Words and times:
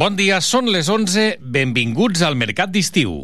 Bon 0.00 0.14
dia, 0.16 0.38
són 0.40 0.70
les 0.72 0.88
11. 0.88 1.24
Benvinguts 1.56 2.22
al 2.24 2.38
Mercat 2.40 2.72
d'Estiu. 2.72 3.18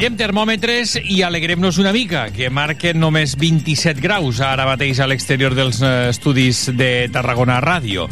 Mirem 0.00 0.14
termòmetres 0.16 0.94
i 1.12 1.18
alegrem-nos 1.20 1.76
una 1.76 1.90
mica, 1.92 2.22
que 2.32 2.46
marquen 2.48 2.96
només 3.02 3.34
27 3.36 4.00
graus 4.00 4.38
ara 4.40 4.64
mateix 4.64 4.96
a 4.96 5.04
l'exterior 5.10 5.52
dels 5.52 5.82
eh, 5.84 5.90
estudis 6.08 6.62
de 6.72 6.88
Tarragona 7.12 7.58
Ràdio. 7.60 8.06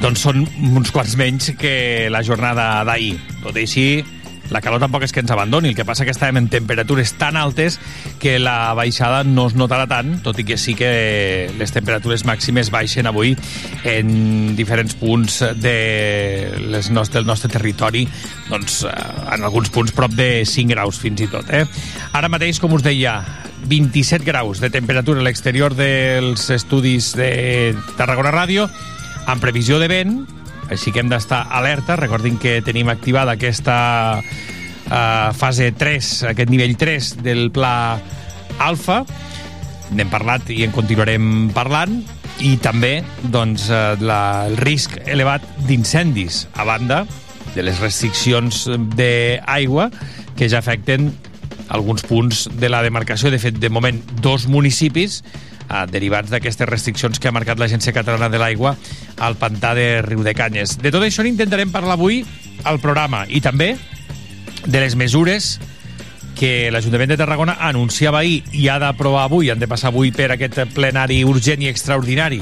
Doncs 0.00 0.24
són 0.24 0.46
uns 0.70 0.88
quants 0.88 1.18
menys 1.20 1.50
que 1.60 2.08
la 2.08 2.24
jornada 2.24 2.70
d'ahir. 2.88 3.18
Tot 3.42 3.60
i 3.60 3.66
així, 3.68 3.84
la 4.54 4.62
calor 4.62 4.78
tampoc 4.78 5.02
és 5.02 5.12
que 5.12 5.22
ens 5.24 5.32
abandoni, 5.34 5.72
el 5.72 5.76
que 5.76 5.86
passa 5.86 6.06
que 6.06 6.12
estàvem 6.14 6.38
en 6.38 6.48
temperatures 6.52 7.16
tan 7.18 7.36
altes 7.36 7.80
que 8.22 8.36
la 8.38 8.72
baixada 8.78 9.24
no 9.26 9.48
es 9.50 9.56
notarà 9.58 9.88
tant, 9.90 10.20
tot 10.22 10.38
i 10.38 10.46
que 10.46 10.56
sí 10.60 10.76
que 10.78 11.50
les 11.58 11.74
temperatures 11.74 12.22
màximes 12.28 12.70
baixen 12.70 13.10
avui 13.10 13.34
en 13.90 14.54
diferents 14.54 14.94
punts 15.00 15.40
de 15.58 15.74
les 16.70 16.90
nostre, 16.94 17.18
del 17.18 17.26
nostre 17.26 17.50
territori, 17.50 18.04
doncs 18.46 18.84
eh, 18.86 18.94
en 19.34 19.42
alguns 19.42 19.72
punts 19.74 19.94
prop 19.96 20.14
de 20.14 20.44
5 20.46 20.70
graus 20.70 21.02
fins 21.02 21.24
i 21.26 21.28
tot. 21.32 21.50
Eh? 21.50 21.64
Ara 22.14 22.30
mateix, 22.30 22.62
com 22.62 22.78
us 22.78 22.86
deia, 22.86 23.18
27 23.66 24.24
graus 24.28 24.60
de 24.60 24.70
temperatura 24.70 25.18
a 25.18 25.26
l'exterior 25.26 25.74
dels 25.74 26.46
estudis 26.54 27.14
de 27.18 27.74
Tarragona 27.98 28.30
Ràdio, 28.34 28.68
amb 29.26 29.42
previsió 29.42 29.80
de 29.82 29.90
vent, 29.90 30.18
així 30.72 30.92
que 30.92 31.02
hem 31.02 31.10
d'estar 31.12 31.44
alerta. 31.52 31.96
Recordin 32.00 32.38
que 32.40 32.60
tenim 32.64 32.90
activada 32.92 33.36
aquesta 33.36 33.76
uh, 34.20 35.30
fase 35.36 35.70
3, 35.76 36.10
aquest 36.32 36.52
nivell 36.52 36.76
3 36.80 37.14
del 37.24 37.50
pla 37.54 37.74
alfa. 38.64 39.02
N'hem 39.94 40.10
parlat 40.12 40.50
i 40.54 40.62
en 40.66 40.74
continuarem 40.74 41.50
parlant. 41.54 42.00
I 42.42 42.56
també 42.62 42.98
doncs, 43.30 43.68
uh, 43.70 43.94
la, 44.02 44.20
el 44.48 44.58
risc 44.62 44.96
elevat 45.04 45.44
d'incendis, 45.68 46.46
a 46.58 46.66
banda 46.66 47.04
de 47.54 47.62
les 47.62 47.78
restriccions 47.78 48.64
d'aigua 48.96 49.90
que 50.34 50.48
ja 50.50 50.58
afecten 50.58 51.12
alguns 51.68 52.02
punts 52.02 52.48
de 52.58 52.68
la 52.68 52.82
demarcació. 52.82 53.30
De 53.30 53.38
fet, 53.38 53.58
de 53.60 53.70
moment, 53.70 54.00
dos 54.22 54.48
municipis 54.50 55.22
eh, 55.74 55.84
derivats 55.90 56.30
d'aquestes 56.30 56.70
restriccions 56.70 57.18
que 57.18 57.28
ha 57.28 57.34
marcat 57.34 57.58
l'Agència 57.58 57.94
Catalana 57.96 58.30
de 58.30 58.38
l'Aigua 58.38 58.76
al 59.18 59.36
pantà 59.40 59.74
de 59.74 60.02
Riu 60.06 60.22
de 60.22 60.34
Canyes. 60.38 60.78
De 60.78 60.94
tot 60.94 61.02
això 61.02 61.26
n'intentarem 61.26 61.74
parlar 61.74 61.98
avui 61.98 62.22
al 62.64 62.80
programa 62.80 63.24
i 63.28 63.42
també 63.44 63.74
de 64.64 64.80
les 64.80 64.94
mesures 64.96 65.58
que 66.34 66.70
l'Ajuntament 66.74 67.12
de 67.12 67.18
Tarragona 67.20 67.58
anunciava 67.62 68.22
ahir 68.24 68.42
i 68.52 68.68
ha 68.68 68.80
d'aprovar 68.82 69.28
avui, 69.28 69.50
han 69.50 69.60
de 69.62 69.70
passar 69.70 69.92
avui 69.92 70.10
per 70.12 70.32
aquest 70.34 70.64
plenari 70.74 71.22
urgent 71.24 71.62
i 71.62 71.70
extraordinari 71.70 72.40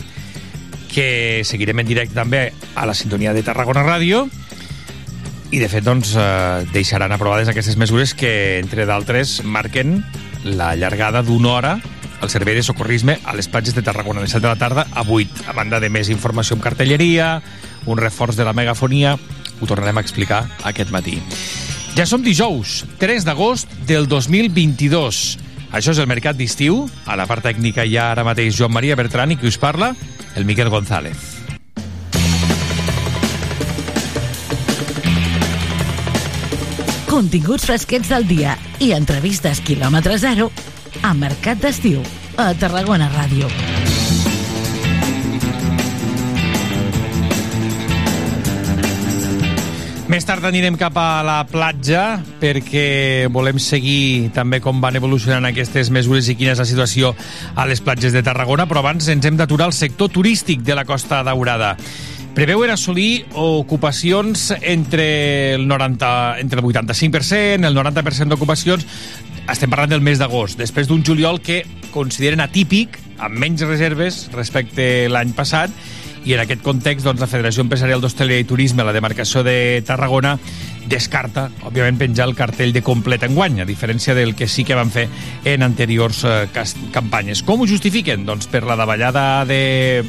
que 0.93 1.41
seguirem 1.49 1.81
en 1.81 1.89
directe 1.89 2.17
també 2.17 2.47
a 2.77 2.87
la 2.89 2.95
sintonia 2.97 3.33
de 3.37 3.45
Tarragona 3.45 3.85
Ràdio 3.85 4.27
i 5.53 5.61
de 5.61 5.69
fet 5.69 5.85
doncs, 5.85 6.15
eh, 6.17 6.65
deixaran 6.73 7.13
aprovades 7.13 7.51
aquestes 7.53 7.77
mesures 7.77 8.15
que, 8.17 8.59
entre 8.59 8.87
d'altres, 8.89 9.43
marquen 9.45 9.99
la 10.45 10.73
llargada 10.81 11.21
d'una 11.23 11.51
hora 11.53 11.73
al 12.23 12.31
servei 12.31 12.55
de 12.55 12.63
socorrisme 12.63 13.19
a 13.27 13.35
les 13.35 13.49
platges 13.51 13.75
de 13.75 13.83
Tarragona 13.83 14.23
de 14.23 14.29
7 14.31 14.41
de 14.41 14.49
la 14.49 14.57
tarda 14.57 14.87
a 14.95 15.03
8, 15.03 15.43
a 15.51 15.53
banda 15.53 15.81
de 15.83 15.91
més 15.91 16.09
informació 16.09 16.57
en 16.57 16.63
cartelleria, 16.63 17.43
un 17.85 17.99
reforç 17.99 18.39
de 18.39 18.47
la 18.47 18.55
megafonia, 18.55 19.17
ho 19.61 19.67
tornarem 19.67 19.99
a 19.99 20.05
explicar 20.07 20.47
aquest 20.65 20.95
matí. 20.95 21.19
Ja 21.99 22.07
som 22.07 22.23
dijous, 22.23 22.87
3 23.03 23.27
d'agost 23.27 23.69
del 23.91 24.07
2022. 24.09 25.37
Això 25.75 25.93
és 25.93 25.99
el 25.99 26.09
Mercat 26.09 26.39
d'Estiu. 26.39 26.87
A 27.11 27.19
la 27.19 27.27
part 27.27 27.45
tècnica 27.45 27.85
hi 27.85 27.99
ha 27.99 28.13
ara 28.15 28.25
mateix 28.25 28.55
Joan 28.57 28.73
Maria 28.73 28.97
Bertran 28.97 29.35
i 29.35 29.37
qui 29.37 29.51
us 29.51 29.59
parla, 29.59 29.93
el 30.37 30.47
Miquel 30.47 30.71
González. 30.71 31.19
Continguts 37.11 37.67
fresquets 37.69 38.09
del 38.09 38.25
dia 38.31 38.55
i 38.81 38.95
entrevistes 38.97 39.61
quilòmetre 39.61 40.17
zero 40.23 40.49
a 41.01 41.15
Mercat 41.17 41.63
d'Estiu, 41.65 42.05
a 42.37 42.53
Tarragona 42.59 43.09
Ràdio. 43.15 43.49
Més 50.13 50.27
tard 50.29 50.45
anirem 50.45 50.75
cap 50.77 50.99
a 51.01 51.23
la 51.25 51.39
platja 51.49 52.19
perquè 52.43 53.31
volem 53.33 53.57
seguir 53.57 54.29
també 54.37 54.59
com 54.61 54.83
van 54.83 54.99
evolucionant 54.99 55.49
aquestes 55.49 55.89
mesures 55.89 56.29
i 56.29 56.35
quina 56.37 56.53
és 56.53 56.61
la 56.61 56.69
situació 56.69 57.15
a 57.57 57.65
les 57.65 57.81
platges 57.81 58.13
de 58.13 58.21
Tarragona, 58.21 58.67
però 58.69 58.83
abans 58.83 59.09
ens 59.09 59.25
hem 59.25 59.39
d'aturar 59.41 59.71
al 59.71 59.73
sector 59.73 60.13
turístic 60.13 60.61
de 60.67 60.77
la 60.77 60.85
Costa 60.85 61.23
Daurada. 61.25 61.79
Preveuen 62.37 62.71
assolir 62.73 63.25
ocupacions 63.41 64.51
entre 64.61 65.55
el, 65.55 65.65
90, 65.69 66.13
entre 66.45 66.61
el 66.61 66.69
85%, 66.69 67.65
el 67.69 67.77
90% 67.77 68.33
d'ocupacions 68.33 68.85
estem 69.51 69.71
parlant 69.73 69.91
del 69.91 70.05
mes 70.05 70.21
d'agost, 70.21 70.59
després 70.61 70.89
d'un 70.89 71.03
juliol 71.05 71.41
que 71.43 71.63
consideren 71.93 72.41
atípic, 72.45 72.99
amb 73.23 73.39
menys 73.39 73.65
reserves 73.67 74.29
respecte 74.35 75.09
l'any 75.11 75.35
passat, 75.37 75.73
i 76.23 76.37
en 76.37 76.43
aquest 76.45 76.63
context 76.63 77.07
doncs, 77.07 77.21
la 77.21 77.27
Federació 77.27 77.65
Empresarial 77.65 78.03
d'Hostaleria 78.03 78.45
i 78.45 78.47
Turisme, 78.47 78.85
la 78.87 78.95
demarcació 78.95 79.43
de 79.43 79.83
Tarragona, 79.87 80.37
descarta, 80.87 81.49
òbviament, 81.67 81.99
penjar 81.99 82.29
el 82.29 82.37
cartell 82.39 82.75
de 82.75 82.83
complet 82.87 83.25
enguany, 83.27 83.59
a 83.63 83.67
diferència 83.67 84.15
del 84.15 84.37
que 84.39 84.47
sí 84.47 84.63
que 84.67 84.79
van 84.79 84.93
fer 84.95 85.09
en 85.51 85.67
anteriors 85.67 86.23
eh, 86.25 86.47
campanyes. 86.95 87.43
Com 87.43 87.63
ho 87.63 87.69
justifiquen? 87.71 88.27
Doncs 88.29 88.47
per 88.53 88.63
la 88.69 88.79
davallada 88.79 89.45
de, 89.49 90.05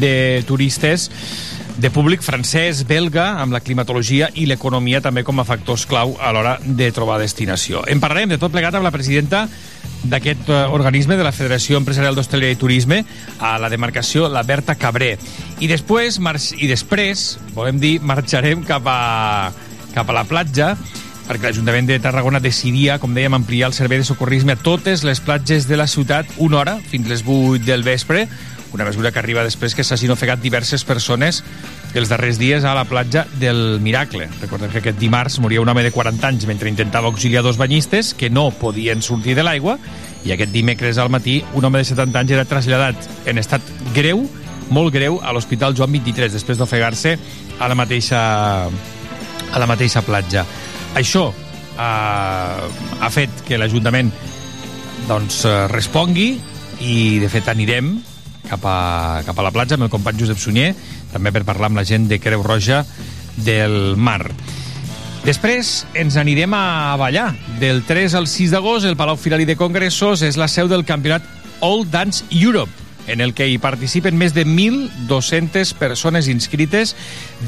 de 0.00 0.14
turistes 0.48 1.10
de 1.80 1.88
públic 1.88 2.20
francès, 2.20 2.82
belga, 2.84 3.40
amb 3.40 3.54
la 3.56 3.62
climatologia 3.64 4.26
i 4.36 4.44
l'economia 4.44 5.00
també 5.00 5.22
com 5.24 5.40
a 5.40 5.46
factors 5.48 5.86
clau 5.88 6.12
a 6.20 6.28
l'hora 6.34 6.58
de 6.60 6.90
trobar 6.92 7.16
destinació. 7.22 7.80
En 7.88 8.02
parlarem 8.02 8.28
de 8.28 8.36
tot 8.40 8.52
plegat 8.52 8.76
amb 8.76 8.84
la 8.84 8.92
presidenta 8.92 9.46
d'aquest 10.04 10.50
uh, 10.52 10.66
organisme 10.76 11.16
de 11.16 11.24
la 11.24 11.32
Federació 11.32 11.80
Empresarial 11.80 12.16
d'Hostaleria 12.16 12.52
i 12.52 12.60
Turisme 12.60 13.00
a 13.38 13.54
la 13.60 13.70
demarcació, 13.72 14.28
la 14.28 14.44
Berta 14.44 14.76
Cabré. 14.76 15.14
I 15.60 15.70
després, 15.72 16.20
i 16.60 16.68
després 16.68 17.38
volem 17.56 17.80
dir, 17.80 17.94
marxarem 18.04 18.60
cap 18.68 18.84
a, 18.84 19.00
cap 19.96 20.12
a 20.12 20.18
la 20.20 20.26
platja 20.28 20.74
perquè 21.30 21.46
l'Ajuntament 21.46 21.86
de 21.86 22.00
Tarragona 22.02 22.42
decidia, 22.42 22.98
com 22.98 23.14
dèiem, 23.14 23.36
ampliar 23.38 23.70
el 23.70 23.76
servei 23.76 24.02
de 24.02 24.08
socorrisme 24.08 24.56
a 24.56 24.60
totes 24.60 25.04
les 25.06 25.20
platges 25.22 25.68
de 25.70 25.78
la 25.78 25.86
ciutat 25.86 26.28
una 26.42 26.58
hora, 26.58 26.80
fins 26.90 27.06
les 27.08 27.22
8 27.24 27.62
del 27.64 27.86
vespre, 27.86 28.26
una 28.72 28.84
mesura 28.84 29.10
que 29.12 29.18
arriba 29.18 29.44
després 29.44 29.74
que 29.74 29.84
s'hagin 29.84 30.12
ofegat 30.14 30.40
diverses 30.42 30.84
persones 30.84 31.42
els 31.94 32.10
darrers 32.10 32.38
dies 32.38 32.64
a 32.64 32.74
la 32.76 32.84
platja 32.86 33.24
del 33.40 33.80
Miracle. 33.82 34.28
Recordem 34.40 34.70
que 34.70 34.78
aquest 34.78 34.98
dimarts 35.00 35.40
moria 35.42 35.60
un 35.60 35.68
home 35.68 35.82
de 35.82 35.90
40 35.90 36.28
anys 36.28 36.46
mentre 36.46 36.70
intentava 36.70 37.10
auxiliar 37.10 37.42
dos 37.42 37.58
banyistes 37.58 38.14
que 38.14 38.30
no 38.30 38.50
podien 38.50 39.02
sortir 39.02 39.34
de 39.34 39.44
l'aigua 39.46 39.78
i 40.24 40.34
aquest 40.34 40.52
dimecres 40.54 40.98
al 40.98 41.10
matí 41.10 41.40
un 41.54 41.64
home 41.64 41.80
de 41.80 41.88
70 41.88 42.22
anys 42.22 42.36
era 42.36 42.46
traslladat 42.46 43.10
en 43.26 43.42
estat 43.42 43.62
greu, 43.96 44.22
molt 44.70 44.94
greu, 44.94 45.18
a 45.22 45.32
l'Hospital 45.34 45.74
Joan 45.74 45.92
23 45.98 46.32
després 46.32 46.58
d'ofegar-se 46.58 47.16
a 47.58 47.68
la 47.68 47.74
mateixa 47.74 48.20
a 49.50 49.58
la 49.58 49.66
mateixa 49.66 50.02
platja. 50.06 50.44
Això 50.94 51.30
eh, 51.30 52.68
ha 53.00 53.10
fet 53.10 53.42
que 53.48 53.58
l'Ajuntament 53.58 54.12
doncs, 55.08 55.42
respongui 55.72 56.36
i 56.86 57.18
de 57.18 57.28
fet 57.32 57.48
anirem 57.50 57.96
cap 58.50 58.66
a, 58.66 59.22
cap 59.26 59.38
a 59.38 59.46
la 59.46 59.54
platja 59.54 59.78
amb 59.78 59.86
el 59.86 59.92
company 59.92 60.18
Josep 60.20 60.40
Sunyer, 60.42 60.72
també 61.12 61.32
per 61.32 61.46
parlar 61.48 61.70
amb 61.70 61.80
la 61.80 61.86
gent 61.86 62.08
de 62.10 62.18
Creu 62.22 62.42
Roja 62.42 62.82
del 63.38 63.96
Mar. 63.96 64.24
Després 65.24 65.84
ens 66.00 66.16
anirem 66.16 66.54
a 66.56 66.96
ballar. 66.96 67.34
Del 67.60 67.82
3 67.84 68.16
al 68.16 68.26
6 68.30 68.54
d'agost, 68.54 68.88
el 68.88 68.96
Palau 68.96 69.18
Firali 69.20 69.44
de 69.44 69.56
Congressos 69.56 70.24
és 70.24 70.38
la 70.40 70.48
seu 70.48 70.68
del 70.68 70.86
campionat 70.88 71.26
All 71.60 71.84
Dance 71.90 72.24
Europe, 72.30 72.72
en 73.06 73.20
el 73.20 73.34
que 73.36 73.46
hi 73.50 73.58
participen 73.60 74.16
més 74.16 74.32
de 74.32 74.46
1.200 74.46 75.74
persones 75.76 76.28
inscrites 76.32 76.94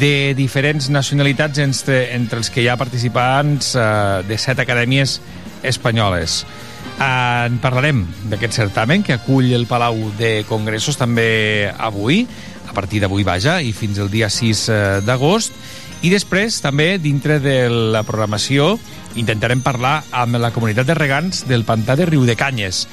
de 0.00 0.34
diferents 0.36 0.90
nacionalitats, 0.92 1.62
entre, 1.64 2.12
entre 2.16 2.42
els 2.42 2.52
que 2.52 2.60
hi 2.60 2.68
ha 2.68 2.76
participants 2.76 3.72
eh, 3.72 3.86
de 4.28 4.38
set 4.38 4.60
acadèmies 4.60 5.20
espanyoles. 5.62 6.42
En 7.02 7.58
parlarem 7.58 8.04
d'aquest 8.30 8.54
certamen 8.60 9.02
que 9.02 9.16
acull 9.16 9.50
el 9.56 9.66
Palau 9.66 9.98
de 10.18 10.44
Congressos 10.46 10.98
també 11.00 11.70
avui, 11.78 12.26
a 12.68 12.74
partir 12.76 13.00
d'avui 13.02 13.24
vaja, 13.26 13.58
i 13.60 13.72
fins 13.74 13.98
el 13.98 14.10
dia 14.12 14.30
6 14.30 14.66
eh, 14.68 14.82
d'agost. 15.06 15.56
I 16.02 16.10
després, 16.10 16.58
també, 16.62 16.96
dintre 16.98 17.38
de 17.42 17.56
la 17.70 18.02
programació, 18.06 18.76
intentarem 19.18 19.62
parlar 19.62 20.02
amb 20.10 20.38
la 20.42 20.50
comunitat 20.54 20.86
de 20.86 20.96
regants 20.98 21.44
del 21.46 21.66
pantà 21.66 21.96
de 21.98 22.06
Riu 22.06 22.24
de 22.26 22.36
Canyes. 22.38 22.86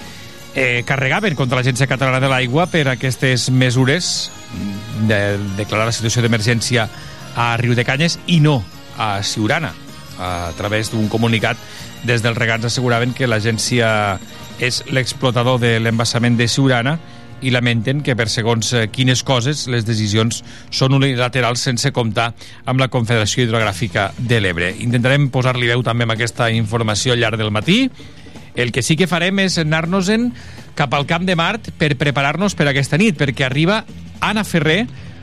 Eh, 0.53 0.81
carregaven 0.85 1.37
contra 1.37 1.59
l'Agència 1.59 1.87
Catalana 1.89 2.19
de 2.21 2.29
l'Aigua 2.29 2.65
per 2.69 2.87
aquestes 2.89 3.49
mesures 3.53 4.29
de 5.09 5.37
declarar 5.57 5.85
la 5.89 5.93
situació 5.93 6.23
d'emergència 6.25 6.87
a 7.37 7.51
Riu 7.61 7.75
de 7.77 7.85
Canyes 7.85 8.17
i 8.27 8.39
no 8.41 8.59
a 8.97 9.21
Siurana. 9.23 9.73
A 10.19 10.51
través 10.57 10.89
d'un 10.91 11.07
comunicat 11.07 11.57
des 12.03 12.23
dels 12.23 12.37
regants 12.37 12.65
asseguraven 12.69 13.13
que 13.13 13.27
l'agència 13.27 14.19
és 14.59 14.83
l'explotador 14.91 15.59
de 15.59 15.77
l'embassament 15.79 16.37
de 16.37 16.47
Siurana 16.47 16.97
i 17.41 17.51
lamenten 17.51 18.01
que 18.03 18.15
per 18.19 18.27
segons 18.31 18.73
eh, 18.73 18.87
quines 18.91 19.23
coses 19.23 19.65
les 19.71 19.85
decisions 19.87 20.41
són 20.75 20.95
unilaterals 20.97 21.63
sense 21.63 21.91
comptar 21.95 22.33
amb 22.65 22.81
la 22.81 22.89
Confederació 22.91 23.45
Hidrogràfica 23.45 24.09
de 24.17 24.41
l'Ebre. 24.43 24.73
Intentarem 24.83 25.29
posar-li 25.31 25.69
veu 25.71 25.83
també 25.85 26.07
amb 26.07 26.17
aquesta 26.17 26.49
informació 26.51 27.15
al 27.15 27.23
llarg 27.23 27.39
del 27.39 27.53
matí. 27.55 27.85
El 28.59 28.73
que 28.75 28.83
sí 28.83 28.97
que 28.99 29.07
farem 29.07 29.39
és 29.45 29.59
anar-nos-en 29.61 30.31
cap 30.75 30.93
al 30.93 31.07
Camp 31.07 31.27
de 31.27 31.37
Mart 31.39 31.71
per 31.79 31.93
preparar-nos 31.99 32.55
per 32.59 32.67
aquesta 32.67 32.99
nit, 32.99 33.15
perquè 33.19 33.47
arriba 33.47 33.83
Anna 34.19 34.43
Ferrer 34.43 34.81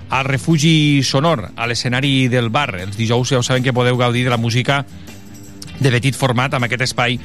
al 0.08 0.24
refugi 0.24 1.02
sonor, 1.02 1.50
a 1.56 1.66
l'escenari 1.66 2.28
del 2.32 2.48
bar. 2.54 2.70
Els 2.78 2.96
dijous 2.96 3.32
ja 3.32 3.40
ho 3.40 3.44
saben 3.44 3.64
que 3.64 3.74
podeu 3.74 3.98
gaudir 3.98 4.24
de 4.24 4.30
la 4.30 4.40
música 4.40 4.84
de 5.80 5.92
petit 5.92 6.16
format 6.16 6.54
amb 6.56 6.66
aquest 6.66 6.86
espai 6.86 7.18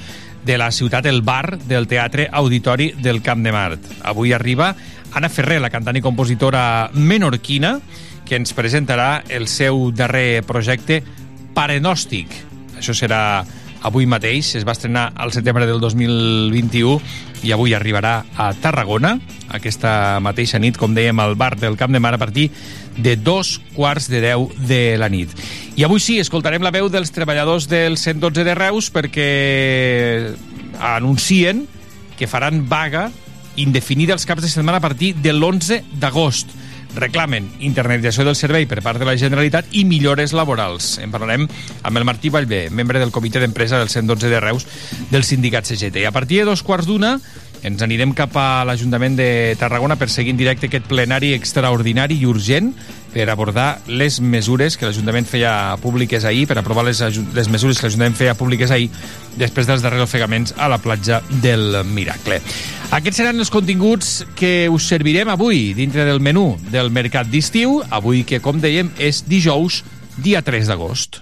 de 0.45 0.57
la 0.57 0.71
ciutat, 0.71 1.05
el 1.05 1.21
bar 1.21 1.57
del 1.69 1.87
Teatre 1.87 2.27
Auditori 2.31 2.91
del 2.97 3.21
Camp 3.21 3.43
de 3.45 3.51
Mart. 3.51 3.91
Avui 4.03 4.33
arriba 4.33 4.75
Anna 5.13 5.29
Ferrer, 5.29 5.59
la 5.61 5.69
cantant 5.69 5.97
i 5.97 6.03
compositora 6.03 6.89
menorquina, 6.93 7.77
que 8.25 8.37
ens 8.39 8.53
presentarà 8.55 9.23
el 9.29 9.47
seu 9.51 9.89
darrer 9.91 10.41
projecte 10.47 11.01
Parenòstic. 11.55 12.31
Això 12.79 12.95
serà 12.95 13.43
avui 13.81 14.05
mateix, 14.05 14.55
es 14.55 14.65
va 14.67 14.75
estrenar 14.77 15.11
al 15.15 15.33
setembre 15.33 15.65
del 15.67 15.81
2021 15.81 16.99
i 17.43 17.51
avui 17.51 17.73
arribarà 17.73 18.21
a 18.37 18.51
Tarragona, 18.53 19.15
aquesta 19.49 20.19
mateixa 20.21 20.59
nit, 20.61 20.77
com 20.77 20.93
dèiem, 20.95 21.19
al 21.19 21.35
bar 21.35 21.55
del 21.59 21.77
Camp 21.79 21.93
de 21.93 21.99
Mar 21.99 22.13
a 22.15 22.21
partir 22.21 22.49
de 22.97 23.15
dos 23.15 23.59
quarts 23.73 24.09
de 24.11 24.21
deu 24.21 24.49
de 24.67 24.97
la 24.99 25.09
nit. 25.09 25.33
I 25.75 25.85
avui 25.87 26.03
sí, 26.03 26.19
escoltarem 26.19 26.63
la 26.63 26.73
veu 26.73 26.89
dels 26.91 27.13
treballadors 27.15 27.67
del 27.71 27.97
112 27.97 28.45
de 28.45 28.55
Reus 28.55 28.91
perquè 28.93 29.29
anuncien 30.79 31.65
que 32.19 32.29
faran 32.29 32.65
vaga 32.69 33.09
indefinida 33.55 34.13
els 34.13 34.25
caps 34.25 34.43
de 34.45 34.49
setmana 34.51 34.79
a 34.79 34.83
partir 34.83 35.13
de 35.17 35.33
l'11 35.33 35.81
d'agost 35.99 36.53
reclamen 36.95 37.49
internetització 37.59 38.25
del 38.27 38.37
servei 38.39 38.67
per 38.67 38.81
part 38.83 38.99
de 38.99 39.07
la 39.07 39.17
Generalitat 39.19 39.71
i 39.71 39.85
millores 39.87 40.33
laborals. 40.37 40.97
En 41.01 41.13
parlarem 41.13 41.47
amb 41.47 41.97
el 41.97 42.07
Martí 42.07 42.29
Vallvé, 42.33 42.65
membre 42.69 42.99
del 42.99 43.13
comitè 43.15 43.39
d'empresa 43.39 43.79
del 43.79 43.89
112 43.89 44.31
de 44.31 44.41
Reus 44.43 44.67
del 45.11 45.23
sindicat 45.27 45.67
CGT. 45.67 46.03
I 46.03 46.09
a 46.09 46.15
partir 46.15 46.41
de 46.41 46.49
dos 46.51 46.63
quarts 46.63 46.89
d'una 46.89 47.17
ens 47.63 47.81
anirem 47.85 48.15
cap 48.17 48.33
a 48.39 48.63
l'Ajuntament 48.65 49.15
de 49.19 49.29
Tarragona 49.59 49.97
per 49.99 50.09
seguir 50.09 50.33
en 50.33 50.39
directe 50.39 50.67
aquest 50.69 50.87
plenari 50.89 51.33
extraordinari 51.35 52.17
i 52.21 52.27
urgent 52.29 52.71
per 53.11 53.27
abordar 53.29 53.81
les 53.91 54.19
mesures 54.23 54.77
que 54.79 54.87
l'Ajuntament 54.87 55.27
feia 55.27 55.75
públiques 55.83 56.25
ahir, 56.25 56.47
per 56.47 56.57
aprovar 56.57 56.85
les, 56.87 57.01
les 57.35 57.49
mesures 57.51 57.77
que 57.77 57.87
l'Ajuntament 57.87 58.15
feia 58.17 58.35
públiques 58.39 58.71
ahir 58.71 58.89
després 59.37 59.67
dels 59.67 59.83
darrers 59.83 60.07
ofegaments 60.07 60.55
a 60.57 60.69
la 60.71 60.79
platja 60.81 61.21
del 61.43 61.83
Miracle. 61.85 62.39
Aquests 62.91 63.21
seran 63.21 63.39
els 63.39 63.51
continguts 63.53 64.21
que 64.35 64.69
us 64.71 64.87
servirem 64.87 65.29
avui 65.31 65.71
dintre 65.77 66.07
del 66.07 66.23
menú 66.23 66.55
del 66.71 66.91
Mercat 66.91 67.29
d'Estiu, 67.31 67.81
avui 67.91 68.25
que, 68.27 68.41
com 68.43 68.59
dèiem, 68.63 68.91
és 68.99 69.23
dijous, 69.27 69.83
dia 70.17 70.41
3 70.43 70.71
d'agost. 70.71 71.21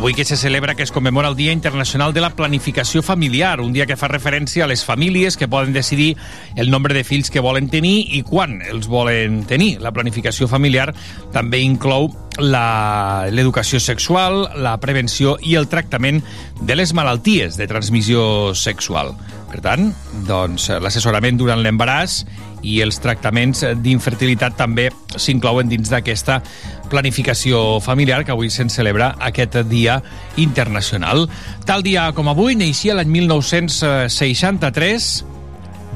Avui 0.00 0.14
que 0.14 0.24
se 0.24 0.38
celebra 0.38 0.74
que 0.74 0.82
es 0.82 0.92
commemora 0.92 1.28
el 1.28 1.36
Dia 1.36 1.52
Internacional 1.52 2.14
de 2.14 2.22
la 2.22 2.30
Planificació 2.30 3.02
Familiar, 3.02 3.60
un 3.60 3.74
dia 3.74 3.84
que 3.84 3.98
fa 4.00 4.08
referència 4.08 4.64
a 4.64 4.68
les 4.70 4.80
famílies 4.80 5.36
que 5.36 5.44
poden 5.44 5.74
decidir 5.76 6.14
el 6.56 6.70
nombre 6.72 6.96
de 6.96 7.02
fills 7.04 7.28
que 7.28 7.42
volen 7.44 7.68
tenir 7.68 8.08
i 8.16 8.22
quan 8.24 8.62
els 8.64 8.88
volen 8.88 9.42
tenir. 9.44 9.74
La 9.84 9.92
planificació 9.92 10.48
familiar 10.48 10.94
també 11.36 11.60
inclou 11.60 12.08
l'educació 12.40 13.76
sexual, 13.76 14.46
la 14.56 14.78
prevenció 14.80 15.36
i 15.44 15.58
el 15.60 15.68
tractament 15.68 16.24
de 16.64 16.80
les 16.80 16.96
malalties 16.96 17.60
de 17.60 17.68
transmissió 17.68 18.54
sexual. 18.56 19.12
Per 19.52 19.60
tant, 19.60 19.90
doncs, 20.24 20.70
l'assessorament 20.80 21.36
durant 21.36 21.60
l'embaràs 21.60 22.22
i 22.64 22.80
els 22.80 23.00
tractaments 23.04 23.66
d'infertilitat 23.84 24.56
també 24.56 24.88
s'inclouen 25.16 25.68
dins 25.68 25.92
d'aquesta 25.92 26.40
planificació 26.90 27.80
familiar 27.80 28.24
que 28.24 28.32
avui 28.34 28.50
se'n 28.50 28.70
celebra 28.72 29.14
aquest 29.30 29.56
dia 29.70 30.02
internacional. 30.36 31.28
Tal 31.66 31.82
dia 31.86 32.12
com 32.16 32.28
avui 32.28 32.54
neixia 32.58 32.94
l'any 32.98 33.10
1963 33.20 35.24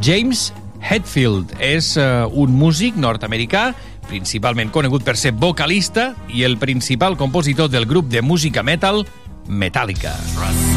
James 0.05 0.53
Hetfield. 0.85 1.57
És 1.59 1.97
uh, 1.99 2.29
un 2.31 2.55
músic 2.55 2.95
nord-americà 3.01 3.75
principalment 4.09 4.71
conegut 4.71 5.05
per 5.05 5.17
ser 5.17 5.33
vocalista 5.33 6.15
i 6.29 6.45
el 6.45 6.59
principal 6.61 7.17
compositor 7.17 7.71
del 7.73 7.87
grup 7.89 8.09
de 8.13 8.23
música 8.23 8.63
metal 8.63 9.07
Metallica. 9.49 10.13
Trust 10.37 10.75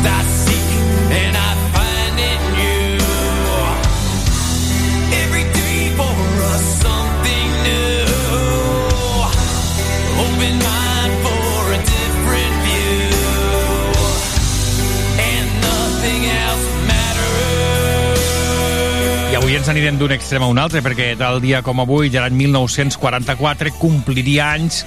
ens 19.57 19.69
anirem 19.71 19.95
d'un 19.97 20.11
extrem 20.14 20.44
a 20.45 20.47
un 20.52 20.59
altre, 20.61 20.83
perquè 20.85 21.16
tal 21.18 21.40
dia 21.42 21.64
com 21.66 21.80
avui, 21.81 22.11
ja 22.14 22.21
l'any 22.21 22.35
1944, 22.37 23.71
compliria 23.81 24.52
anys 24.54 24.83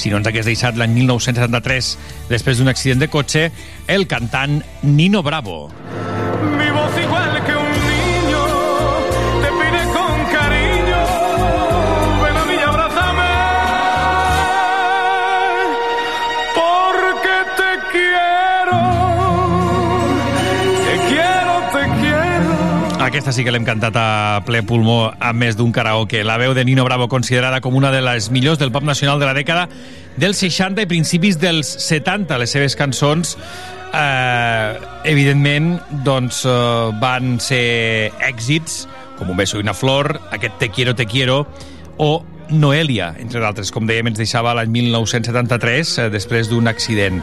si 0.00 0.10
no 0.10 0.18
ens 0.18 0.26
hagués 0.30 0.48
deixat 0.48 0.78
l'any 0.80 0.94
1973 0.96 1.90
després 2.30 2.58
d'un 2.58 2.72
accident 2.72 3.04
de 3.04 3.10
cotxe, 3.12 3.44
el 3.86 4.08
cantant 4.10 4.62
Nino 4.82 5.22
Bravo. 5.22 5.68
Mi 6.56 6.70
Aquesta 23.14 23.30
sí 23.30 23.44
que 23.46 23.52
l'hem 23.54 23.62
cantat 23.62 23.94
a 23.94 24.40
ple 24.42 24.64
pulmó 24.66 25.12
a 25.22 25.28
més 25.38 25.54
d'un 25.54 25.70
karaoke. 25.70 26.24
La 26.26 26.34
veu 26.34 26.50
de 26.50 26.64
Nino 26.66 26.82
Bravo, 26.82 27.06
considerada 27.06 27.60
com 27.62 27.76
una 27.78 27.92
de 27.94 28.00
les 28.02 28.26
millors 28.34 28.58
del 28.58 28.72
pop 28.74 28.82
nacional 28.82 29.20
de 29.22 29.28
la 29.28 29.36
dècada 29.36 29.68
dels 30.18 30.40
60 30.42 30.82
i 30.82 30.88
principis 30.90 31.38
dels 31.38 31.70
70. 31.84 32.40
Les 32.42 32.50
seves 32.50 32.74
cançons, 32.74 33.36
eh, 33.94 34.74
evidentment, 35.06 35.76
doncs, 36.02 36.42
eh, 36.42 36.50
van 36.98 37.38
ser 37.38 38.10
èxits, 38.18 38.88
com 39.14 39.30
Un 39.30 39.36
beso 39.36 39.58
i 39.58 39.62
una 39.62 39.78
flor, 39.78 40.18
aquest 40.32 40.58
Te 40.58 40.70
quiero, 40.70 40.96
te 40.96 41.06
quiero, 41.06 41.46
o 41.98 42.24
Noelia, 42.50 43.12
entre 43.20 43.40
d'altres, 43.40 43.70
com 43.72 43.86
dèiem, 43.88 44.10
ens 44.10 44.18
deixava 44.20 44.52
l'any 44.56 44.70
1973, 44.72 45.94
eh, 45.98 46.08
després 46.12 46.50
d'un 46.50 46.68
accident. 46.68 47.22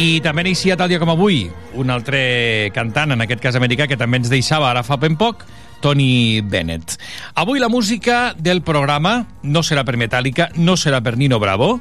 I 0.00 0.20
també 0.24 0.46
n'eixia 0.46 0.78
tal 0.80 0.88
dia 0.92 1.00
com 1.02 1.12
avui 1.12 1.44
un 1.74 1.92
altre 1.92 2.70
cantant, 2.74 3.12
en 3.12 3.24
aquest 3.24 3.42
cas 3.42 3.58
americà, 3.60 3.88
que 3.90 3.98
també 4.00 4.22
ens 4.22 4.32
deixava 4.32 4.70
ara 4.70 4.82
fa 4.86 4.96
ben 5.00 5.18
poc, 5.20 5.44
Tony 5.84 6.40
Bennett. 6.40 6.96
Avui 7.34 7.60
la 7.60 7.68
música 7.68 8.34
del 8.38 8.62
programa 8.62 9.26
no 9.42 9.62
serà 9.62 9.84
per 9.84 9.98
Metallica, 10.00 10.48
no 10.56 10.78
serà 10.80 11.02
per 11.04 11.18
Nino 11.20 11.38
Bravo, 11.42 11.80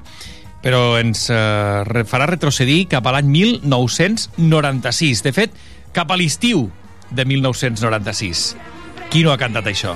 però 0.63 0.97
ens 0.99 1.29
eh, 1.31 2.03
farà 2.03 2.27
retrocedir 2.27 2.87
cap 2.91 3.07
a 3.07 3.15
l'any 3.15 3.31
1996. 3.31 5.23
De 5.23 5.31
fet, 5.35 5.55
cap 5.95 6.11
a 6.11 6.19
l'estiu 6.19 6.67
de 7.11 7.25
1996. 7.25 8.47
Qui 9.11 9.23
no 9.23 9.31
ha 9.31 9.39
cantat 9.39 9.71
això? 9.71 9.95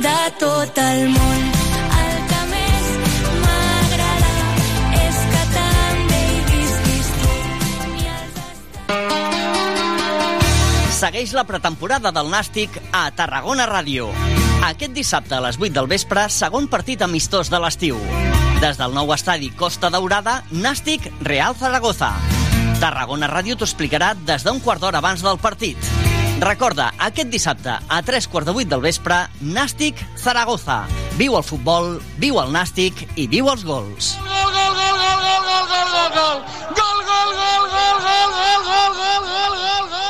de 0.00 0.20
tot 0.40 0.78
el 0.80 1.08
món. 1.12 1.40
El 2.00 2.16
que 2.30 2.40
més 2.50 2.86
m'agrada 3.42 4.32
és 5.00 5.18
que 5.32 5.42
també 5.54 6.20
hi 6.24 6.40
visquis 6.50 7.10
tu. 7.20 7.34
I 10.88 10.92
Segueix 11.00 11.34
la 11.36 11.46
pretemporada 11.48 12.12
del 12.16 12.32
Nàstic 12.32 12.80
a 12.92 13.06
Tarragona 13.16 13.68
Ràdio. 13.68 14.10
Aquest 14.70 14.92
dissabte 14.96 15.34
a 15.36 15.44
les 15.44 15.56
8 15.60 15.72
del 15.76 15.88
vespre, 15.88 16.28
segon 16.32 16.68
partit 16.68 17.02
amistós 17.02 17.52
de 17.52 17.60
l'estiu. 17.60 18.00
Des 18.60 18.76
del 18.76 18.92
nou 18.92 19.12
estadi 19.16 19.48
Costa 19.56 19.88
Daurada, 19.92 20.42
Nàstic 20.52 21.08
Real 21.24 21.56
Zaragoza. 21.56 22.12
Tarragona 22.80 23.28
Ràdio 23.28 23.56
t'ho 23.56 23.68
explicarà 23.68 24.14
des 24.14 24.44
d'un 24.44 24.60
quart 24.60 24.80
d'hora 24.80 25.00
abans 25.00 25.24
del 25.24 25.40
partit. 25.40 26.09
Recorda, 26.40 26.86
aquest 26.96 27.28
dissabte, 27.28 27.74
a 27.84 27.96
3 28.00 28.26
quarts 28.32 28.48
de 28.48 28.52
8 28.56 28.70
del 28.70 28.80
vespre, 28.80 29.16
Nàstic 29.44 29.98
Zaragoza. 30.16 30.78
Viu 31.18 31.36
el 31.36 31.44
futbol, 31.44 31.98
viu 32.16 32.40
el 32.40 32.48
Nàstic 32.54 33.02
i 33.20 33.26
viu 33.28 33.50
els 33.52 33.60
gols. 33.68 34.14
Gol, 34.24 34.48
gol, 34.56 34.72
gol, 34.78 34.96
gol, 35.02 35.20
gol, 35.20 35.42
gol, 35.50 35.68
gol, 35.68 35.92
gol, 35.92 36.10
gol. 36.16 36.40
Gol, 36.80 37.04
gol, 37.10 37.30
gol, 37.42 37.68
gol, 37.76 37.92
gol, 38.00 38.24
gol, 38.70 38.96
gol, 38.96 39.52
gol, 39.60 39.92
gol. 39.92 40.09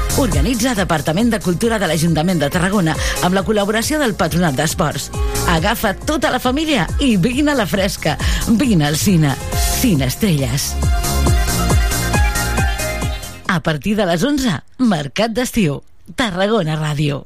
Organitza 0.19 0.73
Departament 0.75 1.29
de 1.31 1.39
Cultura 1.39 1.77
de 1.79 1.87
l'Ajuntament 1.87 2.39
de 2.41 2.49
Tarragona 2.51 2.95
amb 3.23 3.35
la 3.37 3.43
col·laboració 3.47 3.99
del 4.01 4.13
Patronat 4.19 4.57
d'Esports. 4.57 5.09
Agafa 5.49 5.93
tota 5.95 6.31
la 6.33 6.41
família 6.43 6.87
i 6.99 7.15
vine 7.15 7.53
a 7.53 7.55
la 7.55 7.65
fresca. 7.65 8.17
Vine 8.59 8.89
al 8.89 8.97
cine. 8.99 9.33
Cine 9.79 10.09
Estrelles. 10.11 10.73
A 13.47 13.59
partir 13.63 13.95
de 13.95 14.05
les 14.07 14.23
11, 14.23 14.59
Mercat 14.79 15.31
d'Estiu. 15.35 15.81
Tarragona 16.15 16.75
Ràdio. 16.79 17.25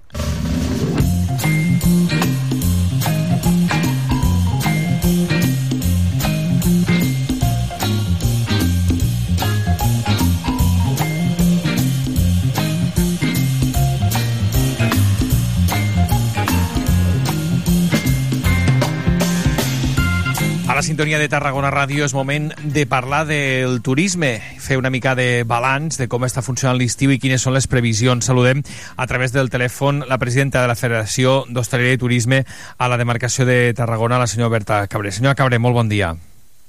La 20.75 20.82
sintonia 20.84 21.15
de 21.20 21.29
Tarragona 21.32 21.70
Ràdio 21.72 22.03
és 22.03 22.12
moment 22.12 22.50
de 22.60 22.84
parlar 22.84 23.22
del 23.29 23.77
turisme, 23.79 24.41
fer 24.60 24.75
una 24.75 24.89
mica 24.91 25.13
de 25.15 25.46
balanç 25.48 25.96
de 25.96 26.10
com 26.12 26.25
està 26.27 26.41
funcionant 26.44 26.75
l'estiu 26.75 27.13
i 27.15 27.20
quines 27.22 27.46
són 27.48 27.55
les 27.55 27.70
previsions. 27.72 28.27
Saludem 28.27 28.60
a 29.00 29.08
través 29.08 29.32
del 29.32 29.48
telèfon 29.48 30.03
la 30.10 30.17
presidenta 30.20 30.60
de 30.60 30.67
la 30.67 30.75
Federació 30.75 31.46
d'Hostaleria 31.48 31.96
i 31.96 32.01
Turisme 32.01 32.41
a 32.75 32.89
la 32.91 32.98
demarcació 33.00 33.48
de 33.48 33.72
Tarragona, 33.72 34.20
la 34.20 34.27
senyora 34.27 34.51
Berta 34.58 34.82
Cabré. 34.91 35.13
Senyora 35.15 35.39
Cabré, 35.39 35.62
molt 35.63 35.79
bon 35.79 35.88
dia. 35.88 36.12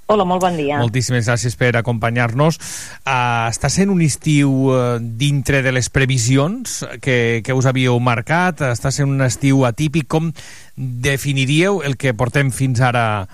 Hola, 0.07 0.23
molt 0.23 0.45
bon 0.45 0.55
dia. 0.55 0.79
Moltíssimes 0.79 1.27
gràcies 1.27 1.59
per 1.59 1.73
acompanyar-nos. 1.75 2.61
Uh, 3.03 3.51
està 3.51 3.67
sent 3.75 3.91
un 3.91 4.07
estiu 4.07 4.71
uh, 4.71 5.01
dintre 5.03 5.65
de 5.67 5.75
les 5.75 5.91
previsions 5.91 6.79
que, 7.03 7.43
que 7.43 7.59
us 7.59 7.67
havíeu 7.67 7.99
marcat? 7.99 8.63
Està 8.71 8.95
sent 8.95 9.11
un 9.11 9.27
estiu 9.27 9.67
atípic? 9.67 10.07
Com 10.07 10.31
definiríeu 10.79 11.83
el 11.83 11.99
que 11.99 12.15
portem 12.15 12.55
fins 12.55 12.87
ara 12.87 13.27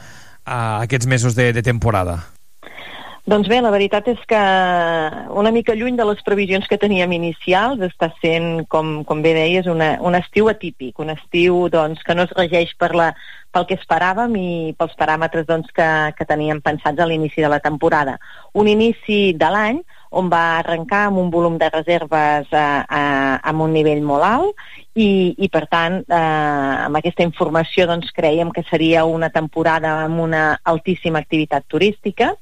a 0.45 0.83
aquests 0.83 1.07
mesos 1.07 1.35
de, 1.39 1.53
de 1.53 1.63
temporada? 1.63 2.21
Doncs 3.23 3.47
bé, 3.47 3.61
la 3.63 3.71
veritat 3.71 4.09
és 4.11 4.23
que 4.27 4.39
una 5.39 5.53
mica 5.55 5.77
lluny 5.79 5.95
de 5.95 6.07
les 6.09 6.23
previsions 6.27 6.67
que 6.67 6.79
teníem 6.81 7.13
inicials 7.15 7.85
està 7.87 8.09
sent, 8.19 8.65
com, 8.67 9.05
com 9.07 9.23
bé 9.23 9.31
deies, 9.37 9.69
una, 9.71 9.93
un 10.03 10.19
estiu 10.19 10.51
atípic, 10.51 10.99
un 10.99 11.15
estiu 11.15 11.69
doncs, 11.71 12.03
que 12.03 12.17
no 12.19 12.27
es 12.27 12.35
regeix 12.35 12.75
per 12.75 12.91
la, 12.99 13.13
pel 13.53 13.67
que 13.69 13.77
esperàvem 13.79 14.37
i 14.41 14.53
pels 14.79 14.95
paràmetres 14.99 15.47
doncs, 15.49 15.73
que, 15.77 15.89
que 16.17 16.29
teníem 16.29 16.63
pensats 16.65 17.01
a 17.01 17.09
l'inici 17.09 17.45
de 17.45 17.51
la 17.53 17.61
temporada. 17.61 18.19
Un 18.59 18.71
inici 18.73 19.33
de 19.39 19.51
l'any 19.53 19.83
on 20.13 20.29
va 20.33 20.59
arrencar 20.59 21.07
amb 21.09 21.19
un 21.19 21.31
volum 21.33 21.57
de 21.59 21.69
reserves 21.73 22.49
eh, 22.53 22.63
eh, 22.85 23.37
amb 23.51 23.65
un 23.65 23.73
nivell 23.73 24.03
molt 24.05 24.27
alt 24.29 24.65
i, 24.93 25.33
i 25.41 25.49
per 25.49 25.65
tant, 25.73 26.03
eh, 26.05 26.75
amb 26.85 26.99
aquesta 26.99 27.25
informació 27.25 27.87
doncs, 27.89 28.13
creiem 28.13 28.51
que 28.53 28.65
seria 28.69 29.07
una 29.09 29.31
temporada 29.33 29.95
amb 30.05 30.21
una 30.21 30.43
altíssima 30.69 31.23
activitat 31.23 31.65
turística. 31.65 32.35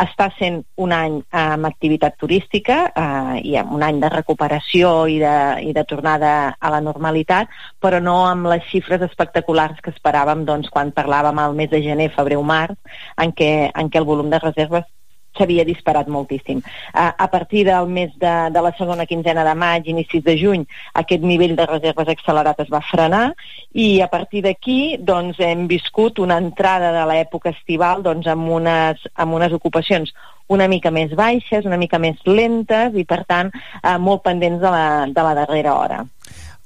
Està 0.00 0.30
sent 0.38 0.62
un 0.80 0.94
any 0.96 1.18
amb 1.36 1.68
activitat 1.68 2.16
turística 2.16 2.78
eh, 2.88 3.42
i 3.44 3.58
amb 3.60 3.76
un 3.76 3.84
any 3.84 4.00
de 4.00 4.08
recuperació 4.08 4.94
i 5.04 5.18
de, 5.20 5.36
i 5.68 5.76
de 5.76 5.84
tornada 5.84 6.32
a 6.56 6.72
la 6.72 6.80
normalitat, 6.80 7.52
però 7.82 8.00
no 8.00 8.22
amb 8.24 8.48
les 8.54 8.64
xifres 8.70 9.04
espectaculars 9.04 9.84
que 9.84 9.92
esperàvem 9.92 10.41
doncs, 10.48 10.70
quan 10.72 10.94
parlàvem 10.94 11.38
al 11.38 11.54
mes 11.58 11.70
de 11.70 11.82
gener, 11.84 12.10
febrer 12.16 12.40
o 12.40 12.46
març, 12.46 12.78
en 13.20 13.32
què, 13.36 13.52
en 13.74 13.90
què 13.90 14.02
el 14.02 14.08
volum 14.08 14.30
de 14.32 14.42
reserves 14.42 14.88
s'havia 15.36 15.64
disparat 15.64 16.08
moltíssim. 16.12 16.60
A, 16.92 17.14
a 17.16 17.28
partir 17.32 17.64
del 17.64 17.88
mes 17.88 18.12
de, 18.20 18.32
de 18.52 18.62
la 18.64 18.72
segona 18.76 19.06
quinzena 19.08 19.44
de 19.46 19.54
maig, 19.56 19.88
inicis 19.88 20.24
de 20.24 20.36
juny, 20.38 20.66
aquest 21.00 21.24
nivell 21.24 21.56
de 21.56 21.66
reserves 21.68 22.12
accelerat 22.12 22.60
es 22.64 22.72
va 22.72 22.82
frenar 22.84 23.24
i 23.72 24.02
a 24.04 24.10
partir 24.12 24.44
d'aquí 24.44 24.98
doncs, 25.00 25.40
hem 25.40 25.66
viscut 25.70 26.20
una 26.20 26.36
entrada 26.42 26.92
de 26.92 27.06
l'època 27.08 27.52
estival 27.56 28.04
doncs, 28.04 28.28
amb, 28.28 28.50
unes, 28.60 29.08
amb 29.16 29.40
unes 29.40 29.56
ocupacions 29.56 30.12
una 30.52 30.68
mica 30.68 30.90
més 30.92 31.14
baixes, 31.16 31.64
una 31.64 31.80
mica 31.80 31.98
més 32.02 32.18
lentes 32.28 32.96
i, 32.98 33.06
per 33.08 33.22
tant, 33.24 33.48
eh, 33.80 33.96
molt 33.98 34.24
pendents 34.26 34.60
de 34.60 34.72
la, 34.74 34.86
de 35.08 35.24
la 35.24 35.36
darrera 35.38 35.78
hora. 35.78 36.02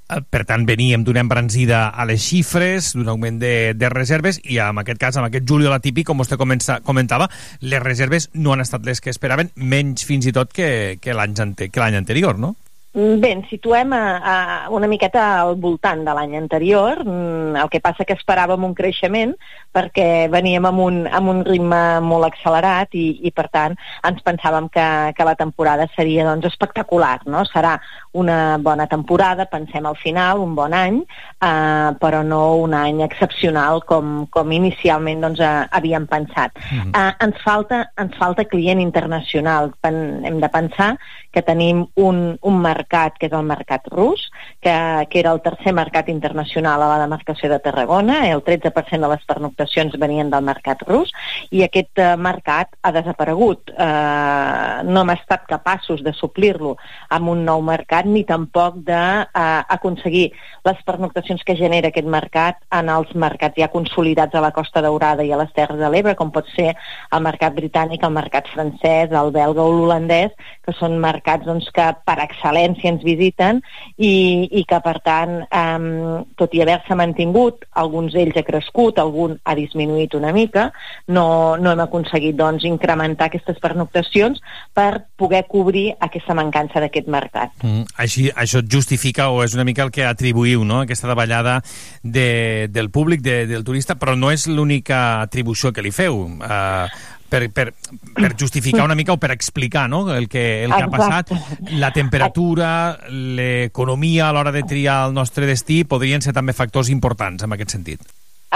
Eh, 0.06 0.20
per 0.30 0.44
tant, 0.46 0.62
veníem 0.68 1.02
d'una 1.02 1.22
embranzida 1.24 1.88
a 1.90 2.04
les 2.06 2.22
xifres, 2.22 2.92
d'un 2.94 3.08
augment 3.10 3.40
de, 3.42 3.74
de 3.74 3.88
reserves, 3.90 4.38
i 4.44 4.60
en 4.62 4.78
aquest 4.78 5.00
cas, 5.02 5.18
en 5.18 5.26
aquest 5.26 5.48
juliol 5.50 5.74
atípic, 5.74 6.06
com 6.06 6.22
vostè 6.22 6.38
comença, 6.38 6.78
comentava, 6.86 7.26
les 7.60 7.82
reserves 7.82 8.30
no 8.34 8.54
han 8.54 8.62
estat 8.62 8.86
les 8.86 9.02
que 9.02 9.10
esperaven, 9.10 9.50
menys 9.56 10.06
fins 10.06 10.28
i 10.30 10.34
tot 10.36 10.54
que, 10.54 10.68
que 11.02 11.16
l'any 11.16 11.34
ante, 11.42 11.70
anterior, 11.74 12.38
no? 12.38 12.54
Bé, 12.96 13.28
ens 13.28 13.50
situem 13.52 13.90
a, 13.92 14.04
a 14.16 14.34
una 14.72 14.88
miqueta 14.88 15.22
al 15.42 15.58
voltant 15.60 16.00
de 16.06 16.12
l'any 16.16 16.32
anterior. 16.38 17.02
Mm, 17.04 17.58
El 17.60 17.68
que 17.68 17.82
passa 17.84 18.06
que 18.08 18.16
esperàvem 18.16 18.64
un 18.64 18.72
creixement 18.76 19.34
perquè 19.76 20.30
veníem 20.32 20.64
amb 20.64 20.80
un, 20.80 21.02
amb 21.04 21.28
un 21.28 21.42
ritme 21.44 21.80
molt 22.00 22.24
accelerat 22.30 22.96
i, 22.96 23.04
i 23.28 23.32
per 23.36 23.50
tant, 23.52 23.76
ens 24.08 24.24
pensàvem 24.24 24.70
que, 24.72 24.86
que 25.12 25.26
la 25.28 25.36
temporada 25.36 25.84
seria 25.92 26.24
doncs, 26.24 26.48
espectacular. 26.48 27.18
No? 27.28 27.44
Serà 27.50 27.74
una 28.16 28.56
bona 28.64 28.86
temporada, 28.88 29.44
pensem 29.50 29.84
al 29.84 30.00
final, 30.00 30.40
un 30.40 30.56
bon 30.56 30.72
any, 30.72 31.02
eh, 31.36 31.90
però 32.00 32.22
no 32.24 32.40
un 32.62 32.72
any 32.80 33.04
excepcional 33.04 33.82
com, 33.84 34.24
com 34.32 34.56
inicialment 34.56 35.20
doncs, 35.26 35.44
eh, 35.44 35.68
havíem 35.76 36.08
pensat. 36.08 36.56
Mhm. 36.72 36.96
Eh, 36.96 37.12
ens, 37.28 37.44
falta, 37.44 37.84
ens 38.00 38.16
falta 38.16 38.48
client 38.48 38.80
internacional. 38.80 39.74
Pen, 39.84 40.24
hem 40.24 40.40
de 40.40 40.48
pensar 40.48 40.94
que 41.36 41.42
tenim 41.44 41.84
un, 42.00 42.38
un 42.40 42.60
mercat, 42.64 42.85
que 43.18 43.28
és 43.28 43.34
el 43.36 43.46
mercat 43.46 43.86
rus, 43.92 44.28
que, 44.62 44.74
que 45.10 45.20
era 45.20 45.32
el 45.34 45.42
tercer 45.44 45.74
mercat 45.76 46.08
internacional 46.12 46.82
a 46.82 46.90
la 46.92 46.98
demarcació 47.02 47.50
de 47.50 47.58
Tarragona, 47.62 48.22
el 48.30 48.42
13% 48.44 49.00
de 49.02 49.10
les 49.12 49.24
pernoctacions 49.28 49.96
venien 50.00 50.30
del 50.30 50.44
mercat 50.46 50.82
rus, 50.88 51.12
i 51.50 51.62
aquest 51.66 51.98
eh, 52.02 52.14
mercat 52.16 52.72
ha 52.82 52.92
desaparegut. 52.94 53.72
Eh, 53.72 54.82
no 54.86 55.02
hem 55.02 55.14
estat 55.16 55.46
capaços 55.50 56.02
de 56.06 56.14
suplir-lo 56.16 56.76
amb 57.10 57.32
un 57.32 57.44
nou 57.46 57.62
mercat, 57.64 58.06
ni 58.06 58.24
tampoc 58.28 58.78
d'aconseguir 58.86 60.26
les 60.66 60.82
pernoctacions 60.86 61.42
que 61.46 61.56
genera 61.58 61.90
aquest 61.92 62.08
mercat 62.10 62.60
en 62.74 62.90
els 62.92 63.12
mercats 63.14 63.58
ja 63.60 63.70
consolidats 63.72 64.34
a 64.34 64.44
la 64.44 64.52
Costa 64.54 64.82
Daurada 64.84 65.24
i 65.24 65.32
a 65.32 65.40
les 65.40 65.52
Terres 65.56 65.80
de 65.80 65.90
l'Ebre, 65.90 66.16
com 66.18 66.32
pot 66.34 66.48
ser 66.54 66.72
el 67.12 67.24
mercat 67.24 67.54
britànic, 67.56 68.04
el 68.04 68.14
mercat 68.14 68.48
francès, 68.52 69.10
el 69.10 69.32
belga 69.34 69.64
o 69.64 69.72
l'holandès, 69.72 70.34
que 70.66 70.74
són 70.76 70.98
mercats 71.02 71.46
doncs, 71.46 71.68
que 71.74 71.86
per 72.06 72.18
excel·lència 72.24 72.75
ens 72.84 73.04
visiten 73.06 73.62
i, 73.96 74.48
i 74.60 74.64
que, 74.68 74.80
per 74.84 74.98
tant, 75.04 75.38
eh, 75.48 76.24
tot 76.36 76.54
i 76.54 76.62
haver-se 76.62 76.96
mantingut, 76.98 77.64
alguns 77.80 78.14
d'ells 78.16 78.36
ha 78.36 78.44
crescut, 78.46 79.00
algun 79.00 79.36
ha 79.44 79.56
disminuït 79.58 80.14
una 80.18 80.32
mica, 80.36 80.68
no, 81.08 81.56
no 81.56 81.72
hem 81.72 81.84
aconseguit 81.86 82.36
doncs, 82.36 82.66
incrementar 82.68 83.30
aquestes 83.30 83.58
pernoctacions 83.62 84.42
per 84.76 85.06
poder 85.16 85.44
cobrir 85.48 85.88
aquesta 86.00 86.36
mancança 86.36 86.82
d'aquest 86.82 87.08
mercat. 87.12 87.54
Mm, 87.62 87.86
així, 88.02 88.28
això 88.34 88.62
justifica 88.62 89.30
o 89.30 89.42
és 89.44 89.56
una 89.56 89.64
mica 89.64 89.84
el 89.86 89.92
que 89.94 90.06
atribuïu, 90.06 90.64
no?, 90.64 90.82
aquesta 90.84 91.08
davallada 91.08 91.60
de, 92.02 92.68
del 92.70 92.90
públic, 92.90 93.22
de, 93.24 93.44
del 93.46 93.64
turista, 93.64 93.96
però 93.96 94.16
no 94.18 94.32
és 94.34 94.46
l'única 94.50 95.22
atribució 95.22 95.72
que 95.72 95.84
li 95.84 95.94
feu. 95.94 96.26
Uh, 96.36 96.86
per, 97.28 97.42
per, 97.52 97.72
per 98.14 98.34
justificar 98.38 98.84
una 98.84 98.96
mica 98.98 99.14
o 99.14 99.20
per 99.22 99.32
explicar 99.34 99.86
no? 99.90 100.04
el, 100.14 100.28
que, 100.28 100.64
el 100.64 100.74
que 100.74 100.82
ha 100.82 100.90
passat, 100.92 101.32
la 101.76 101.92
temperatura, 101.94 102.70
l'economia 103.10 104.28
a 104.28 104.36
l'hora 104.36 104.54
de 104.54 104.64
triar 104.66 105.02
el 105.08 105.16
nostre 105.16 105.48
destí 105.48 105.82
podrien 105.84 106.24
ser 106.24 106.34
també 106.36 106.56
factors 106.56 106.90
importants 106.92 107.44
en 107.46 107.56
aquest 107.56 107.76
sentit. 107.76 108.02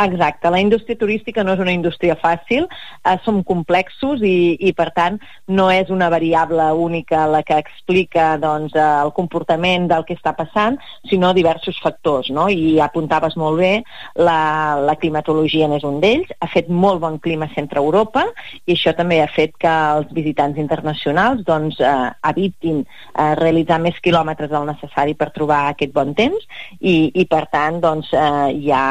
Exacte, 0.00 0.48
la 0.48 0.60
indústria 0.60 0.96
turística 0.96 1.42
no 1.44 1.52
és 1.52 1.60
una 1.60 1.74
indústria 1.76 2.14
fàcil, 2.16 2.64
eh, 3.04 3.16
som 3.24 3.42
complexos 3.44 4.22
i, 4.24 4.56
i 4.56 4.72
per 4.72 4.86
tant 4.96 5.18
no 5.52 5.66
és 5.68 5.90
una 5.92 6.08
variable 6.08 6.70
única 6.72 7.26
la 7.28 7.42
que 7.44 7.58
explica 7.60 8.30
doncs, 8.40 8.72
eh, 8.72 8.86
el 9.04 9.12
comportament 9.12 9.90
del 9.90 10.06
que 10.08 10.16
està 10.16 10.32
passant, 10.38 10.78
sinó 11.10 11.34
diversos 11.36 11.76
factors, 11.84 12.30
no? 12.32 12.46
i 12.48 12.78
apuntaves 12.80 13.36
molt 13.36 13.60
bé, 13.60 13.72
la, 14.16 14.78
la 14.80 14.94
climatologia 14.96 15.68
n'és 15.68 15.84
un 15.84 16.00
d'ells, 16.00 16.32
ha 16.40 16.48
fet 16.48 16.72
molt 16.72 17.02
bon 17.04 17.20
clima 17.20 17.50
a 17.50 17.54
centre 17.54 17.82
Europa 17.84 18.24
i 18.64 18.78
això 18.78 18.96
també 18.96 19.20
ha 19.20 19.28
fet 19.28 19.52
que 19.60 19.74
els 19.98 20.08
visitants 20.16 20.56
internacionals 20.56 21.44
doncs, 21.44 21.76
eh, 21.84 22.08
evitin 22.32 22.80
eh, 22.86 23.34
realitzar 23.42 23.82
més 23.84 24.00
quilòmetres 24.00 24.48
del 24.48 24.64
necessari 24.72 25.12
per 25.12 25.28
trobar 25.36 25.66
aquest 25.74 25.92
bon 25.92 26.16
temps 26.16 26.48
i, 26.80 27.10
i 27.12 27.28
per 27.28 27.44
tant 27.52 27.82
doncs, 27.84 28.14
eh, 28.16 28.56
ja, 28.64 28.82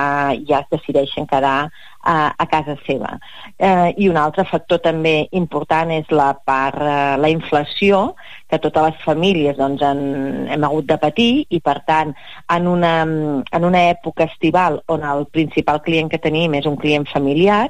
ja 0.45 0.62
es 0.62 0.69
deixa 1.02 1.20
encarar 1.20 1.72
a, 2.02 2.34
a 2.38 2.46
casa 2.48 2.76
seva. 2.86 3.18
Eh, 3.58 3.94
I 3.98 4.10
un 4.10 4.18
altre 4.18 4.46
factor 4.48 4.82
també 4.84 5.28
important 5.36 5.92
és 5.92 6.10
la 6.12 6.34
part, 6.46 6.80
eh, 6.82 7.16
la 7.20 7.32
inflació, 7.32 8.16
que 8.50 8.58
totes 8.58 8.88
les 8.88 9.02
famílies 9.06 9.58
doncs, 9.60 9.82
en, 9.86 10.00
hem 10.50 10.64
hagut 10.66 10.88
de 10.90 10.98
patir 10.98 11.46
i, 11.50 11.60
per 11.62 11.78
tant, 11.86 12.16
en 12.50 12.68
una, 12.68 12.94
en 13.04 13.68
una 13.68 13.84
època 13.92 14.26
estival 14.26 14.80
on 14.90 15.06
el 15.06 15.28
principal 15.30 15.84
client 15.86 16.10
que 16.10 16.22
tenim 16.22 16.56
és 16.58 16.66
un 16.66 16.80
client 16.82 17.06
familiar, 17.12 17.68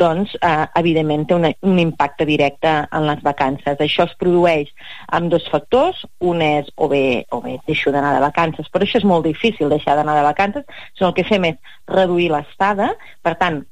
doncs, 0.00 0.32
eh, 0.40 0.64
evidentment, 0.80 1.26
té 1.28 1.36
una, 1.36 1.52
un 1.68 1.82
impacte 1.82 2.26
directe 2.28 2.72
en 2.88 3.08
les 3.10 3.20
vacances. 3.22 3.76
Això 3.76 4.08
es 4.08 4.16
produeix 4.20 4.72
amb 5.12 5.30
dos 5.32 5.44
factors. 5.52 6.06
Un 6.22 6.40
és, 6.42 6.70
o 6.76 6.88
bé, 6.88 7.26
o 7.30 7.42
bé 7.44 7.58
deixo 7.66 7.92
d'anar 7.92 8.14
de 8.16 8.22
vacances, 8.24 8.70
però 8.72 8.86
això 8.86 9.00
és 9.02 9.08
molt 9.08 9.26
difícil, 9.26 9.68
deixar 9.68 9.98
d'anar 9.98 10.16
de 10.16 10.24
vacances, 10.24 10.64
sinó 10.96 11.10
el 11.10 11.16
que 11.18 11.26
fem 11.28 11.50
és 11.50 11.76
reduir 11.90 12.30
l'estada, 12.32 12.92
per 13.22 13.36
tant, 13.40 13.62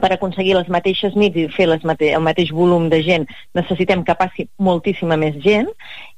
per 0.00 0.10
aconseguir 0.12 0.56
les 0.56 0.70
mateixes 0.72 1.14
nits 1.18 1.38
i 1.38 1.46
fer 1.56 1.68
les 1.70 1.84
mate 1.90 2.10
el 2.16 2.24
mateix 2.26 2.50
volum 2.54 2.88
de 2.92 3.00
gent 3.06 3.26
necessitem 3.58 4.02
que 4.08 4.16
passi 4.18 4.48
moltíssima 4.70 5.18
més 5.20 5.38
gent 5.44 5.70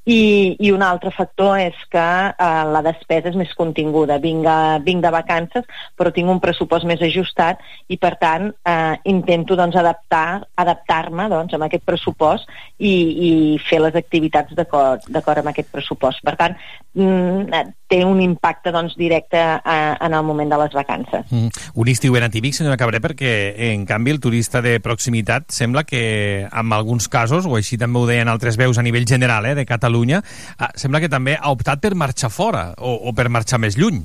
i, 0.07 0.55
i 0.63 0.71
un 0.71 0.83
altre 0.85 1.11
factor 1.11 1.57
és 1.59 1.77
que 1.91 1.99
eh, 2.31 2.63
la 2.71 2.81
despesa 2.85 3.27
és 3.31 3.37
més 3.39 3.51
continguda. 3.59 4.19
Vinc, 4.23 4.47
a, 4.47 4.79
vinc 4.83 5.03
de 5.03 5.11
vacances, 5.11 5.67
però 5.99 6.13
tinc 6.15 6.31
un 6.31 6.39
pressupost 6.43 6.87
més 6.87 7.03
ajustat 7.03 7.59
i, 7.91 7.99
per 7.99 8.15
tant, 8.21 8.47
eh, 8.63 8.95
intento 9.11 9.57
doncs, 9.59 9.75
adaptar 9.75 10.45
adaptar-me 10.55 11.27
doncs, 11.31 11.55
amb 11.57 11.67
aquest 11.67 11.83
pressupost 11.87 12.47
i, 12.77 12.93
i 13.27 13.31
fer 13.67 13.81
les 13.83 13.97
activitats 13.99 14.55
d'acord 14.55 15.41
amb 15.41 15.51
aquest 15.51 15.71
pressupost. 15.75 16.23
Per 16.25 16.35
tant, 16.39 16.55
mm, 16.95 17.67
té 17.91 18.01
un 18.05 18.21
impacte 18.23 18.71
doncs, 18.71 18.95
directe 18.99 19.39
eh, 19.39 19.95
en 19.99 20.15
el 20.15 20.23
moment 20.23 20.49
de 20.51 20.61
les 20.63 20.73
vacances. 20.75 21.27
Mm. 21.31 21.51
Un 21.75 21.91
estiu 21.91 22.15
ben 22.15 22.25
atípic, 22.27 22.55
senyora 22.55 22.79
Cabré, 22.79 23.01
perquè, 23.03 23.33
en 23.71 23.85
canvi, 23.89 24.15
el 24.15 24.23
turista 24.23 24.63
de 24.63 24.77
proximitat 24.83 25.51
sembla 25.51 25.83
que, 25.87 26.47
en 26.47 26.73
alguns 26.73 27.07
casos, 27.11 27.47
o 27.47 27.59
així 27.59 27.79
també 27.79 27.99
ho 27.99 28.07
deien 28.09 28.31
altres 28.31 28.59
veus 28.59 28.79
a 28.79 28.85
nivell 28.85 29.07
general 29.07 29.45
eh, 29.45 29.55
de 29.57 29.67
Catalunya, 29.67 29.96
eh, 30.05 30.69
sembla 30.75 31.01
que 31.03 31.09
també 31.09 31.37
ha 31.39 31.51
optat 31.51 31.81
per 31.81 31.95
marxar 31.95 32.29
fora 32.33 32.69
o, 32.77 32.93
o 33.09 33.13
per 33.17 33.29
marxar 33.33 33.59
més 33.59 33.77
lluny. 33.79 34.03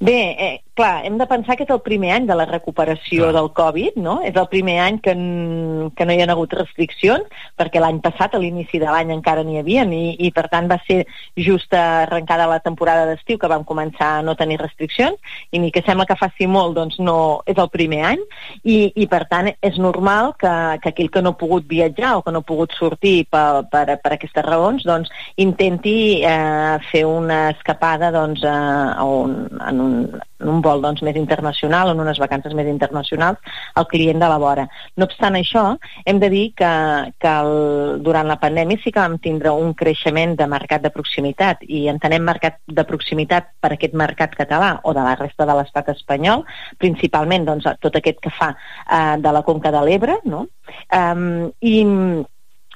Bé, 0.00 0.18
eh, 0.38 0.54
clar, 0.78 1.02
hem 1.06 1.18
de 1.18 1.26
pensar 1.26 1.56
que 1.58 1.64
és 1.66 1.72
el 1.74 1.80
primer 1.82 2.12
any 2.14 2.26
de 2.28 2.36
la 2.38 2.46
recuperació 2.46 3.26
Clar. 3.26 3.34
del 3.36 3.50
Covid, 3.56 3.96
no? 4.00 4.18
És 4.24 4.36
el 4.38 4.46
primer 4.50 4.78
any 4.84 5.00
que, 5.02 5.12
n- 5.16 5.90
que 5.98 6.06
no 6.06 6.14
hi 6.14 6.22
ha 6.22 6.28
hagut 6.32 6.54
restriccions, 6.54 7.26
perquè 7.58 7.82
l'any 7.82 7.98
passat, 8.04 8.34
a 8.34 8.40
l'inici 8.42 8.78
de 8.78 8.86
l'any, 8.86 9.10
encara 9.16 9.42
n'hi 9.44 9.58
havia, 9.58 9.84
i, 9.84 10.14
i 10.26 10.30
per 10.34 10.46
tant 10.52 10.70
va 10.70 10.78
ser 10.86 11.00
just 11.36 11.74
arrencada 11.74 12.46
la 12.46 12.60
temporada 12.62 13.06
d'estiu 13.10 13.38
que 13.42 13.50
vam 13.50 13.64
començar 13.66 14.18
a 14.18 14.22
no 14.22 14.36
tenir 14.38 14.60
restriccions, 14.62 15.18
i 15.50 15.58
ni 15.58 15.72
que 15.74 15.82
sembla 15.86 16.06
que 16.06 16.18
faci 16.18 16.46
molt, 16.46 16.76
doncs 16.78 16.98
no 17.02 17.18
és 17.46 17.58
el 17.58 17.70
primer 17.74 18.02
any, 18.14 18.24
i, 18.62 18.78
i 18.94 19.08
per 19.10 19.24
tant 19.28 19.50
és 19.50 19.78
normal 19.82 20.32
que, 20.38 20.54
que 20.82 20.92
aquell 20.94 21.10
que 21.10 21.22
no 21.24 21.34
ha 21.34 21.40
pogut 21.40 21.66
viatjar 21.68 22.16
o 22.18 22.22
que 22.22 22.32
no 22.32 22.44
ha 22.44 22.48
pogut 22.48 22.72
sortir 22.78 23.26
per, 23.30 23.64
per, 23.72 23.98
per 23.98 24.14
aquestes 24.14 24.44
raons, 24.46 24.86
doncs 24.86 25.10
intenti 25.36 26.22
eh, 26.22 26.78
fer 26.92 27.04
una 27.08 27.48
escapada 27.50 28.12
doncs, 28.14 28.44
a, 28.46 28.58
a 28.94 29.04
un, 29.04 29.38
en, 29.58 29.80
un, 29.80 29.96
en 30.40 30.50
un 30.52 30.62
vol 30.62 30.82
doncs, 30.82 31.02
més 31.06 31.16
internacional, 31.18 31.92
en 31.92 32.00
unes 32.00 32.20
vacances 32.22 32.54
més 32.54 32.68
internacionals, 32.70 33.38
al 33.74 33.88
client 33.90 34.20
de 34.22 34.28
la 34.30 34.38
vora. 34.38 34.66
No 34.96 35.08
obstant 35.08 35.38
això, 35.38 35.64
hem 36.04 36.20
de 36.22 36.30
dir 36.32 36.44
que, 36.58 36.72
que 37.18 37.34
el, 37.42 38.02
durant 38.04 38.28
la 38.28 38.38
pandèmia 38.40 38.80
sí 38.82 38.92
que 38.92 39.02
vam 39.02 39.18
tindre 39.22 39.52
un 39.54 39.74
creixement 39.78 40.36
de 40.38 40.48
mercat 40.50 40.84
de 40.84 40.92
proximitat 40.94 41.64
i 41.66 41.86
entenem 41.92 42.24
mercat 42.24 42.60
de 42.66 42.86
proximitat 42.88 43.52
per 43.60 43.74
aquest 43.74 43.94
mercat 43.98 44.36
català 44.38 44.76
o 44.84 44.94
de 44.96 45.04
la 45.04 45.16
resta 45.18 45.46
de 45.48 45.58
l'estat 45.58 45.92
espanyol, 45.94 46.46
principalment 46.78 47.46
doncs, 47.48 47.68
tot 47.82 47.98
aquest 47.98 48.22
que 48.22 48.34
fa 48.34 48.54
eh, 48.54 49.16
de 49.22 49.34
la 49.34 49.44
Conca 49.46 49.72
de 49.74 49.84
l'Ebre, 49.84 50.20
no? 50.28 50.46
Um, 50.94 51.48
i 51.64 51.78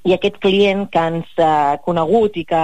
i 0.02 0.14
aquest 0.16 0.40
client 0.42 0.88
que 0.90 1.02
ens 1.12 1.28
ha 1.38 1.78
conegut 1.84 2.34
i 2.40 2.44
que, 2.48 2.62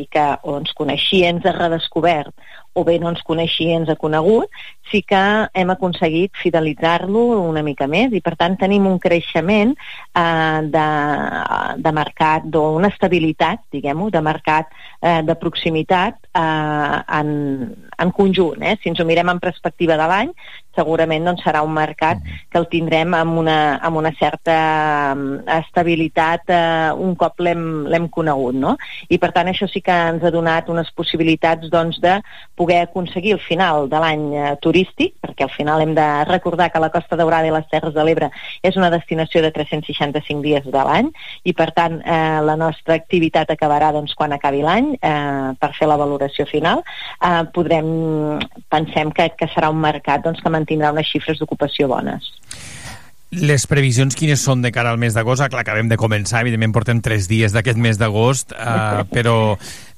i 0.00 0.06
que 0.12 0.24
o 0.48 0.56
ens 0.60 0.72
coneixia, 0.76 1.32
ens 1.34 1.44
ha 1.44 1.52
redescobert, 1.56 2.32
o 2.78 2.84
bé 2.86 2.98
no 3.02 3.10
ens 3.10 3.24
coneixia, 3.26 3.78
ens 3.80 3.90
ha 3.90 3.98
conegut, 3.98 4.52
sí 4.90 5.02
que 5.02 5.20
hem 5.52 5.72
aconseguit 5.74 6.36
fidelitzar-lo 6.40 7.24
una 7.42 7.62
mica 7.66 7.88
més 7.90 8.14
i 8.16 8.22
per 8.24 8.34
tant 8.40 8.56
tenim 8.60 8.86
un 8.88 8.98
creixement 9.02 9.74
eh, 9.74 10.60
de, 10.74 10.86
de 11.84 11.92
mercat, 11.96 12.46
d'una 12.48 12.92
estabilitat, 12.94 13.66
diguem-ho, 13.74 14.08
de 14.14 14.22
mercat 14.24 14.70
eh, 15.02 15.20
de 15.26 15.36
proximitat 15.40 16.16
eh, 16.32 16.96
en, 17.18 17.34
en 17.98 18.14
conjunt. 18.14 18.62
Eh? 18.62 18.78
Si 18.82 18.92
ens 18.92 19.02
ho 19.02 19.08
mirem 19.08 19.34
en 19.34 19.42
perspectiva 19.42 19.98
de 20.00 20.08
l'any, 20.08 20.32
segurament 20.78 21.26
doncs, 21.26 21.42
serà 21.42 21.64
un 21.66 21.74
mercat 21.74 22.22
que 22.22 22.60
el 22.60 22.68
tindrem 22.70 23.16
amb 23.18 23.40
una, 23.42 23.58
amb 23.84 23.98
una 24.00 24.12
certa 24.18 24.58
eh, 25.14 25.58
estabilitat 25.58 26.54
eh, 26.54 26.92
un 26.94 27.16
cop 27.18 27.42
l'hem 27.42 28.08
conegut. 28.14 28.56
No? 28.58 28.76
I 29.10 29.18
per 29.20 29.32
tant 29.34 29.50
això 29.50 29.68
sí 29.70 29.82
que 29.84 29.94
ens 30.12 30.24
ha 30.24 30.32
donat 30.34 30.70
unes 30.72 30.90
possibilitats 30.96 31.68
doncs, 31.72 31.98
de 32.02 32.18
poder 32.58 32.67
poder 32.68 32.82
aconseguir 32.82 33.32
al 33.32 33.40
final 33.40 33.88
de 33.88 33.96
l'any 33.96 34.24
eh, 34.36 34.48
turístic, 34.60 35.14
perquè 35.24 35.46
al 35.46 35.52
final 35.54 35.80
hem 35.80 35.94
de 35.96 36.06
recordar 36.28 36.68
que 36.68 36.82
la 36.82 36.90
Costa 36.92 37.16
Daurada 37.16 37.48
i 37.48 37.52
les 37.54 37.64
Terres 37.70 37.94
de 37.94 38.04
l'Ebre 38.04 38.28
és 38.60 38.76
una 38.76 38.90
destinació 38.92 39.40
de 39.40 39.50
365 39.54 40.44
dies 40.44 40.66
de 40.68 40.82
l'any 40.84 41.08
i 41.48 41.54
per 41.56 41.70
tant 41.72 41.96
eh, 42.02 42.18
la 42.44 42.58
nostra 42.60 42.98
activitat 43.00 43.48
acabarà 43.54 43.88
doncs, 43.96 44.12
quan 44.12 44.36
acabi 44.36 44.60
l'any 44.60 44.90
eh, 45.00 45.54
per 45.56 45.72
fer 45.78 45.88
la 45.88 45.96
valoració 45.96 46.44
final. 46.50 46.84
Eh, 47.24 47.42
podrem, 47.56 47.88
pensem 48.68 49.16
que, 49.16 49.30
que 49.32 49.48
serà 49.54 49.72
un 49.72 49.80
mercat 49.80 50.28
doncs, 50.28 50.44
que 50.44 50.52
mantindrà 50.52 50.92
unes 50.92 51.08
xifres 51.08 51.40
d'ocupació 51.40 51.88
bones. 51.88 52.28
Les 53.28 53.66
previsions 53.68 54.14
quines 54.16 54.40
són 54.40 54.62
de 54.64 54.70
cara 54.72 54.88
al 54.88 54.96
mes 55.00 55.12
d'agost? 55.12 55.42
Ah, 55.44 55.50
clar, 55.52 55.60
acabem 55.60 55.90
de 55.90 55.98
començar, 56.00 56.40
evidentment 56.40 56.72
portem 56.72 57.02
tres 57.04 57.26
dies 57.28 57.52
d'aquest 57.52 57.76
mes 57.76 57.98
d'agost, 58.00 58.54
eh, 58.56 59.04
però, 59.14 59.36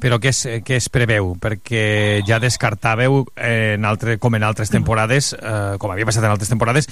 però 0.03 0.19
què, 0.19 0.33
es, 0.35 0.43
què 0.66 0.81
es 0.81 0.88
preveu? 0.90 1.37
Perquè 1.38 1.85
ja 2.27 2.40
descartàveu, 2.43 3.23
eh, 3.37 3.77
en 3.77 3.87
altre, 3.87 4.19
com 4.19 4.35
en 4.35 4.47
altres 4.49 4.75
temporades, 4.75 5.31
eh, 5.38 5.77
com 5.79 5.95
havia 5.95 6.09
passat 6.11 6.27
en 6.27 6.35
altres 6.35 6.51
temporades, 6.51 6.90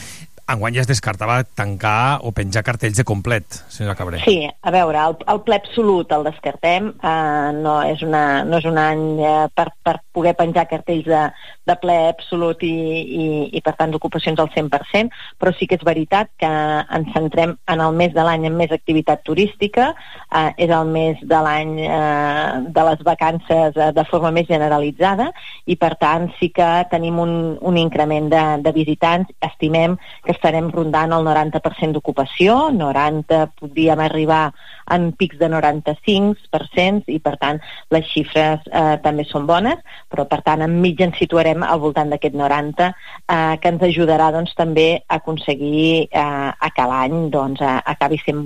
enguany 0.48 0.78
ja 0.78 0.82
es 0.84 0.88
descartava 0.88 1.42
tancar 1.44 2.20
o 2.24 2.32
penjar 2.32 2.64
cartells 2.64 2.96
de 2.96 3.04
complet, 3.04 3.58
senyora 3.68 3.96
Cabré. 3.98 4.20
Sí, 4.24 4.48
a 4.48 4.72
veure, 4.72 5.00
el, 5.10 5.16
el 5.28 5.40
ple 5.44 5.58
absolut 5.60 6.12
el 6.16 6.24
descartem, 6.26 6.92
eh, 6.96 7.50
no, 7.58 7.78
és 7.84 8.02
una, 8.06 8.44
no 8.48 8.60
és 8.60 8.68
un 8.68 8.80
any 8.80 9.04
eh, 9.20 9.34
per, 9.54 9.68
per 9.84 9.98
poder 10.16 10.34
penjar 10.38 10.68
cartells 10.70 11.08
de, 11.08 11.24
de 11.68 11.76
ple 11.82 11.96
absolut 12.08 12.64
i, 12.64 12.72
i, 12.72 13.26
i 13.58 13.62
per 13.64 13.74
tant 13.78 13.92
d'ocupacions 13.92 14.40
al 14.40 14.50
100%, 14.54 15.12
però 15.38 15.52
sí 15.56 15.68
que 15.68 15.78
és 15.78 15.84
veritat 15.86 16.32
que 16.40 16.48
ens 16.48 17.12
centrem 17.14 17.56
en 17.68 17.84
el 17.84 18.00
mes 18.00 18.14
de 18.16 18.24
l'any 18.24 18.48
amb 18.48 18.62
més 18.62 18.72
activitat 18.74 19.22
turística, 19.28 19.90
eh, 20.32 20.50
és 20.56 20.72
el 20.72 20.88
mes 20.94 21.20
de 21.20 21.42
l'any 21.44 21.76
eh, 21.84 22.64
de 22.72 22.86
les 22.88 23.04
vacances 23.04 23.76
eh, 23.76 23.90
de 23.92 24.06
forma 24.08 24.32
més 24.32 24.48
generalitzada 24.48 25.28
i 25.68 25.76
per 25.76 25.94
tant 26.00 26.30
sí 26.40 26.50
que 26.54 26.68
tenim 26.90 27.20
un, 27.20 27.36
un 27.60 27.76
increment 27.76 28.32
de, 28.32 28.44
de 28.64 28.72
visitants, 28.72 29.28
estimem 29.44 29.98
que 30.24 30.37
estarem 30.38 30.72
rondant 30.72 31.12
el 31.12 31.28
90% 31.28 31.98
d'ocupació, 31.98 32.70
90 32.72 33.44
podríem 33.60 34.00
arribar 34.00 34.48
en 34.88 35.10
pics 35.12 35.36
de 35.36 35.50
95% 35.52 37.12
i 37.12 37.18
per 37.20 37.36
tant 37.36 37.60
les 37.92 38.06
xifres 38.08 38.64
eh, 38.72 38.96
també 39.04 39.26
són 39.28 39.44
bones, 39.50 39.82
però 40.08 40.24
per 40.30 40.40
tant 40.46 40.64
en 40.64 40.80
mitja 40.80 41.04
ens 41.10 41.18
situarem 41.20 41.62
al 41.66 41.82
voltant 41.82 42.08
d'aquest 42.08 42.36
90 42.38 42.88
eh, 42.88 43.54
que 43.60 43.74
ens 43.74 43.84
ajudarà 43.90 44.32
doncs 44.32 44.56
també 44.56 44.88
a 45.06 45.18
aconseguir 45.18 46.08
eh, 46.10 46.50
a 46.58 46.70
que 46.74 46.86
l'any 46.88 47.28
doncs, 47.34 47.60
acabi, 47.62 48.18
sent, 48.24 48.40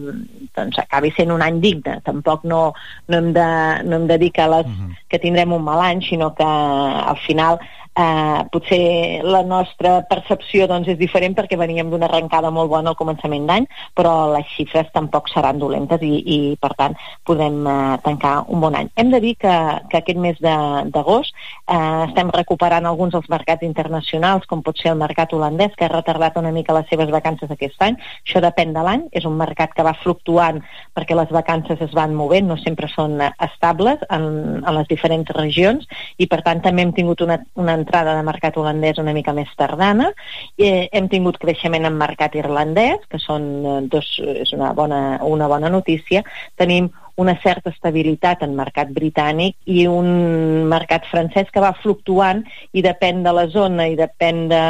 doncs, 0.57 0.81
acabi 0.83 1.13
sent 1.17 1.33
un 1.33 1.45
any 1.45 1.61
digne. 1.63 2.01
Tampoc 2.07 2.45
no, 2.49 2.63
no, 3.09 3.21
hem, 3.21 3.31
de, 3.37 3.49
no 3.87 4.01
hem 4.01 4.09
de 4.11 4.19
dir 4.19 4.33
que, 4.33 4.49
les, 4.49 4.67
uh 4.67 4.73
-huh. 4.73 4.99
que 5.09 5.19
tindrem 5.19 5.53
un 5.53 5.63
mal 5.63 5.81
any, 5.81 6.03
sinó 6.03 6.35
que 6.35 6.45
al 6.45 7.19
final 7.27 7.61
eh, 7.97 8.45
potser 8.53 9.23
la 9.25 9.43
nostra 9.43 10.01
percepció 10.09 10.67
doncs, 10.71 10.89
és 10.89 10.99
diferent 10.99 11.37
perquè 11.37 11.59
veníem 11.61 11.91
d'una 11.91 12.09
arrencada 12.09 12.51
molt 12.51 12.71
bona 12.73 12.93
al 12.93 12.99
començament 12.99 13.47
d'any, 13.49 13.67
però 13.97 14.33
les 14.33 14.49
xifres 14.57 14.89
tampoc 14.95 15.29
seran 15.33 15.61
dolentes 15.61 16.03
i, 16.03 16.13
i 16.23 16.39
per 16.61 16.73
tant 16.79 16.97
podem 17.29 17.63
eh, 17.67 17.99
tancar 18.05 18.35
un 18.49 18.63
bon 18.65 18.77
any. 18.79 18.91
Hem 18.97 19.13
de 19.13 19.21
dir 19.25 19.35
que, 19.41 19.55
que 19.91 20.01
aquest 20.01 20.21
mes 20.21 20.41
d'agost 20.41 21.35
eh, 21.35 21.79
estem 22.09 22.33
recuperant 22.35 22.89
alguns 22.89 23.17
dels 23.17 23.29
mercats 23.33 23.67
internacionals, 23.67 24.49
com 24.49 24.65
pot 24.65 24.79
ser 24.81 24.93
el 24.93 25.01
mercat 25.01 25.33
holandès, 25.37 25.77
que 25.77 25.87
ha 25.87 25.93
retardat 25.93 26.39
una 26.41 26.53
mica 26.55 26.77
les 26.77 26.89
seves 26.91 27.13
vacances 27.13 27.51
aquest 27.51 27.81
any. 27.85 27.99
Això 28.25 28.43
depèn 28.45 28.73
de 28.73 28.85
l'any, 28.85 29.07
és 29.13 29.27
un 29.29 29.37
mercat 29.37 29.75
que 29.77 29.85
va 29.87 29.97
fluctuant 30.03 30.63
perquè 30.97 31.17
les 31.17 31.31
vacances 31.33 31.81
es 31.85 31.93
van 31.97 32.15
movent, 32.17 32.49
no 32.49 32.57
sempre 32.61 32.89
són 32.93 33.21
eh, 33.21 33.33
estables 33.45 34.01
en, 34.09 34.25
en 34.63 34.75
les 34.79 34.89
diferents 34.89 35.29
regions, 35.37 35.87
i 36.19 36.29
per 36.31 36.43
tant 36.47 36.63
també 36.65 36.87
hem 36.87 36.95
tingut 36.97 37.21
una, 37.25 37.39
una 37.59 37.77
entrada 37.83 38.17
de 38.17 38.25
mercat 38.27 38.57
holandès 38.57 39.03
una 39.03 39.15
mica 39.17 39.35
més 39.37 39.51
tardana, 39.59 40.13
eh, 40.57 40.89
hem 40.93 41.11
tingut 41.13 41.39
creixement 41.43 41.87
en 41.89 41.99
mercat 41.99 42.39
irlandès, 42.39 43.05
que 43.11 43.21
són 43.23 43.49
eh, 43.61 43.79
dos, 43.93 44.15
és 44.23 44.55
una 44.57 44.73
bona, 44.79 45.03
una 45.27 45.51
bona 45.51 45.73
notícia, 45.73 46.25
tenim 46.57 46.91
una 47.17 47.37
certa 47.43 47.71
estabilitat 47.71 48.43
en 48.47 48.57
mercat 48.57 48.91
britànic 48.95 49.57
i 49.69 49.87
un 49.91 50.65
mercat 50.71 51.05
francès 51.11 51.51
que 51.53 51.61
va 51.61 51.75
fluctuant 51.83 52.43
i 52.73 52.85
depèn 52.85 53.23
de 53.27 53.35
la 53.37 53.47
zona 53.53 53.89
i 53.93 53.99
depèn 53.99 54.47
de, 54.49 54.63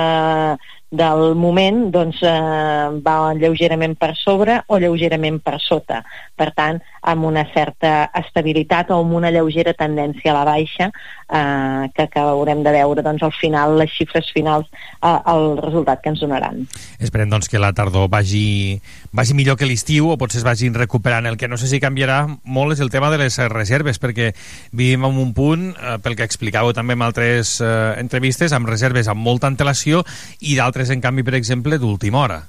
del 0.93 1.35
moment 1.39 1.87
doncs 1.95 2.21
eh, 2.27 2.89
va 3.05 3.33
lleugerament 3.39 3.95
per 3.97 4.13
sobre 4.21 4.59
o 4.69 4.79
lleugerament 4.83 5.39
per 5.41 5.57
sota. 5.63 6.03
Per 6.43 6.51
tant, 6.59 6.81
amb 7.07 7.27
una 7.29 7.45
certa 7.55 8.11
estabilitat 8.19 8.91
o 8.91 8.99
amb 8.99 9.15
una 9.15 9.31
lleugera 9.31 9.77
tendència 9.79 10.33
a 10.33 10.37
la 10.41 10.47
baixa 10.49 10.89
eh, 10.91 11.91
que, 11.95 12.09
que 12.11 12.23
haurem 12.23 12.65
de 12.67 12.73
veure 12.75 13.05
doncs, 13.07 13.23
al 13.23 13.35
final, 13.37 13.77
les 13.79 13.93
xifres 13.95 14.33
finals, 14.35 14.67
eh, 14.99 15.13
el 15.33 15.57
resultat 15.61 16.03
que 16.03 16.11
ens 16.11 16.23
donaran. 16.23 16.65
Esperem 16.99 17.31
doncs, 17.31 17.51
que 17.51 17.63
la 17.63 17.73
tardor 17.77 18.09
vagi, 18.11 18.81
vagi 19.15 19.37
millor 19.39 19.59
que 19.61 19.69
l'estiu 19.69 20.11
o 20.11 20.19
potser 20.19 20.43
es 20.43 20.47
vagin 20.47 20.75
recuperant. 20.75 21.31
El 21.31 21.39
que 21.39 21.51
no 21.51 21.61
sé 21.61 21.71
si 21.71 21.83
canviarà 21.83 22.25
molt 22.43 22.75
és 22.75 22.83
el 22.83 22.91
tema 22.91 23.13
de 23.13 23.21
les 23.23 23.39
reserves, 23.53 24.01
perquè 24.03 24.33
vivim 24.73 25.07
en 25.07 25.21
un 25.23 25.35
punt, 25.37 25.69
eh, 25.77 25.99
pel 26.03 26.19
que 26.19 26.27
explicàveu 26.27 26.75
també 26.75 26.99
en 26.99 27.07
altres 27.07 27.61
eh, 27.61 27.71
entrevistes, 28.03 28.55
amb 28.57 28.71
reserves 28.71 29.11
amb 29.11 29.23
molta 29.23 29.51
antelació 29.51 30.03
i 30.41 30.59
d'altres, 30.59 30.91
en 30.91 31.05
canvi, 31.05 31.23
per 31.27 31.39
exemple, 31.39 31.79
d'última 31.79 32.27
hora. 32.27 32.43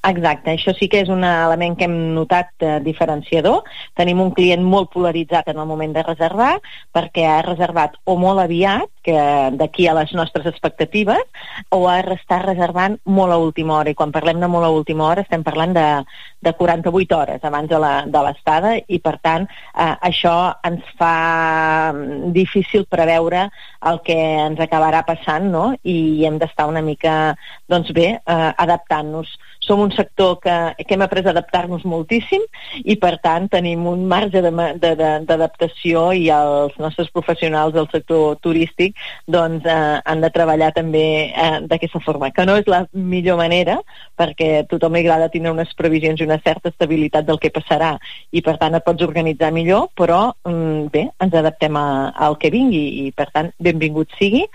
Exacte, 0.00 0.54
això 0.54 0.72
sí 0.72 0.86
que 0.88 1.02
és 1.04 1.10
un 1.12 1.26
element 1.28 1.74
que 1.76 1.84
hem 1.84 1.96
notat 2.16 2.64
eh, 2.64 2.78
diferenciador. 2.80 3.66
Tenim 4.00 4.22
un 4.24 4.30
client 4.32 4.62
molt 4.64 4.88
polaritzat 4.94 5.50
en 5.52 5.58
el 5.60 5.68
moment 5.68 5.92
de 5.92 6.04
reservar 6.06 6.54
perquè 6.96 7.26
ha 7.28 7.42
reservat 7.44 7.98
o 8.08 8.14
molt 8.16 8.40
aviat, 8.40 8.88
que 9.04 9.20
d'aquí 9.60 9.86
a 9.88 9.96
les 9.98 10.14
nostres 10.16 10.48
expectatives, 10.48 11.20
o 11.68 11.82
ha 11.88 11.98
estat 12.16 12.46
reservant 12.46 12.96
molt 13.04 13.36
a 13.36 13.38
última 13.44 13.76
hora. 13.76 13.92
I 13.92 13.98
quan 13.98 14.12
parlem 14.12 14.40
de 14.40 14.48
molt 14.48 14.64
a 14.64 14.72
última 14.72 15.04
hora 15.10 15.26
estem 15.26 15.44
parlant 15.44 15.76
de, 15.76 15.86
de 16.40 16.54
48 16.56 17.18
hores 17.18 17.44
abans 17.44 17.68
de 17.68 18.24
l'estada 18.24 18.72
i 18.88 19.02
per 19.04 19.18
tant 19.20 19.44
eh, 19.44 19.94
això 20.08 20.34
ens 20.64 20.96
fa 20.96 21.92
mm, 21.92 22.32
difícil 22.32 22.88
preveure 22.88 23.50
el 23.92 24.00
que 24.04 24.16
ens 24.46 24.60
acabarà 24.64 25.04
passant 25.04 25.52
no? 25.52 25.70
i 25.84 26.24
hem 26.24 26.40
d'estar 26.40 26.68
una 26.72 26.80
mica 26.84 27.36
doncs 27.68 27.92
bé, 27.92 28.14
eh, 28.16 28.50
adaptant-nos. 28.56 29.36
Som 29.60 29.80
un 29.84 29.92
sector 29.92 30.38
que, 30.40 30.54
que 30.86 30.94
hem 30.94 31.02
après 31.04 31.26
a 31.26 31.30
adaptar-nos 31.34 31.84
moltíssim 31.84 32.42
i 32.84 32.96
per 32.96 33.18
tant 33.22 33.48
tenim 33.52 33.84
un 33.86 34.06
marge 34.08 34.40
d'adaptació 34.40 36.06
i 36.16 36.30
els 36.32 36.76
nostres 36.80 37.10
professionals 37.12 37.74
del 37.74 37.88
sector 37.92 38.38
turístic 38.40 38.96
doncs 39.28 39.66
eh, 39.68 40.00
han 40.04 40.24
de 40.24 40.30
treballar 40.32 40.72
també 40.76 41.04
eh, 41.28 41.60
d'aquesta 41.68 42.00
forma, 42.00 42.30
que 42.32 42.46
no 42.48 42.56
és 42.56 42.68
la 42.70 42.86
millor 42.92 43.36
manera 43.40 43.78
perquè 44.18 44.50
a 44.62 44.66
tothom 44.70 44.96
li 44.96 45.04
agrada 45.04 45.30
tenir 45.32 45.52
unes 45.52 45.72
previsions 45.76 46.20
i 46.20 46.28
una 46.28 46.40
certa 46.44 46.72
estabilitat 46.72 47.28
del 47.28 47.38
que 47.38 47.52
passarà 47.54 47.94
i 48.32 48.42
per 48.42 48.56
tant 48.60 48.74
et 48.78 48.86
pots 48.86 49.04
organitzar 49.04 49.52
millor 49.52 49.90
però 49.98 50.30
mm, 50.48 50.88
bé, 50.94 51.06
ens 51.20 51.36
adaptem 51.36 51.76
a, 51.76 51.88
al 52.16 52.38
que 52.40 52.52
vingui 52.52 52.84
i 53.04 53.10
per 53.12 53.28
tant 53.34 53.52
benvingut 53.60 54.08
sigui 54.18 54.46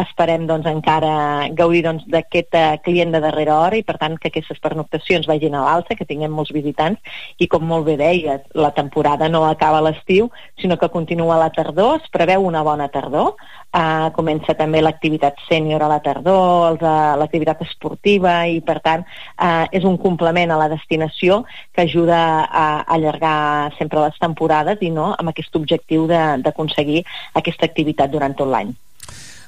esperem 0.00 0.46
doncs 0.46 0.66
encara 0.66 1.48
gaudir 1.54 1.84
doncs 1.86 2.04
d'aquest 2.10 2.56
eh, 2.58 2.78
client 2.84 3.12
de 3.14 3.20
darrera 3.22 3.58
hora 3.60 3.78
i 3.78 3.84
per 3.86 3.96
tant 4.00 4.16
que 4.18 4.30
aquestes 4.30 4.58
pernoctacions 4.62 5.28
vagin 5.30 5.54
a 5.54 5.62
l'alça, 5.64 5.94
que 5.94 6.06
tinguem 6.08 6.32
molts 6.34 6.52
visitants 6.54 6.98
i 7.38 7.46
com 7.50 7.62
molt 7.66 7.86
bé 7.86 7.96
deies, 8.00 8.42
la 8.58 8.72
temporada 8.74 9.28
no 9.30 9.44
acaba 9.46 9.82
l'estiu, 9.84 10.30
sinó 10.60 10.78
que 10.78 10.90
continua 10.90 11.38
la 11.38 11.50
tardor, 11.54 12.00
es 12.02 12.10
preveu 12.10 12.42
una 12.46 12.64
bona 12.66 12.88
tardor, 12.90 13.34
eh, 13.70 14.10
comença 14.18 14.56
també 14.58 14.82
l'activitat 14.82 15.38
sènior 15.48 15.82
a 15.82 15.90
la 15.94 16.00
tardor, 16.02 16.80
eh, 16.80 17.14
l'activitat 17.20 17.62
esportiva 17.62 18.40
i 18.50 18.60
per 18.66 18.80
tant 18.82 19.04
eh, 19.06 19.66
és 19.70 19.86
un 19.86 19.98
complement 19.98 20.50
a 20.50 20.58
la 20.58 20.70
destinació 20.72 21.44
que 21.72 21.86
ajuda 21.86 22.18
a, 22.42 22.64
a 22.64 22.94
allargar 22.96 23.72
sempre 23.78 24.02
les 24.02 24.18
temporades 24.18 24.82
i 24.82 24.90
no 24.90 25.12
amb 25.14 25.30
aquest 25.30 25.54
objectiu 25.56 26.08
d'aconseguir 26.08 27.04
aquesta 27.34 27.70
activitat 27.70 28.10
durant 28.10 28.34
tot 28.34 28.50
l'any. 28.50 28.74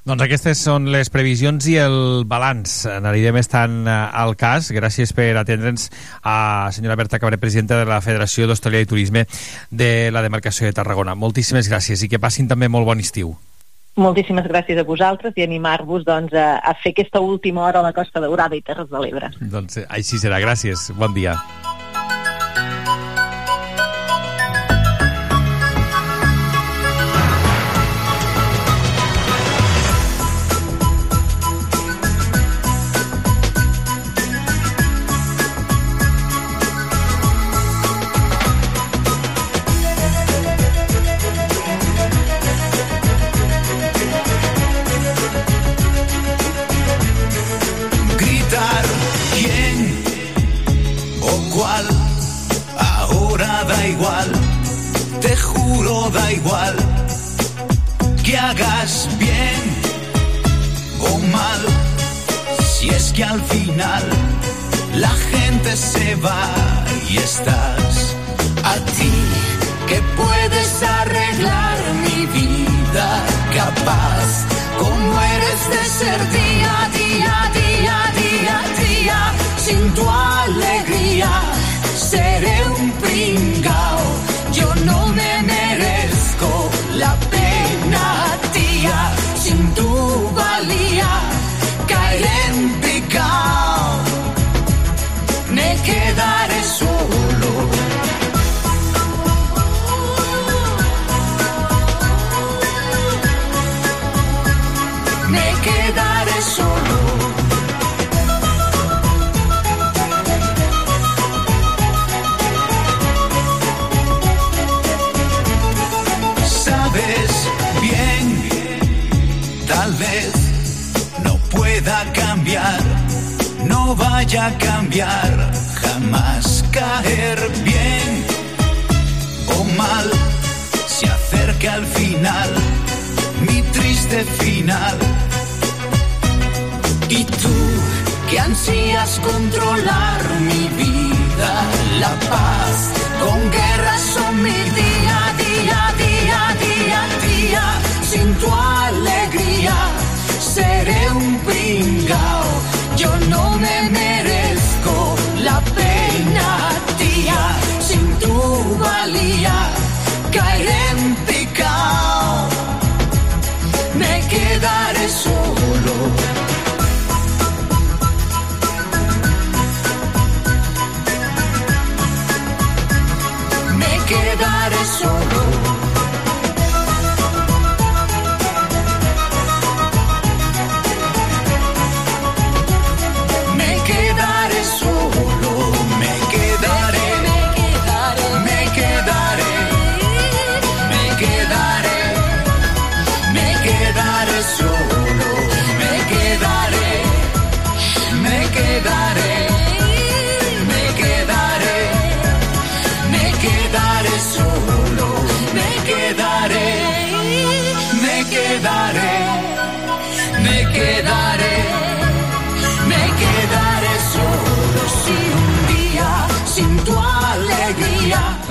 Doncs 0.07 0.23
aquestes 0.23 0.61
són 0.62 0.85
les 0.95 1.09
previsions 1.11 1.66
i 1.66 1.73
el 1.83 2.23
balanç. 2.31 2.85
N'anirem 3.03 3.40
estant 3.40 3.81
eh, 3.90 3.95
al 4.14 4.37
cas. 4.38 4.69
Gràcies 4.71 5.11
per 5.16 5.33
atendre'ns 5.40 5.88
a 6.23 6.71
senyora 6.71 6.95
Berta 7.01 7.19
Cabré, 7.19 7.40
presidenta 7.42 7.81
de 7.81 7.88
la 7.90 7.99
Federació 8.05 8.47
d'Hostaleria 8.47 8.87
i 8.87 8.90
Turisme 8.92 9.25
de 9.75 10.12
la 10.14 10.23
demarcació 10.23 10.71
de 10.71 10.79
Tarragona. 10.79 11.19
Moltíssimes 11.19 11.66
gràcies 11.66 12.07
i 12.07 12.12
que 12.12 12.23
passin 12.23 12.47
també 12.47 12.71
molt 12.71 12.87
bon 12.87 13.03
estiu. 13.03 13.35
Moltíssimes 13.99 14.47
gràcies 14.47 14.79
a 14.79 14.87
vosaltres 14.87 15.35
i 15.35 15.42
animar-vos 15.42 16.07
doncs, 16.07 16.38
a, 16.38 16.61
a 16.62 16.79
fer 16.79 16.95
aquesta 16.95 17.19
última 17.19 17.66
hora 17.66 17.83
a 17.83 17.88
la 17.88 17.97
Costa 17.97 18.23
Daurada 18.23 18.55
i 18.55 18.62
Terres 18.62 18.87
de 18.92 19.03
l'Ebre. 19.03 19.35
Doncs 19.40 19.83
eh, 19.83 19.88
així 19.90 20.23
serà. 20.23 20.38
Gràcies. 20.38 20.92
Bon 20.95 21.19
dia. 21.19 21.35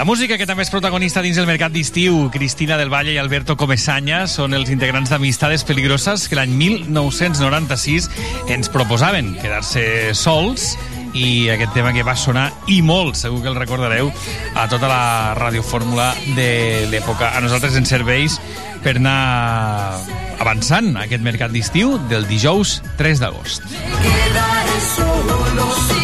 Música 0.06 0.36
que 0.38 0.46
també 0.46 0.62
és 0.62 0.70
protagonista 0.70 1.24
dins 1.26 1.40
el 1.42 1.48
mercat 1.50 1.74
d'estiu, 1.74 2.28
Cristina 2.30 2.76
del 2.78 2.92
Valle 2.94 3.16
i 3.16 3.18
Alberto 3.18 3.56
Comesaña, 3.58 4.28
són 4.30 4.54
els 4.54 4.70
integrants 4.70 5.10
d'Amistades 5.10 5.64
Peligroses 5.66 6.28
que 6.30 6.38
l'any 6.38 6.54
1996 6.60 8.06
ens 8.54 8.70
proposaven 8.70 9.32
quedar-se 9.42 10.14
sols 10.14 10.76
i 11.18 11.50
aquest 11.50 11.74
tema 11.74 11.90
que 11.96 12.06
va 12.06 12.14
sonar 12.14 12.52
i 12.70 12.84
molt, 12.86 13.18
segur 13.18 13.42
que 13.42 13.50
el 13.50 13.58
recordareu, 13.58 14.14
a 14.54 14.68
tota 14.70 14.86
la 14.94 15.34
radiofórmula 15.42 16.12
de 16.38 16.86
l'època. 16.94 17.34
A 17.34 17.42
nosaltres 17.42 17.74
ens 17.82 17.90
serveix 17.90 18.38
per 18.86 19.00
anar 19.02 19.98
avançant 20.38 20.94
aquest 21.02 21.26
mercat 21.26 21.50
d'estiu 21.50 21.98
del 22.14 22.30
dijous 22.30 22.78
3 23.02 23.26
d'agost. 23.26 23.66
quedaré 24.06 24.80
solo 24.86 25.95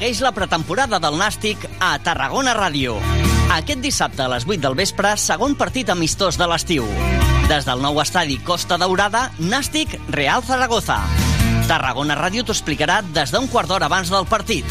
Segueix 0.00 0.22
la 0.24 0.30
pretemporada 0.32 0.96
del 0.96 1.18
Nàstic 1.20 1.60
a 1.84 1.90
Tarragona 2.00 2.54
Ràdio. 2.56 2.94
Aquest 3.52 3.82
dissabte 3.84 4.22
a 4.24 4.30
les 4.32 4.46
8 4.48 4.62
del 4.62 4.76
vespre, 4.78 5.10
segon 5.20 5.52
partit 5.60 5.90
amistós 5.92 6.38
de 6.40 6.46
l'estiu. 6.48 6.86
Des 7.50 7.68
del 7.68 7.82
nou 7.84 8.00
estadi 8.00 8.38
Costa 8.40 8.78
Daurada, 8.80 9.26
Nàstic 9.36 9.98
Real 10.08 10.40
Zaragoza. 10.40 10.96
Tarragona 11.68 12.16
Ràdio 12.16 12.46
t'ho 12.48 12.56
explicarà 12.56 13.02
des 13.12 13.28
d'un 13.28 13.44
quart 13.52 13.68
d'hora 13.68 13.90
abans 13.92 14.08
del 14.08 14.24
partit. 14.24 14.64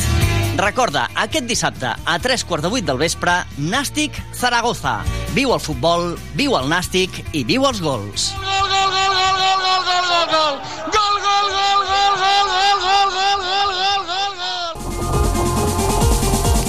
Recorda, 0.57 1.05
aquest 1.13 1.45
dissabte, 1.45 1.93
a 1.93 2.17
3 2.17 2.47
quarts 2.49 2.65
de 2.65 2.73
8 2.81 2.89
del 2.89 3.03
vespre, 3.05 3.43
Nàstic 3.61 4.17
Zaragoza. 4.33 5.03
Viu 5.37 5.53
el 5.53 5.61
futbol, 5.61 6.15
viu 6.33 6.57
el 6.57 6.73
Nàstic 6.73 7.21
i 7.37 7.45
viu 7.45 7.69
els 7.69 7.85
gols. 7.85 8.31
Gol, 8.33 8.65
gol, 8.65 8.97
gol, 8.97 9.13
gol, 9.13 9.37
gol, 9.45 9.61
gol, 9.61 9.85
gol, 9.85 10.09
gol, 10.09 10.25
gol. 10.33 10.57
Gol, 10.57 10.63
gol, 10.65 10.89
gol, 10.89 10.98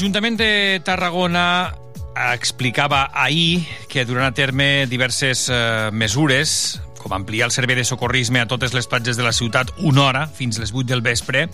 L'Ajuntament 0.00 0.38
de 0.40 0.80
Tarragona 0.80 1.74
explicava 2.32 3.10
ahir 3.12 3.66
que 3.84 4.06
duran 4.08 4.24
a 4.24 4.32
terme 4.32 4.86
diverses 4.88 5.42
eh, 5.52 5.90
mesures, 5.92 6.80
com 6.96 7.12
ampliar 7.12 7.50
el 7.50 7.52
servei 7.52 7.76
de 7.76 7.84
socorrisme 7.84 8.40
a 8.40 8.46
totes 8.48 8.72
les 8.72 8.88
platges 8.88 9.20
de 9.20 9.28
la 9.28 9.34
ciutat 9.36 9.74
una 9.76 10.06
hora, 10.06 10.24
fins 10.24 10.56
les 10.56 10.72
8 10.72 10.88
del 10.88 11.04
vespre, 11.04 11.44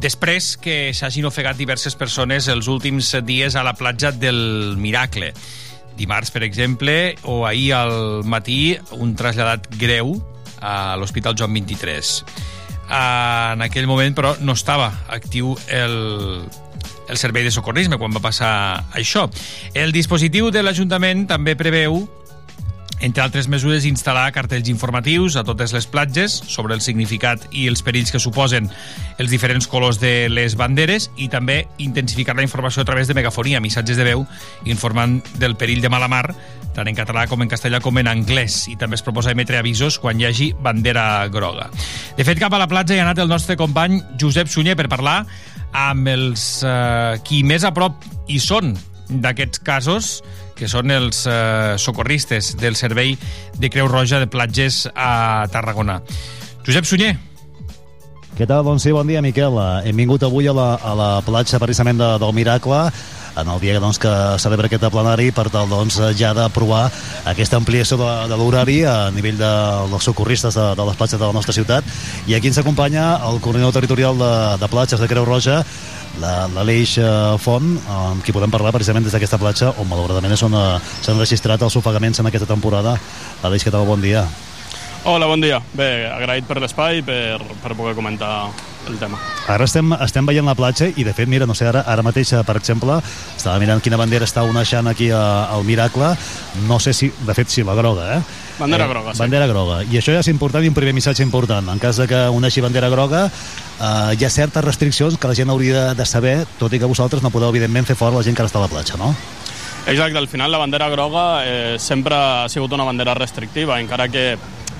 després 0.00 0.54
que 0.56 0.94
s'hagin 0.96 1.28
ofegat 1.28 1.60
diverses 1.60 2.00
persones 2.00 2.48
els 2.48 2.64
últims 2.64 3.12
dies 3.28 3.60
a 3.60 3.68
la 3.68 3.76
platja 3.76 4.08
del 4.08 4.80
Miracle. 4.80 5.34
Dimarts, 6.00 6.32
per 6.32 6.48
exemple, 6.48 7.18
o 7.28 7.42
ahir 7.44 7.74
al 7.76 8.24
matí, 8.24 8.78
un 8.96 9.12
traslladat 9.20 9.68
greu 9.76 10.16
a 10.64 10.96
l'Hospital 10.96 11.36
Joan 11.36 11.52
23. 11.60 12.20
En 12.88 13.68
aquell 13.68 13.84
moment, 13.84 14.16
però, 14.16 14.38
no 14.40 14.56
estava 14.56 14.94
actiu 15.12 15.58
el, 15.68 16.46
el 17.08 17.16
servei 17.16 17.44
de 17.46 17.54
socorrisme 17.54 17.98
quan 17.98 18.14
va 18.14 18.22
passar 18.24 18.84
això. 18.94 19.26
El 19.74 19.92
dispositiu 19.94 20.50
de 20.50 20.62
l'Ajuntament 20.62 21.26
també 21.30 21.56
preveu 21.56 22.04
entre 23.04 23.20
altres 23.20 23.44
mesures, 23.52 23.84
instal·lar 23.84 24.30
cartells 24.32 24.70
informatius 24.72 25.36
a 25.36 25.44
totes 25.44 25.74
les 25.76 25.84
platges 25.84 26.32
sobre 26.48 26.72
el 26.72 26.80
significat 26.80 27.42
i 27.52 27.66
els 27.68 27.82
perills 27.84 28.12
que 28.12 28.20
suposen 28.22 28.70
els 29.20 29.32
diferents 29.32 29.68
colors 29.68 30.00
de 30.00 30.30
les 30.32 30.56
banderes 30.56 31.10
i 31.20 31.28
també 31.28 31.66
intensificar 31.76 32.36
la 32.36 32.46
informació 32.46 32.82
a 32.82 32.88
través 32.88 33.08
de 33.08 33.16
megafonia, 33.18 33.60
missatges 33.60 34.00
de 34.00 34.06
veu 34.08 34.24
informant 34.64 35.20
del 35.36 35.58
perill 35.60 35.82
de 35.84 35.92
mala 35.92 36.08
mar 36.08 36.30
tant 36.76 36.88
en 36.88 36.96
català 36.96 37.26
com 37.28 37.40
en 37.40 37.52
castellà 37.52 37.80
com 37.84 37.96
en 38.00 38.08
anglès 38.08 38.66
i 38.72 38.76
també 38.80 38.96
es 38.96 39.04
proposa 39.04 39.32
emetre 39.32 39.60
avisos 39.60 39.96
quan 40.00 40.20
hi 40.20 40.28
hagi 40.28 40.50
bandera 40.60 41.26
groga. 41.32 41.70
De 42.16 42.24
fet, 42.24 42.40
cap 42.40 42.52
a 42.52 42.60
la 42.60 42.68
platja 42.68 42.96
hi 42.96 43.00
ha 43.00 43.06
anat 43.08 43.20
el 43.24 43.32
nostre 43.32 43.56
company 43.56 44.02
Josep 44.20 44.48
Sunyer 44.52 44.76
per 44.76 44.88
parlar 44.92 45.22
amb 45.76 46.08
els 46.08 46.46
eh, 46.64 47.20
qui 47.26 47.42
més 47.44 47.66
a 47.66 47.72
prop 47.76 48.04
hi 48.32 48.40
són 48.40 48.74
d'aquests 49.06 49.60
casos, 49.62 50.10
que 50.56 50.68
són 50.70 50.90
els 50.90 51.26
eh, 51.28 51.76
socorristes 51.78 52.54
del 52.58 52.78
Servei 52.80 53.14
de 53.60 53.70
Creu 53.70 53.90
Roja 53.92 54.18
de 54.22 54.28
Platges 54.30 54.86
a 54.94 55.46
Tarragona. 55.52 56.00
Josep 56.66 56.88
Sunyer. 56.88 57.14
Què 58.36 58.48
tal? 58.48 58.64
Doncs 58.66 58.84
sí, 58.84 58.92
bon 58.92 59.08
dia, 59.08 59.22
Miquel. 59.24 59.54
Hem 59.86 59.96
vingut 59.96 60.24
avui 60.26 60.48
a 60.48 60.52
la, 60.56 60.74
a 60.76 60.96
la 60.96 61.10
platja 61.24 61.60
precisament 61.62 62.00
de, 62.00 62.08
del 62.20 62.34
Miracle, 62.36 62.82
en 63.36 63.50
el 63.52 63.60
dia 63.60 63.80
doncs, 63.80 64.00
que 64.02 64.12
celebra 64.42 64.70
aquest 64.70 64.86
plenari 64.92 65.30
per 65.34 65.48
tal 65.52 65.68
doncs, 65.70 65.98
ja 66.18 66.32
d'aprovar 66.36 66.86
aquesta 67.28 67.60
ampliació 67.60 67.98
de, 68.00 68.10
de 68.30 68.38
l'horari 68.38 68.78
a 68.88 69.10
nivell 69.14 69.38
de, 69.40 69.52
dels 69.92 70.08
socorristes 70.08 70.56
de, 70.56 70.70
de 70.78 70.88
les 70.88 70.96
platges 70.96 71.20
de 71.20 71.26
la 71.26 71.36
nostra 71.36 71.54
ciutat. 71.56 71.84
I 72.26 72.38
aquí 72.38 72.50
ens 72.52 72.62
acompanya 72.62 73.16
el 73.28 73.40
coordinador 73.44 73.76
territorial 73.76 74.18
de, 74.18 74.32
de 74.62 74.72
platges 74.72 75.02
de 75.02 75.10
Creu 75.10 75.28
Roja, 75.28 75.62
l'Aleix 76.20 76.96
eh, 77.02 77.06
Font, 77.42 77.76
amb 77.92 78.24
qui 78.24 78.32
podem 78.32 78.52
parlar 78.52 78.72
precisament 78.74 79.04
des 79.04 79.14
d'aquesta 79.14 79.40
platja, 79.40 79.72
on 79.76 79.88
malauradament 79.90 80.36
on 80.48 80.56
eh, 80.56 80.66
s'han 81.04 81.20
registrat 81.20 81.62
els 81.62 81.76
ofegaments 81.76 82.20
en 82.20 82.32
aquesta 82.32 82.48
temporada. 82.48 82.96
Aleix, 83.44 83.66
què 83.66 83.74
tal? 83.74 83.88
Bon 83.88 84.00
dia. 84.00 84.26
Hola, 85.06 85.28
bon 85.30 85.38
dia. 85.38 85.60
Bé, 85.78 86.08
agraït 86.10 86.48
per 86.48 86.56
l'espai 86.58 86.98
per, 87.06 87.38
per 87.62 87.76
poder 87.78 87.92
comentar 87.94 88.48
el 88.90 88.96
tema. 88.98 89.20
Ara 89.46 89.68
estem, 89.68 89.92
estem 90.02 90.26
veient 90.26 90.48
la 90.48 90.56
platja 90.58 90.88
i, 90.90 91.04
de 91.06 91.12
fet, 91.14 91.30
mira, 91.30 91.46
no 91.46 91.54
sé, 91.54 91.68
ara, 91.70 91.84
ara 91.86 92.02
mateix, 92.02 92.32
eh, 92.34 92.40
per 92.46 92.56
exemple, 92.58 92.96
estava 93.36 93.60
mirant 93.62 93.78
quina 93.84 94.00
bandera 94.00 94.26
està 94.26 94.42
onejant 94.42 94.90
aquí 94.90 95.12
a, 95.14 95.20
al 95.54 95.62
Miracle. 95.62 96.10
No 96.66 96.80
sé 96.82 96.90
si, 96.90 97.12
de 97.22 97.36
fet, 97.38 97.54
si 97.54 97.62
la 97.62 97.76
groga, 97.78 98.16
eh? 98.16 98.18
Bandera 98.58 98.90
groga, 98.90 99.14
sí. 99.14 99.22
Bandera 99.22 99.46
groga. 99.46 99.78
I 99.86 100.00
això 100.02 100.10
ja 100.10 100.24
és 100.26 100.32
important 100.32 100.66
i 100.66 100.72
un 100.72 100.74
primer 100.74 100.96
missatge 100.98 101.22
important. 101.22 101.70
En 101.70 101.78
cas 101.78 102.02
de 102.02 102.08
que 102.10 102.24
uneixi 102.34 102.66
bandera 102.66 102.90
groga, 102.90 103.28
eh, 103.30 104.18
hi 104.18 104.26
ha 104.26 104.34
certes 104.40 104.66
restriccions 104.66 105.20
que 105.22 105.30
la 105.30 105.38
gent 105.38 105.54
hauria 105.54 105.92
de 105.94 106.06
saber, 106.16 106.40
tot 106.58 106.74
i 106.74 106.82
que 106.82 106.90
vosaltres 106.90 107.22
no 107.22 107.30
podeu, 107.30 107.54
evidentment, 107.54 107.86
fer 107.86 107.94
fort 107.94 108.18
la 108.18 108.26
gent 108.26 108.34
que 108.34 108.42
ara 108.42 108.50
està 108.50 108.58
a 108.58 108.66
la 108.66 108.74
platja, 108.74 108.98
no? 108.98 109.14
Exacte, 109.86 110.18
al 110.18 110.26
final 110.26 110.50
la 110.50 110.58
bandera 110.58 110.90
groga 110.90 111.46
eh, 111.46 111.76
sempre 111.78 112.18
ha 112.18 112.48
sigut 112.50 112.72
una 112.74 112.82
bandera 112.82 113.14
restrictiva, 113.14 113.78
encara 113.78 114.08
que 114.10 114.32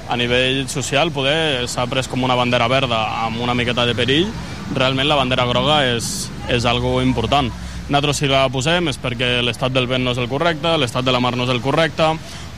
a 0.08 0.16
nivell 0.16 0.68
social 0.68 1.10
poder 1.12 1.66
s'ha 1.68 1.86
pres 1.90 2.08
com 2.08 2.22
una 2.24 2.36
bandera 2.38 2.68
verda 2.70 3.00
amb 3.24 3.40
una 3.42 3.54
miqueta 3.54 3.86
de 3.86 3.94
perill, 3.98 4.28
realment 4.74 5.08
la 5.08 5.18
bandera 5.18 5.46
groga 5.46 5.82
és, 5.88 6.28
és 6.52 6.66
algo 6.66 7.00
important. 7.02 7.50
Nosaltres 7.86 8.18
si 8.18 8.26
la 8.30 8.46
posem 8.50 8.90
és 8.90 8.98
perquè 8.98 9.40
l'estat 9.46 9.74
del 9.74 9.86
vent 9.86 10.02
no 10.02 10.14
és 10.14 10.18
el 10.18 10.26
correcte, 10.30 10.72
l'estat 10.78 11.06
de 11.06 11.14
la 11.14 11.20
mar 11.22 11.36
no 11.38 11.46
és 11.46 11.52
el 11.54 11.62
correcte, 11.62 12.08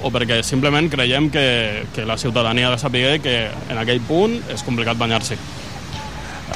o 0.00 0.12
perquè 0.14 0.40
simplement 0.46 0.88
creiem 0.88 1.28
que, 1.28 1.84
que 1.94 2.06
la 2.08 2.16
ciutadania 2.16 2.68
ha 2.68 2.76
de 2.76 2.80
saber 2.80 3.20
que 3.20 3.40
en 3.68 3.80
aquell 3.80 4.00
punt 4.08 4.38
és 4.54 4.64
complicat 4.64 4.96
banyar-s'hi. 4.96 5.36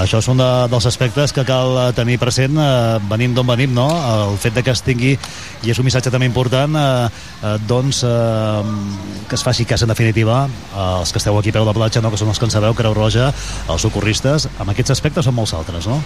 Això 0.01 0.23
és 0.23 0.29
un 0.33 0.41
de, 0.41 0.49
dels 0.73 0.87
aspectes 0.89 1.35
que 1.37 1.45
cal 1.45 1.77
eh, 1.77 1.87
tenir 1.97 2.17
present 2.21 2.57
eh, 2.57 2.99
venim 3.11 3.35
d'on 3.37 3.47
venim, 3.47 3.75
no? 3.77 3.89
El 3.93 4.39
fet 4.41 4.57
de 4.57 4.65
que 4.65 4.73
es 4.73 4.81
tingui, 4.87 5.13
i 5.63 5.73
és 5.73 5.79
un 5.79 5.85
missatge 5.85 6.11
també 6.13 6.29
important, 6.31 6.79
eh, 6.81 7.09
eh, 7.43 7.55
doncs 7.69 8.03
eh, 8.09 8.73
que 9.29 9.37
es 9.37 9.45
faci 9.45 9.69
cas 9.69 9.85
en 9.85 9.93
definitiva 9.93 10.47
eh, 10.49 11.01
els 11.03 11.13
que 11.13 11.21
esteu 11.21 11.37
aquí 11.39 11.53
a 11.53 11.59
peu 11.59 11.69
de 11.69 11.77
platja, 11.77 12.01
no? 12.01 12.11
que 12.11 12.21
són 12.21 12.33
els 12.33 12.41
que 12.41 12.49
en 12.49 12.55
sabeu, 12.55 12.77
Creu 12.79 12.97
Roja, 12.97 13.33
els 13.69 13.85
socorristes, 13.85 14.49
amb 14.59 14.73
aquests 14.73 14.97
aspectes 14.97 15.29
són 15.29 15.37
molts 15.37 15.53
altres, 15.59 15.91
no? 15.91 16.01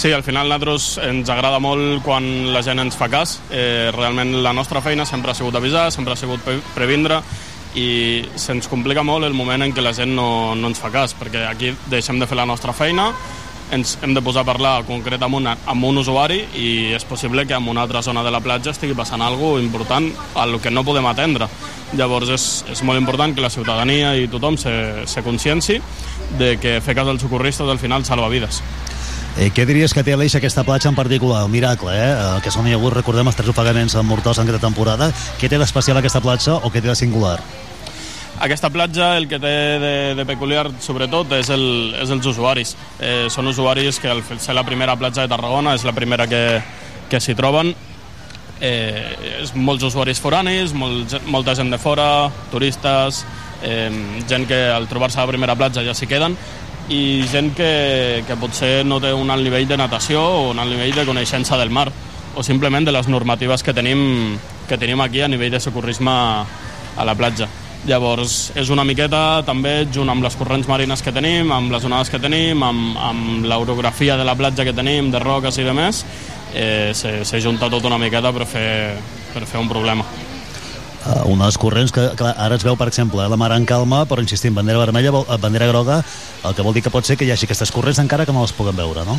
Sí, 0.00 0.12
al 0.14 0.22
final 0.22 0.48
nosaltres 0.48 1.00
ens 1.02 1.28
agrada 1.28 1.58
molt 1.60 2.04
quan 2.06 2.24
la 2.54 2.62
gent 2.64 2.78
ens 2.80 2.96
fa 2.96 3.10
cas. 3.12 3.40
Eh, 3.50 3.90
realment 3.92 4.38
la 4.44 4.54
nostra 4.56 4.80
feina 4.80 5.04
sempre 5.04 5.32
ha 5.32 5.36
sigut 5.36 5.58
avisar, 5.58 5.90
sempre 5.92 6.14
ha 6.14 6.16
sigut 6.16 6.40
pre 6.46 6.60
previndre 6.76 7.18
i 7.78 8.24
se'ns 8.34 8.66
complica 8.70 9.04
molt 9.06 9.28
el 9.28 9.36
moment 9.36 9.62
en 9.62 9.74
què 9.74 9.84
la 9.84 9.94
gent 9.94 10.14
no, 10.16 10.56
no 10.58 10.72
ens 10.72 10.80
fa 10.82 10.90
cas, 10.90 11.14
perquè 11.18 11.44
aquí 11.46 11.74
deixem 11.90 12.18
de 12.18 12.26
fer 12.26 12.38
la 12.38 12.48
nostra 12.48 12.74
feina, 12.74 13.10
ens 13.70 13.96
hem 14.02 14.14
de 14.14 14.22
posar 14.22 14.42
a 14.42 14.48
parlar 14.48 14.82
concret 14.86 15.22
amb 15.22 15.38
un, 15.38 15.46
amb 15.46 15.86
un 15.86 16.00
usuari 16.02 16.40
i 16.58 16.70
és 16.96 17.04
possible 17.06 17.44
que 17.46 17.54
en 17.54 17.68
una 17.70 17.84
altra 17.86 18.02
zona 18.02 18.24
de 18.26 18.32
la 18.34 18.42
platja 18.42 18.74
estigui 18.74 18.96
passant 18.98 19.22
alguna 19.22 19.62
important 19.62 20.10
a 20.34 20.46
lo 20.46 20.60
que 20.60 20.70
no 20.70 20.84
podem 20.84 21.06
atendre. 21.06 21.48
Llavors 21.94 22.30
és, 22.34 22.46
és 22.70 22.82
molt 22.86 22.98
important 22.98 23.34
que 23.34 23.44
la 23.44 23.50
ciutadania 23.50 24.14
i 24.18 24.28
tothom 24.30 24.58
se, 24.58 25.06
se 25.06 25.22
conscienci 25.22 25.78
de 26.38 26.56
que 26.62 26.78
fer 26.82 26.96
cas 26.98 27.06
dels 27.06 27.22
socorristes 27.22 27.68
al 27.68 27.78
final 27.78 28.04
salva 28.04 28.30
vides. 28.30 28.62
Eh, 29.38 29.50
què 29.54 29.64
diries 29.66 29.94
que 29.94 30.02
té 30.02 30.14
Aleix 30.16 30.34
aquesta 30.34 30.64
platja 30.66 30.90
en 30.90 30.98
particular, 30.98 31.44
el 31.44 31.52
Miracle, 31.52 31.92
eh? 31.94 32.10
eh 32.10 32.40
que 32.42 32.50
són 32.50 32.66
hi 32.66 32.74
ha 32.74 32.78
hagut, 32.80 32.94
recordem, 32.96 33.28
els 33.30 33.38
tres 33.38 33.52
ofegaments 33.52 33.94
mortals 34.02 34.38
en 34.38 34.48
aquesta 34.48 34.66
temporada. 34.66 35.10
Què 35.40 35.48
té 35.48 35.58
d'especial 35.58 36.00
aquesta 36.00 36.22
platja 36.24 36.56
o 36.58 36.70
què 36.70 36.82
té 36.82 36.88
de 36.88 36.96
singular? 36.98 37.38
Aquesta 38.40 38.70
platja 38.72 39.12
el 39.18 39.28
que 39.28 39.38
té 39.38 39.54
de, 39.82 39.94
de 40.16 40.24
peculiar 40.24 40.64
sobretot 40.80 41.32
és, 41.36 41.50
el, 41.52 41.94
és 42.00 42.10
els 42.10 42.26
usuaris. 42.26 42.74
Eh, 42.98 43.28
són 43.30 43.52
usuaris 43.52 44.00
que 44.00 44.08
al 44.10 44.24
ser 44.40 44.56
la 44.56 44.64
primera 44.64 44.96
platja 44.96 45.26
de 45.26 45.32
Tarragona 45.32 45.76
és 45.76 45.84
la 45.84 45.92
primera 45.92 46.26
que, 46.26 46.44
que 47.12 47.20
s'hi 47.20 47.36
troben 47.36 47.74
eh, 48.60 49.40
és 49.42 49.52
molts 49.56 49.84
usuaris 49.88 50.20
foranis, 50.20 50.74
molt, 50.76 51.16
molta 51.28 51.54
gent 51.58 51.72
de 51.72 51.78
fora, 51.80 52.30
turistes, 52.52 53.24
eh, 53.62 53.90
gent 54.28 54.46
que 54.48 54.60
al 54.70 54.88
trobar-se 54.88 55.18
a 55.20 55.26
la 55.26 55.32
primera 55.32 55.56
platja 55.56 55.84
ja 55.86 55.94
s'hi 55.96 56.08
queden, 56.10 56.36
i 56.90 57.22
gent 57.30 57.52
que, 57.54 58.24
que 58.26 58.36
potser 58.36 58.82
no 58.84 58.98
té 59.00 59.12
un 59.14 59.30
alt 59.30 59.46
nivell 59.46 59.68
de 59.70 59.78
natació 59.78 60.20
o 60.20 60.46
un 60.50 60.58
alt 60.58 60.74
nivell 60.74 60.96
de 60.98 61.06
coneixença 61.06 61.58
del 61.60 61.70
mar 61.70 61.88
o 62.34 62.42
simplement 62.42 62.86
de 62.86 62.92
les 62.92 63.08
normatives 63.08 63.62
que 63.62 63.74
tenim, 63.74 64.38
que 64.68 64.78
tenim 64.78 65.00
aquí 65.00 65.22
a 65.22 65.28
nivell 65.28 65.54
de 65.54 65.60
socorrisme 65.60 66.10
a 66.10 67.04
la 67.06 67.14
platja. 67.14 67.48
Llavors, 67.86 68.50
és 68.60 68.68
una 68.68 68.84
miqueta 68.84 69.40
també 69.46 69.86
junt 69.88 70.10
amb 70.12 70.26
les 70.26 70.36
corrents 70.36 70.68
marines 70.68 71.00
que 71.00 71.14
tenim, 71.16 71.52
amb 71.54 71.72
les 71.72 71.86
onades 71.88 72.10
que 72.12 72.20
tenim, 72.20 72.62
amb, 72.62 72.98
amb 73.00 73.46
l'orografia 73.48 74.18
de 74.20 74.26
la 74.26 74.36
platja 74.36 74.66
que 74.68 74.76
tenim, 74.76 75.08
de 75.10 75.22
roques 75.22 75.58
i 75.58 75.64
de 75.64 75.72
més, 75.72 76.04
eh, 76.52 76.90
s'ha 76.92 77.40
juntat 77.40 77.72
tot 77.72 77.88
una 77.88 77.98
miqueta 77.98 78.34
per 78.36 78.46
fer, 78.46 78.98
per 79.32 79.46
fer 79.46 79.62
un 79.62 79.70
problema. 79.70 80.04
Uh, 81.00 81.24
unes 81.32 81.56
corrents 81.56 81.94
que, 81.96 82.02
clar, 82.12 82.34
ara 82.36 82.58
es 82.60 82.64
veu, 82.66 82.74
per 82.76 82.90
exemple, 82.90 83.24
la 83.24 83.36
mar 83.40 83.54
en 83.56 83.64
calma, 83.64 84.02
però 84.04 84.20
insistim, 84.20 84.52
bandera 84.52 84.82
vermella, 84.82 85.14
eh, 85.22 85.38
bandera 85.40 85.70
groga, 85.70 86.02
el 86.44 86.54
que 86.54 86.66
vol 86.66 86.76
dir 86.76 86.82
que 86.84 86.92
pot 86.92 87.08
ser 87.08 87.16
que 87.16 87.24
hi 87.24 87.32
hagi 87.32 87.48
aquestes 87.48 87.72
corrents 87.72 88.02
encara 88.02 88.26
que 88.28 88.34
no 88.36 88.42
les 88.44 88.52
puguem 88.52 88.76
veure, 88.76 89.06
no? 89.08 89.16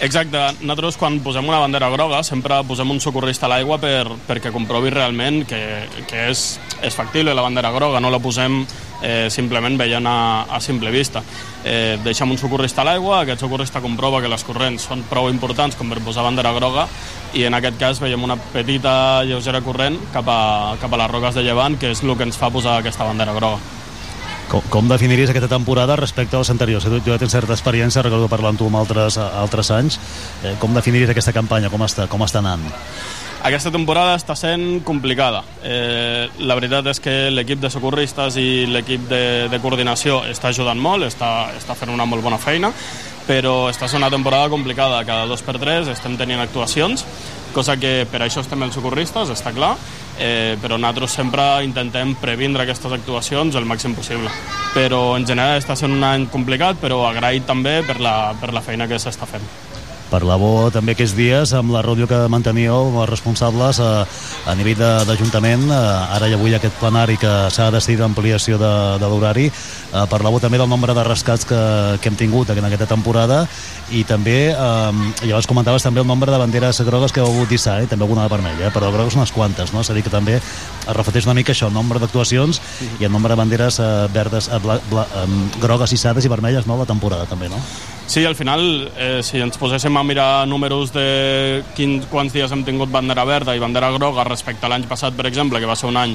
Exacte. 0.00 0.38
Nosaltres 0.62 0.94
quan 0.94 1.16
posem 1.24 1.46
una 1.48 1.58
bandera 1.58 1.88
groga 1.90 2.20
sempre 2.22 2.60
posem 2.62 2.90
un 2.94 3.00
socorrista 3.02 3.48
a 3.48 3.50
l'aigua 3.50 3.80
per, 3.82 4.04
perquè 4.28 4.52
comprovi 4.54 4.92
realment 4.94 5.40
que, 5.48 5.58
que 6.06 6.28
és, 6.30 6.42
és 6.86 6.94
factible 6.94 7.34
la 7.34 7.42
bandera 7.42 7.72
groga, 7.74 7.98
no 7.98 8.12
la 8.14 8.20
posem 8.22 8.60
eh, 9.02 9.26
simplement 9.26 9.74
veient 9.80 10.06
a, 10.06 10.46
a 10.54 10.60
simple 10.62 10.92
vista. 10.94 11.24
Eh, 11.64 11.98
deixem 12.04 12.30
un 12.30 12.38
socorrista 12.38 12.84
a 12.84 12.86
l'aigua, 12.92 13.24
aquest 13.24 13.42
socorrista 13.42 13.82
comprova 13.82 14.22
que 14.22 14.30
les 14.30 14.46
corrents 14.46 14.86
són 14.86 15.02
prou 15.10 15.32
importants 15.32 15.74
com 15.74 15.90
per 15.90 15.98
posar 16.06 16.22
bandera 16.28 16.54
groga 16.54 16.86
i 17.34 17.42
en 17.48 17.58
aquest 17.58 17.82
cas 17.82 17.98
veiem 17.98 18.22
una 18.22 18.38
petita 18.54 19.24
lleugera 19.26 19.64
corrent 19.66 19.98
cap 20.14 20.30
a, 20.30 20.40
cap 20.78 20.94
a 20.94 21.02
les 21.02 21.10
roques 21.10 21.34
de 21.34 21.42
llevant 21.42 21.74
que 21.74 21.90
és 21.90 22.06
el 22.06 22.14
que 22.14 22.30
ens 22.30 22.38
fa 22.38 22.54
posar 22.54 22.78
aquesta 22.78 23.08
bandera 23.08 23.34
groga. 23.34 23.58
Com, 24.48 24.64
com 24.72 24.88
definiries 24.88 25.28
aquesta 25.28 25.50
temporada 25.50 25.96
respecte 26.00 26.36
als 26.38 26.48
anteriors? 26.48 26.86
Tu, 26.88 27.00
ja 27.04 27.18
tens 27.20 27.34
certa 27.36 27.52
experiència, 27.52 28.02
recordo 28.04 28.30
parlant 28.32 28.56
amb 28.56 28.62
tu 28.62 28.68
amb 28.70 28.80
altres, 28.80 29.18
altres 29.20 29.70
anys. 29.76 29.98
Eh, 30.42 30.54
com 30.60 30.72
definiries 30.72 31.12
aquesta 31.12 31.34
campanya? 31.36 31.68
Com 31.68 31.84
està, 31.84 32.08
com 32.08 32.24
està 32.24 32.40
anant? 32.40 32.64
Aquesta 33.44 33.70
temporada 33.70 34.16
està 34.18 34.34
sent 34.34 34.80
complicada. 34.88 35.44
Eh, 35.62 36.24
la 36.40 36.56
veritat 36.58 36.88
és 36.90 36.98
que 36.98 37.12
l'equip 37.30 37.60
de 37.60 37.70
socorristes 37.70 38.38
i 38.40 38.64
l'equip 38.66 39.04
de, 39.12 39.22
de 39.52 39.60
coordinació 39.62 40.22
està 40.26 40.48
ajudant 40.50 40.80
molt, 40.80 41.04
està, 41.06 41.52
està 41.58 41.76
fent 41.78 41.92
una 41.92 42.08
molt 42.08 42.24
bona 42.24 42.40
feina, 42.40 42.72
però 43.28 43.68
està 43.68 43.86
sent 43.86 44.00
una 44.00 44.10
temporada 44.10 44.48
complicada. 44.48 45.04
Cada 45.04 45.28
dos 45.28 45.44
per 45.44 45.58
tres 45.60 45.92
estem 45.92 46.16
tenint 46.16 46.40
actuacions, 46.40 47.04
cosa 47.54 47.76
que 47.80 48.06
per 48.10 48.22
això 48.24 48.42
estem 48.44 48.62
els 48.66 48.74
socorristes, 48.74 49.30
està 49.34 49.52
clar, 49.56 49.74
eh, 50.18 50.56
però 50.62 50.78
nosaltres 50.78 51.16
sempre 51.20 51.46
intentem 51.66 52.14
previndre 52.20 52.64
aquestes 52.64 52.92
actuacions 52.98 53.56
el 53.58 53.68
màxim 53.68 53.94
possible. 53.94 54.30
Però 54.74 55.16
en 55.16 55.26
general 55.26 55.58
està 55.60 55.76
sent 55.78 55.94
un 55.94 56.04
any 56.04 56.28
complicat, 56.32 56.80
però 56.82 57.04
agraït 57.08 57.46
també 57.46 57.80
per 57.86 58.00
la, 58.00 58.34
per 58.40 58.52
la 58.54 58.64
feina 58.64 58.88
que 58.90 59.00
s'està 59.00 59.28
fent. 59.28 59.67
Parlàveu 60.08 60.70
també 60.72 60.94
aquests 60.94 61.16
dies 61.16 61.52
amb 61.56 61.72
la 61.74 61.82
reunió 61.84 62.06
que 62.08 62.18
manteníeu 62.32 62.88
amb 62.88 63.00
els 63.02 63.10
responsables 63.10 63.80
a, 63.84 63.90
a 64.48 64.54
nivell 64.56 64.80
d'Ajuntament, 65.08 65.66
eh, 65.68 65.80
ara 66.16 66.30
i 66.30 66.36
avui 66.36 66.56
aquest 66.56 66.78
plenari 66.80 67.18
que 67.20 67.32
s'ha 67.52 67.68
decidit 67.74 68.00
d'ampliació 68.00 68.56
de, 68.60 68.72
de 69.02 69.10
l'horari, 69.10 69.48
eh, 69.48 70.04
parlàveu 70.08 70.40
també 70.40 70.60
del 70.60 70.70
nombre 70.70 70.96
de 70.96 71.04
rescats 71.04 71.44
que, 71.48 71.60
que 72.00 72.08
hem 72.08 72.16
tingut 72.16 72.54
en 72.54 72.64
aquesta 72.64 72.88
temporada 72.88 73.42
i 73.92 74.04
també, 74.08 74.38
eh, 74.52 75.26
llavors 75.26 75.50
comentaves 75.50 75.84
també 75.84 76.00
el 76.00 76.08
nombre 76.08 76.32
de 76.32 76.40
banderes 76.40 76.80
grogues 76.88 77.12
que 77.12 77.20
heu 77.20 77.28
hagut 77.28 77.52
d'issar, 77.52 77.82
eh, 77.82 77.90
també 77.90 78.08
alguna 78.08 78.24
de 78.24 78.32
vermella, 78.32 78.66
eh, 78.68 78.72
però 78.72 78.92
grogues 78.94 79.18
unes 79.20 79.32
quantes, 79.32 79.74
no? 79.76 79.84
És 79.84 79.92
a 79.92 79.98
dir, 79.98 80.06
que 80.06 80.14
també 80.14 80.38
es 80.40 80.96
reflecteix 80.96 81.28
una 81.28 81.36
mica 81.36 81.52
això, 81.52 81.68
el 81.68 81.76
nombre 81.76 82.00
d'actuacions 82.00 82.62
i 82.98 83.04
el 83.04 83.12
nombre 83.12 83.34
de 83.34 83.40
banderes 83.44 83.78
eh, 83.78 83.92
verdes, 84.14 84.48
eh, 84.48 84.64
bla, 84.64 84.80
bla, 84.88 85.04
eh, 85.20 85.28
grogues 85.60 85.92
issades 85.92 86.24
i 86.24 86.32
vermelles, 86.32 86.66
no?, 86.66 86.80
la 86.80 86.88
temporada 86.88 87.28
també, 87.28 87.52
no? 87.52 87.60
Sí, 88.08 88.24
al 88.24 88.34
final, 88.34 88.90
eh, 88.96 89.20
si 89.22 89.36
ens 89.36 89.58
poséssim 89.60 89.92
a 90.00 90.02
mirar 90.02 90.48
números 90.48 90.94
de 90.94 91.60
quin, 91.76 91.98
quants 92.08 92.32
dies 92.32 92.48
hem 92.48 92.62
tingut 92.64 92.88
bandera 92.88 93.26
verda 93.28 93.52
i 93.52 93.60
bandera 93.60 93.90
groga 93.92 94.24
respecte 94.24 94.64
a 94.64 94.70
l'any 94.72 94.86
passat, 94.88 95.12
per 95.12 95.26
exemple, 95.28 95.60
que 95.60 95.68
va 95.68 95.76
ser 95.76 95.90
un 95.90 95.98
any 96.00 96.14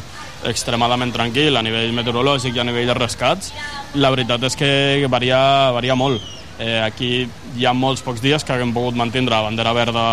extremadament 0.50 1.14
tranquil 1.14 1.54
a 1.54 1.62
nivell 1.62 1.94
meteorològic 1.94 2.58
i 2.58 2.64
a 2.64 2.66
nivell 2.66 2.89
de 2.89 2.96
rescats, 2.98 3.52
la 3.94 4.10
veritat 4.10 4.41
és 4.50 4.58
que 4.58 4.72
varia, 5.06 5.70
varia 5.70 5.94
molt. 5.94 6.26
Eh, 6.58 6.82
aquí 6.82 7.28
hi 7.60 7.70
ha 7.70 7.76
molts 7.78 8.02
pocs 8.02 8.26
dies 8.26 8.41
que 8.41 8.58
haguem 8.58 8.74
pogut 8.74 8.98
mantenir 8.98 9.30
la 9.30 9.44
bandera 9.46 9.76
verda 9.78 10.08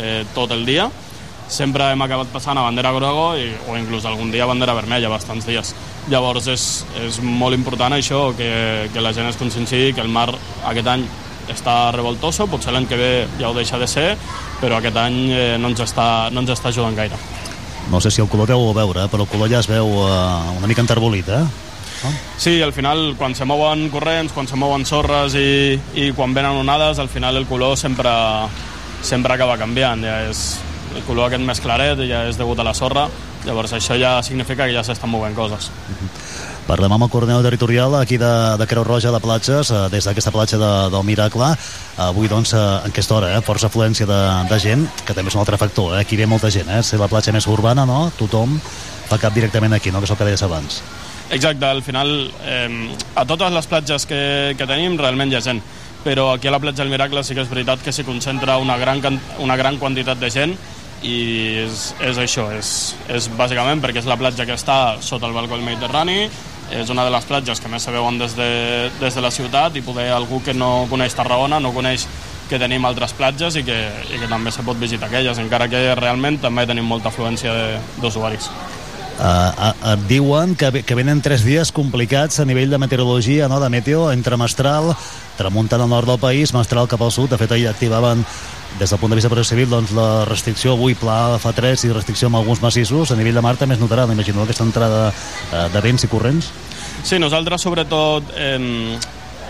eh, 0.00 0.24
tot 0.32 0.56
el 0.56 0.64
dia, 0.64 0.88
sempre 1.52 1.92
hem 1.92 2.00
acabat 2.00 2.32
passant 2.32 2.56
a 2.56 2.64
bandera 2.64 2.94
groga 2.96 3.36
i, 3.36 3.52
o 3.68 3.76
inclús 3.76 4.08
algun 4.08 4.32
dia 4.32 4.48
bandera 4.48 4.72
vermella, 4.72 5.12
bastants 5.12 5.44
dies. 5.44 5.74
Llavors 6.08 6.48
és, 6.48 6.66
és 7.04 7.20
molt 7.20 7.60
important 7.60 7.92
això, 7.92 8.30
que, 8.40 8.88
que 8.88 9.04
la 9.04 9.12
gent 9.12 9.28
es 9.28 9.36
conscienciï 9.36 9.92
que 9.92 10.00
el 10.00 10.08
mar 10.08 10.30
aquest 10.64 10.92
any 10.96 11.06
està 11.52 11.90
revoltoso, 11.94 12.48
potser 12.50 12.74
l'any 12.74 12.88
que 12.90 12.98
ve 12.98 13.10
ja 13.40 13.50
ho 13.50 13.54
deixa 13.56 13.78
de 13.78 13.88
ser, 13.90 14.08
però 14.60 14.80
aquest 14.80 14.96
any 15.00 15.20
eh, 15.30 15.44
no, 15.60 15.70
ens 15.72 15.84
està, 15.84 16.30
no 16.32 16.42
ens 16.42 16.54
està 16.56 16.72
ajudant 16.72 16.96
gaire. 16.96 17.18
No 17.90 18.00
sé 18.02 18.10
si 18.10 18.20
el 18.22 18.28
color 18.28 18.50
deu 18.50 18.72
veure, 18.74 19.06
però 19.12 19.22
el 19.26 19.30
color 19.30 19.50
ja 19.52 19.60
es 19.62 19.70
veu 19.70 19.86
eh, 19.86 20.58
una 20.58 20.66
mica 20.66 20.82
enterbolit, 20.82 21.30
eh? 21.30 21.44
Sí, 22.36 22.60
al 22.62 22.72
final, 22.72 23.14
quan 23.16 23.34
se 23.34 23.44
mouen 23.44 23.88
corrents, 23.90 24.32
quan 24.32 24.46
se 24.46 24.56
mouen 24.56 24.84
sorres 24.86 25.34
i, 25.34 25.78
i 25.96 26.10
quan 26.12 26.34
venen 26.34 26.60
onades, 26.60 26.98
al 26.98 27.08
final 27.08 27.36
el 27.36 27.46
color 27.46 27.76
sempre, 27.78 28.10
sempre 29.02 29.34
acaba 29.34 29.56
canviant. 29.58 30.04
Ja 30.04 30.20
és, 30.28 30.44
el 30.96 31.02
color 31.08 31.28
aquest 31.28 31.44
més 31.44 31.60
claret 31.60 32.00
ja 32.08 32.24
és 32.28 32.38
degut 32.38 32.60
a 32.60 32.66
la 32.66 32.74
sorra, 32.76 33.06
llavors 33.46 33.74
això 33.76 33.96
ja 34.00 34.18
significa 34.24 34.66
que 34.66 34.76
ja 34.76 34.84
s'estan 34.86 35.10
movent 35.12 35.36
coses. 35.36 35.70
Parlem 36.66 36.90
amb 36.90 37.06
el 37.06 37.10
coordinador 37.12 37.46
territorial 37.46 37.94
aquí 37.94 38.16
de, 38.18 38.32
de 38.58 38.66
Creu 38.66 38.82
Roja 38.82 39.12
de 39.14 39.20
Platges, 39.22 39.70
eh, 39.70 39.84
des 39.92 40.08
d'aquesta 40.08 40.32
platja 40.34 40.58
de, 40.58 40.70
del 40.90 41.04
Miracle. 41.06 41.52
Avui, 42.02 42.26
doncs, 42.26 42.56
eh, 42.58 42.62
en 42.82 42.90
aquesta 42.90 43.14
hora, 43.14 43.30
eh, 43.36 43.42
força 43.46 43.70
afluència 43.70 44.08
de, 44.08 44.20
de 44.50 44.58
gent, 44.58 44.82
que 45.06 45.14
també 45.14 45.30
és 45.30 45.38
un 45.38 45.44
altre 45.44 45.60
factor. 45.62 45.94
Eh? 45.94 46.02
Aquí 46.02 46.18
ve 46.18 46.26
molta 46.26 46.50
gent, 46.50 46.66
eh? 46.66 46.82
Ser 46.82 46.98
la 46.98 47.06
platja 47.12 47.34
més 47.34 47.46
urbana, 47.46 47.86
no? 47.86 48.08
Tothom 48.18 48.58
fa 49.06 49.20
cap 49.22 49.34
directament 49.36 49.78
aquí, 49.78 49.94
no? 49.94 50.02
Que 50.02 50.10
és 50.10 50.14
el 50.16 50.18
que 50.18 50.26
deies 50.26 50.42
abans. 50.42 50.80
Exacte, 51.30 51.66
al 51.66 51.82
final 51.86 52.10
eh, 52.42 52.90
a 53.14 53.24
totes 53.26 53.54
les 53.54 53.66
platges 53.70 54.06
que, 54.06 54.20
que 54.58 54.66
tenim 54.66 54.98
realment 54.98 55.30
hi 55.30 55.38
ha 55.38 55.42
gent, 55.42 55.62
però 56.02 56.32
aquí 56.34 56.50
a 56.50 56.54
la 56.54 56.60
platja 56.62 56.84
del 56.84 56.90
Miracle 56.90 57.22
sí 57.26 57.34
que 57.34 57.42
és 57.42 57.50
veritat 57.50 57.82
que 57.82 57.94
s'hi 57.94 58.06
concentra 58.06 58.58
una 58.62 58.76
gran, 58.78 59.02
una 59.42 59.56
gran 59.58 59.78
quantitat 59.78 60.18
de 60.22 60.30
gent 60.30 60.54
i 61.02 61.16
és, 61.64 61.88
és 62.00 62.18
això, 62.22 62.46
és, 62.54 62.68
és 63.12 63.26
bàsicament 63.38 63.82
perquè 63.82 64.00
és 64.02 64.08
la 64.08 64.18
platja 64.18 64.46
que 64.46 64.54
està 64.54 65.00
sota 65.02 65.26
el 65.26 65.34
balcó 65.34 65.58
del 65.58 65.66
Mediterrani, 65.66 66.28
és 66.74 66.90
una 66.90 67.04
de 67.06 67.12
les 67.14 67.26
platges 67.28 67.60
que 67.62 67.70
més 67.70 67.84
se 67.84 67.92
veuen 67.94 68.18
des 68.18 68.34
de, 68.36 68.48
des 69.00 69.14
de 69.14 69.22
la 69.22 69.30
ciutat 69.30 69.76
i 69.76 69.84
poder 69.86 70.08
algú 70.14 70.40
que 70.44 70.54
no 70.54 70.86
coneix 70.90 71.14
Tarragona, 71.14 71.60
no 71.60 71.74
coneix 71.74 72.06
que 72.50 72.58
tenim 72.62 72.84
altres 72.86 73.14
platges 73.16 73.58
i 73.58 73.64
que, 73.66 73.76
i 74.12 74.20
que 74.20 74.30
també 74.30 74.52
se 74.54 74.64
pot 74.66 74.78
visitar 74.78 75.08
aquelles, 75.10 75.38
encara 75.42 75.68
que 75.70 75.82
realment 75.98 76.40
també 76.42 76.66
tenim 76.66 76.86
molta 76.86 77.10
afluència 77.10 77.54
d'usuaris. 78.02 78.50
Uh, 79.16 79.22
uh, 79.24 79.94
diuen 80.10 80.52
que, 80.60 80.82
que 80.84 80.94
venen 80.94 81.22
tres 81.24 81.40
dies 81.46 81.70
complicats 81.72 82.36
a 82.42 82.44
nivell 82.44 82.68
de 82.68 82.78
meteorologia, 82.78 83.48
no? 83.48 83.62
de 83.62 83.70
meteo, 83.72 84.10
entre 84.12 84.36
Mestral, 84.36 84.92
tramuntant 85.38 85.80
al 85.80 85.88
nord 85.88 86.10
del 86.10 86.20
país, 86.20 86.52
Mestral 86.52 86.88
cap 86.90 87.00
al 87.00 87.14
sud. 87.14 87.30
De 87.32 87.38
fet, 87.40 87.54
ahir 87.56 87.70
activaven 87.70 88.26
des 88.78 88.90
del 88.90 88.98
punt 88.98 89.10
de 89.10 89.16
vista 89.16 89.32
de 89.32 89.44
civil 89.44 89.70
doncs, 89.70 89.92
la 89.96 90.24
restricció 90.28 90.72
avui 90.72 90.94
pla 90.94 91.38
fa 91.40 91.52
3 91.56 91.86
i 91.86 91.92
restricció 91.92 92.28
amb 92.28 92.36
alguns 92.36 92.60
massissos. 92.60 93.10
A 93.10 93.16
nivell 93.16 93.34
de 93.34 93.42
mar 93.44 93.56
també 93.56 93.76
es 93.76 93.80
notarà, 93.80 94.06
m'imagino, 94.06 94.42
aquesta 94.42 94.64
entrada 94.64 95.08
uh, 95.10 95.66
de 95.72 95.80
vents 95.80 96.04
i 96.04 96.10
corrents. 96.12 96.50
Sí, 97.06 97.18
nosaltres 97.18 97.62
sobretot 97.62 98.32
eh, 98.36 98.98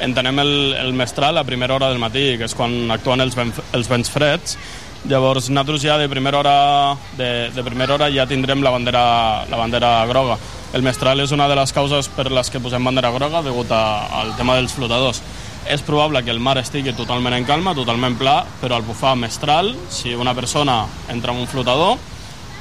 entenem 0.00 0.38
el, 0.42 0.52
el 0.78 0.92
mestral 0.92 1.38
a 1.38 1.44
primera 1.44 1.74
hora 1.74 1.88
del 1.88 1.98
matí, 2.02 2.36
que 2.38 2.46
és 2.46 2.54
quan 2.54 2.90
actuen 2.94 3.22
els, 3.24 3.36
ben, 3.38 3.52
els 3.74 3.88
vents 3.90 4.10
freds. 4.12 4.58
Llavors, 5.06 5.50
nosaltres 5.50 5.84
ja 5.86 5.96
de 5.98 6.08
primera 6.10 6.38
hora, 6.38 6.58
de, 7.18 7.50
de 7.54 7.64
primera 7.64 7.94
hora 7.94 8.10
ja 8.10 8.26
tindrem 8.26 8.62
la 8.62 8.74
bandera, 8.74 9.46
la 9.50 9.58
bandera 9.58 9.90
groga. 10.10 10.38
El 10.74 10.82
mestral 10.82 11.22
és 11.22 11.32
una 11.32 11.46
de 11.48 11.56
les 11.58 11.72
causes 11.72 12.08
per 12.12 12.26
les 12.30 12.50
que 12.50 12.60
posem 12.60 12.84
bandera 12.84 13.12
groga 13.14 13.42
degut 13.46 13.70
a, 13.70 13.82
al 14.20 14.34
tema 14.38 14.58
dels 14.58 14.74
flotadors. 14.74 15.22
És 15.68 15.82
probable 15.82 16.22
que 16.22 16.30
el 16.30 16.38
mar 16.38 16.54
estigui 16.60 16.92
totalment 16.94 17.34
en 17.34 17.44
calma, 17.46 17.74
totalment 17.74 18.14
pla, 18.18 18.36
però 18.60 18.76
al 18.76 18.84
bufar 18.86 19.16
mestral, 19.18 19.72
si 19.90 20.14
una 20.14 20.34
persona 20.34 20.84
entra 21.10 21.32
en 21.34 21.40
un 21.42 21.48
flotador, 21.50 21.98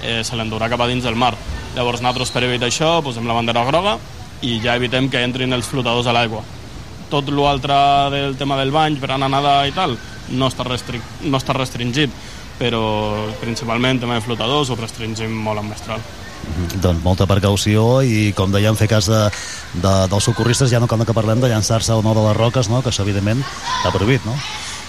eh, 0.01 0.23
se 0.23 0.35
l'endurà 0.35 0.69
cap 0.71 0.81
a 0.81 0.87
dins 0.89 1.05
del 1.05 1.15
mar. 1.15 1.35
Llavors 1.75 2.01
nosaltres 2.01 2.33
per 2.33 2.43
evitar 2.47 2.71
això 2.71 2.97
posem 3.05 3.27
la 3.27 3.37
bandera 3.37 3.65
groga 3.67 3.99
i 4.41 4.57
ja 4.63 4.75
evitem 4.79 5.09
que 5.09 5.21
entrin 5.21 5.53
els 5.53 5.69
flotadors 5.69 6.09
a 6.09 6.17
l'aigua. 6.17 6.41
Tot 7.11 7.29
l'altre 7.29 7.77
del 8.09 8.37
tema 8.41 8.57
del 8.57 8.73
bany 8.73 8.97
per 8.97 9.11
anar 9.13 9.29
a 9.29 9.35
nedar 9.37 9.57
i 9.69 9.75
tal 9.75 9.97
no 10.33 10.49
està, 10.49 10.65
no 11.21 11.37
està 11.37 11.53
restringit, 11.53 12.09
però 12.57 13.29
principalment 13.41 14.01
tema 14.01 14.17
de 14.17 14.25
flotadors 14.25 14.71
ho 14.71 14.81
restringim 14.81 15.29
molt 15.45 15.61
amb 15.61 15.75
mestral. 15.75 16.24
Doncs 16.81 17.01
molta 17.03 17.25
precaució 17.29 18.01
i, 18.05 18.31
com 18.37 18.53
dèiem, 18.53 18.77
fer 18.77 18.87
cas 18.91 19.09
de, 19.09 19.23
de, 19.73 19.93
dels 20.11 20.29
socorristes, 20.29 20.69
ja 20.71 20.79
no 20.79 20.87
cal 20.87 21.01
que 21.05 21.15
parlem 21.17 21.41
de 21.41 21.49
llançar-se 21.51 21.93
o 21.93 22.03
no 22.05 22.13
de 22.15 22.23
les 22.27 22.37
roques, 22.37 22.69
no? 22.69 22.81
que 22.83 22.93
això, 22.93 23.03
evidentment, 23.03 23.41
està 23.79 23.91
prohibit, 23.95 24.23
no? 24.27 24.37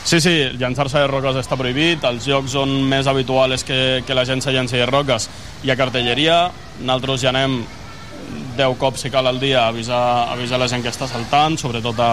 Sí, 0.07 0.21
sí, 0.23 0.35
llançar-se 0.55 1.01
de 1.03 1.09
roques 1.11 1.35
està 1.41 1.57
prohibit. 1.59 2.05
Els 2.07 2.29
llocs 2.31 2.55
on 2.61 2.71
més 2.87 3.09
habitual 3.11 3.57
és 3.57 3.65
que, 3.67 3.79
que 4.07 4.15
la 4.15 4.23
gent 4.29 4.45
se 4.45 4.53
llenci 4.55 4.79
de 4.79 4.87
roques 4.87 5.27
hi 5.67 5.73
ha 5.73 5.79
cartelleria. 5.79 6.37
Nosaltres 6.79 7.25
ja 7.25 7.33
anem 7.33 7.57
10 8.57 8.77
cops, 8.79 9.03
si 9.03 9.11
cal, 9.11 9.27
al 9.27 9.41
dia 9.43 9.65
a 9.65 9.73
avisar, 9.73 10.03
a 10.29 10.37
avisar 10.37 10.61
la 10.63 10.69
gent 10.71 10.85
que 10.85 10.93
està 10.95 11.09
saltant, 11.11 11.59
sobretot 11.59 11.99
a, 11.99 12.11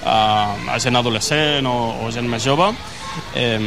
a, 0.00 0.16
a 0.72 0.78
gent 0.80 0.96
adolescent 0.96 1.68
o, 1.68 1.76
o 2.06 2.08
gent 2.14 2.30
més 2.30 2.46
jove. 2.46 2.70
Eh, 3.36 3.60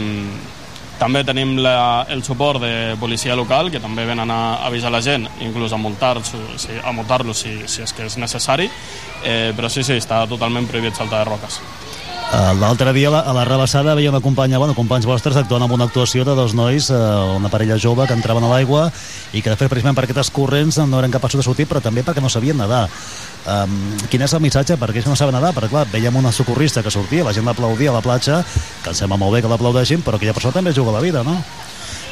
també 0.99 1.23
tenim 1.23 1.55
la, 1.63 2.05
el 2.11 2.23
suport 2.27 2.61
de 2.61 2.95
policia 2.99 3.35
local, 3.39 3.71
que 3.71 3.81
també 3.81 4.05
venen 4.05 4.29
a 4.31 4.39
avisar 4.67 4.91
la 4.91 5.01
gent, 5.01 5.27
inclús 5.41 5.73
a 5.73 5.79
multar-los 5.79 6.33
si, 6.59 6.75
multar 6.93 7.21
si, 7.33 7.55
si 7.67 7.85
és 7.85 7.93
que 7.95 8.09
és 8.09 8.17
necessari, 8.19 8.69
eh, 9.23 9.53
però 9.55 9.71
sí, 9.71 9.83
sí, 9.83 9.97
està 9.97 10.25
totalment 10.27 10.67
prohibit 10.67 10.99
saltar 10.99 11.23
de 11.23 11.31
roques. 11.31 11.61
Eh, 12.29 12.53
L'altre 12.61 12.91
dia 12.93 13.09
a 13.09 13.33
la, 13.33 13.43
rebassada 13.43 13.95
una 13.95 14.21
companya, 14.21 14.59
bueno, 14.59 14.75
companys 14.75 15.07
vostres 15.09 15.35
actuant 15.35 15.63
amb 15.65 15.73
una 15.73 15.85
actuació 15.89 16.23
de 16.23 16.35
dos 16.37 16.53
nois, 16.53 16.91
eh, 16.91 16.95
una 17.35 17.49
parella 17.49 17.79
jove 17.81 18.05
que 18.05 18.13
entraven 18.13 18.43
a 18.43 18.49
l'aigua 18.51 18.91
i 19.33 19.41
que 19.41 19.49
de 19.49 19.55
fet 19.57 19.69
precisament 19.69 19.95
per 19.97 20.03
aquestes 20.03 20.29
corrents 20.29 20.77
no 20.77 20.99
eren 20.99 21.09
capaços 21.09 21.41
de 21.41 21.43
sortir 21.43 21.65
però 21.65 21.81
també 21.81 22.03
perquè 22.05 22.21
no 22.21 22.29
sabien 22.29 22.57
nedar 22.57 22.83
um, 22.85 23.97
quin 24.11 24.21
és 24.21 24.33
el 24.33 24.41
missatge 24.45 24.77
per 24.77 24.91
aquells 24.91 25.09
que 25.09 25.09
no 25.09 25.17
saben 25.17 25.33
nedar 25.33 25.55
perquè 25.57 25.71
clar, 25.73 25.87
veiem 25.89 26.21
una 26.21 26.31
socorrista 26.31 26.83
que 26.85 26.93
sortia 26.93 27.25
la 27.25 27.33
gent 27.33 27.49
l'aplaudia 27.49 27.89
a 27.89 27.97
la 27.97 28.05
platja, 28.05 28.43
que 28.83 28.93
em 28.93 29.01
sembla 29.01 29.17
molt 29.17 29.33
bé 29.33 29.41
que 29.41 29.49
l'aplaudeixin 29.49 30.05
però 30.05 30.21
aquella 30.21 30.37
persona 30.37 30.53
també 30.53 30.73
juga 30.73 30.93
la 30.93 31.01
vida, 31.01 31.25
no? 31.25 31.33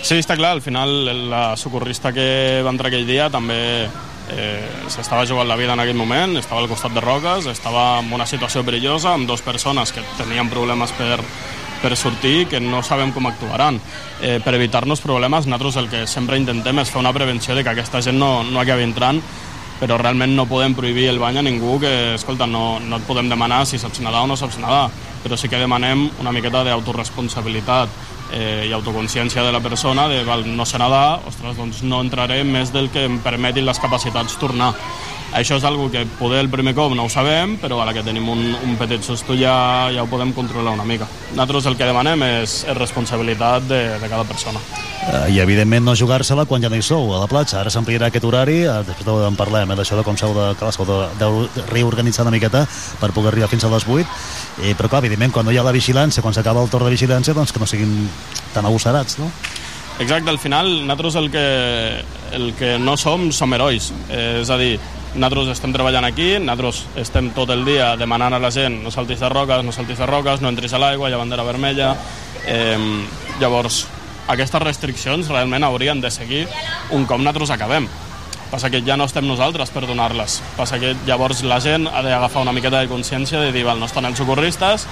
Sí, 0.01 0.17
està 0.17 0.33
clar, 0.37 0.55
al 0.57 0.65
final 0.65 1.29
la 1.29 1.51
socorrista 1.57 2.09
que 2.13 2.63
va 2.65 2.73
entrar 2.73 2.89
aquell 2.89 3.05
dia 3.05 3.29
també 3.29 3.85
eh, 4.31 4.65
s'estava 4.89 5.25
jugant 5.25 5.47
la 5.47 5.57
vida 5.59 5.73
en 5.73 5.83
aquell 5.83 5.97
moment, 5.97 6.37
estava 6.37 6.61
al 6.61 6.69
costat 6.69 6.93
de 6.95 7.03
roques, 7.03 7.47
estava 7.51 7.99
en 8.01 8.11
una 8.13 8.27
situació 8.27 8.63
perillosa 8.67 9.13
amb 9.13 9.27
dues 9.29 9.43
persones 9.45 9.93
que 9.93 10.03
tenien 10.17 10.49
problemes 10.49 10.93
per, 10.97 11.19
per 11.81 11.95
sortir 11.95 12.47
que 12.51 12.59
no 12.59 12.83
sabem 12.83 13.13
com 13.15 13.27
actuaran. 13.27 13.81
Eh, 14.21 14.39
per 14.43 14.55
evitar-nos 14.55 15.01
problemes, 15.01 15.47
nosaltres 15.47 15.81
el 15.83 15.91
que 15.91 16.07
sempre 16.07 16.39
intentem 16.39 16.83
és 16.83 16.91
fer 16.91 17.03
una 17.03 17.13
prevenció 17.13 17.55
de 17.55 17.63
que 17.63 17.75
aquesta 17.75 18.01
gent 18.01 18.19
no, 18.19 18.41
no 18.43 18.63
acabi 18.63 18.87
entrant 18.87 19.21
però 19.77 19.97
realment 20.01 20.33
no 20.33 20.47
podem 20.49 20.73
prohibir 20.73 21.05
el 21.11 21.19
bany 21.21 21.37
a 21.37 21.43
ningú 21.45 21.77
que, 21.77 22.15
escolta, 22.15 22.47
no, 22.49 22.79
no 22.81 22.97
et 22.97 23.05
podem 23.05 23.29
demanar 23.29 23.61
si 23.69 23.77
saps 23.77 24.01
nedar 24.01 24.23
o 24.25 24.29
no 24.29 24.37
saps 24.39 24.57
nedar, 24.57 24.87
però 25.21 25.37
sí 25.37 25.49
que 25.51 25.59
demanem 25.61 26.07
una 26.17 26.33
miqueta 26.33 26.63
d'autoresponsabilitat 26.65 28.16
eh, 28.31 28.65
i 28.69 28.73
autoconsciència 28.75 29.43
de 29.43 29.51
la 29.51 29.61
persona 29.63 30.07
de 30.11 30.23
val, 30.27 30.45
no 30.57 30.65
sé 30.65 30.79
nedar, 30.81 31.19
ostres, 31.27 31.57
doncs 31.57 31.83
no 31.83 32.01
entraré 32.03 32.43
més 32.43 32.73
del 32.73 32.89
que 32.93 33.05
em 33.07 33.19
permetin 33.23 33.67
les 33.67 33.79
capacitats 33.79 34.37
tornar. 34.41 34.73
Això 35.37 35.59
és 35.59 35.65
algo 35.69 35.91
que 35.93 36.01
poder 36.17 36.39
el 36.41 36.49
primer 36.49 36.73
cop 36.73 36.95
no 36.97 37.03
ho 37.05 37.09
sabem, 37.13 37.59
però 37.61 37.77
ara 37.83 37.93
que 37.93 38.01
tenim 38.01 38.25
un, 38.33 38.39
un 38.57 38.75
petit 38.79 39.03
susto 39.05 39.35
ja, 39.37 39.53
ja 39.93 40.01
ho 40.01 40.09
podem 40.09 40.31
controlar 40.33 40.73
una 40.73 40.85
mica. 40.87 41.05
Nosaltres 41.35 41.67
el 41.69 41.77
que 41.77 41.85
demanem 41.85 42.23
és, 42.25 42.63
és 42.65 42.77
responsabilitat 42.77 43.67
de, 43.69 43.81
de 44.01 44.09
cada 44.09 44.25
persona. 44.25 44.63
Eh, 45.07 45.35
I 45.35 45.39
evidentment 45.43 45.85
no 45.85 45.93
jugar-se-la 45.95 46.47
quan 46.49 46.65
ja 46.65 46.71
no 46.73 46.79
hi 46.79 46.81
sou 46.81 47.13
a 47.13 47.21
la 47.21 47.29
platja. 47.29 47.59
Ara 47.61 47.69
s'ampliarà 47.69 48.09
aquest 48.09 48.25
horari, 48.25 48.63
eh, 48.65 48.79
després 48.87 49.27
en 49.29 49.37
parlem, 49.37 49.69
eh, 49.69 49.77
d'això 49.77 49.99
de 49.99 50.07
com 50.07 50.17
s'heu 50.17 50.33
de, 50.33 50.47
clar, 50.57 50.73
de, 50.89 50.97
de 51.21 51.67
reorganitzar 51.69 52.25
una 52.25 52.33
miqueta 52.33 52.65
per 52.97 53.13
poder 53.13 53.35
arribar 53.35 53.51
fins 53.53 53.67
a 53.67 53.71
les 53.75 53.85
8. 53.85 54.09
Eh, 54.63 54.73
però 54.73 54.89
clar, 54.89 55.05
evidentment, 55.05 55.37
quan 55.37 55.45
no 55.45 55.53
hi 55.53 55.61
ha 55.61 55.67
la 55.67 55.75
vigilància, 55.75 56.25
quan 56.25 56.33
s'acaba 56.33 56.65
el 56.65 56.73
torn 56.73 56.89
de 56.89 56.97
vigilància, 56.97 57.37
doncs 57.37 57.53
que 57.53 57.61
no 57.61 57.69
siguin 57.69 57.93
tan 58.57 58.65
agosarats, 58.65 59.21
no? 59.21 59.29
Exacte, 59.99 60.29
al 60.29 60.37
final 60.37 60.67
nosaltres 60.85 61.15
el 61.15 61.31
que, 61.31 62.03
el 62.37 62.53
que 62.57 62.77
no 62.77 62.93
som 62.97 63.31
som 63.33 63.53
herois. 63.53 63.89
Eh, 64.09 64.41
és 64.43 64.49
a 64.53 64.57
dir, 64.57 64.75
nosaltres 65.15 65.53
estem 65.55 65.73
treballant 65.73 66.05
aquí, 66.07 66.33
nosaltres 66.39 66.83
estem 66.99 67.31
tot 67.35 67.51
el 67.53 67.63
dia 67.65 67.95
demanant 67.99 68.35
a 68.35 68.41
la 68.41 68.51
gent 68.51 68.81
no 68.83 68.91
saltis 68.91 69.21
de 69.23 69.29
roques, 69.29 69.63
no 69.63 69.75
saltis 69.75 70.01
de 70.01 70.09
roques, 70.09 70.41
no 70.41 70.51
entris 70.51 70.73
a 70.73 70.81
l'aigua, 70.81 71.09
hi 71.09 71.15
ha 71.15 71.21
bandera 71.21 71.47
vermella... 71.47 71.95
Eh, 72.47 72.79
llavors, 73.41 73.81
aquestes 74.31 74.61
restriccions 74.61 75.27
realment 75.27 75.65
haurien 75.67 75.99
de 76.01 76.11
seguir 76.11 76.45
un 76.95 77.05
cop 77.05 77.19
nosaltres 77.19 77.51
acabem. 77.51 77.87
Passa 78.51 78.69
que 78.71 78.79
ja 78.87 78.95
no 78.95 79.07
estem 79.07 79.27
nosaltres 79.27 79.71
per 79.75 79.83
donar-les. 79.87 80.39
Passa 80.55 80.79
que 80.79 80.93
llavors 81.07 81.43
la 81.43 81.59
gent 81.59 81.87
ha 81.91 82.01
d'agafar 82.03 82.45
una 82.45 82.55
miqueta 82.55 82.79
de 82.79 82.87
consciència 82.87 83.41
de 83.43 83.51
dir, 83.51 83.65
val, 83.67 83.79
no 83.79 83.89
estan 83.89 84.07
els 84.07 84.19
socorristes, 84.19 84.87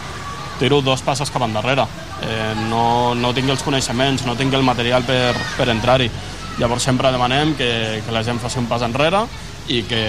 tiro 0.59 0.81
dos 0.83 1.03
passes 1.03 1.31
cap 1.31 1.43
endarrere. 1.47 1.87
Eh, 2.23 2.53
no, 2.67 3.15
no 3.15 3.33
tinc 3.35 3.51
els 3.51 3.63
coneixements, 3.63 4.25
no 4.27 4.35
tinc 4.35 4.53
el 4.53 4.63
material 4.67 5.07
per, 5.07 5.33
per 5.55 5.69
entrar-hi. 5.71 6.09
Llavors 6.59 6.83
sempre 6.87 7.11
demanem 7.11 7.55
que, 7.55 8.01
que 8.03 8.15
la 8.15 8.23
gent 8.23 8.39
faci 8.43 8.59
un 8.59 8.67
pas 8.71 8.83
enrere 8.83 9.25
i 9.67 9.81
que, 9.87 10.03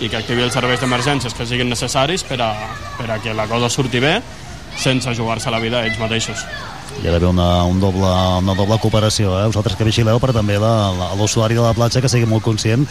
i 0.00 0.08
que 0.08 0.18
activi 0.18 0.44
els 0.44 0.54
serveis 0.56 0.80
d'emergències 0.80 1.34
que 1.36 1.46
siguin 1.46 1.68
necessaris 1.68 2.24
per 2.24 2.40
a, 2.40 2.52
per 2.96 3.10
a 3.10 3.18
que 3.22 3.34
la 3.36 3.48
cosa 3.50 3.68
surti 3.72 4.00
bé 4.00 4.18
sense 4.78 5.14
jugar-se 5.14 5.50
la 5.50 5.60
vida 5.60 5.84
ells 5.84 5.98
mateixos. 6.00 6.44
Hi 6.98 7.06
ha 7.06 7.12
d'haver 7.12 7.28
una, 7.28 7.64
un 7.68 7.78
doble, 7.82 8.08
una 8.42 8.54
doble 8.58 8.78
cooperació, 8.82 9.34
eh? 9.38 9.46
vosaltres 9.50 9.76
que 9.78 9.86
vigileu, 9.86 10.18
però 10.22 10.34
també 10.34 10.56
l'usuari 10.58 11.58
de 11.58 11.62
la 11.62 11.74
platja 11.76 12.02
que 12.02 12.10
sigui 12.10 12.26
molt 12.26 12.46
conscient 12.46 12.86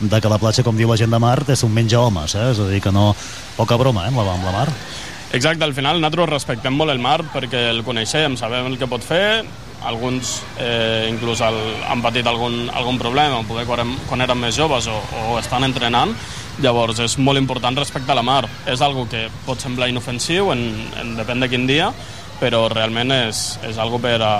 de 0.00 0.20
que 0.20 0.32
la 0.32 0.38
platja, 0.40 0.64
com 0.64 0.76
diu 0.78 0.88
la 0.88 0.96
gent 0.96 1.12
de 1.12 1.20
mar, 1.20 1.38
és 1.52 1.64
un 1.66 1.72
menja 1.74 2.00
homes, 2.00 2.34
eh? 2.34 2.50
és 2.54 2.60
a 2.60 2.68
dir, 2.70 2.80
que 2.80 2.92
no... 2.94 3.10
Poca 3.58 3.76
broma, 3.76 4.06
eh, 4.06 4.12
amb 4.12 4.22
la, 4.22 4.32
amb 4.32 4.46
la 4.48 4.54
mar. 4.54 4.68
Exacte, 5.36 5.64
al 5.66 5.74
final 5.76 6.00
nosaltres 6.00 6.30
respectem 6.30 6.74
molt 6.74 6.90
el 6.90 7.02
mar 7.02 7.20
perquè 7.34 7.68
el 7.70 7.84
coneixem, 7.86 8.38
sabem 8.40 8.70
el 8.70 8.78
que 8.80 8.88
pot 8.90 9.04
fer, 9.04 9.44
alguns 9.86 10.42
eh, 10.58 11.08
inclús 11.10 11.40
el, 11.44 11.56
han 11.88 12.02
patit 12.04 12.26
algun, 12.26 12.68
algun 12.72 12.98
problema, 13.00 13.40
poder 13.48 13.66
quan, 13.68 13.94
quan 14.08 14.20
eren 14.24 14.40
més 14.40 14.56
joves 14.58 14.88
o, 14.90 14.98
o 15.24 15.38
estan 15.40 15.64
entrenant, 15.64 16.14
llavors 16.60 17.00
és 17.00 17.16
molt 17.18 17.40
important 17.40 17.78
respectar 17.78 18.16
la 18.16 18.24
mar. 18.26 18.44
És 18.68 18.82
algo 18.84 19.06
que 19.10 19.28
pot 19.46 19.60
semblar 19.62 19.90
inofensiu, 19.90 20.52
en, 20.54 20.64
en 21.00 21.14
depèn 21.18 21.40
de 21.40 21.50
quin 21.52 21.66
dia, 21.68 21.90
però 22.40 22.66
realment 22.72 23.12
és, 23.14 23.58
és 23.68 23.78
algo 23.78 24.00
per 24.00 24.18
a, 24.24 24.34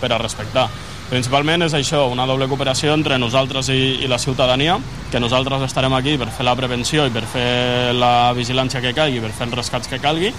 per 0.00 0.12
a 0.12 0.20
respectar. 0.20 0.68
Principalment 1.12 1.66
és 1.66 1.74
això, 1.76 2.06
una 2.08 2.24
doble 2.24 2.46
cooperació 2.48 2.94
entre 2.96 3.18
nosaltres 3.20 3.68
i, 3.68 3.98
i 4.00 4.08
la 4.08 4.16
ciutadania, 4.16 4.78
que 5.12 5.20
nosaltres 5.20 5.66
estarem 5.66 5.92
aquí 5.92 6.14
per 6.16 6.30
fer 6.32 6.46
la 6.48 6.54
prevenció 6.56 7.04
i 7.04 7.12
per 7.12 7.26
fer 7.28 7.92
la 7.92 8.32
vigilància 8.32 8.80
que 8.80 8.94
calgui, 8.96 9.20
per 9.20 9.34
fer 9.36 9.50
els 9.50 9.58
rescats 9.58 9.92
que 9.92 10.00
calgui, 10.00 10.32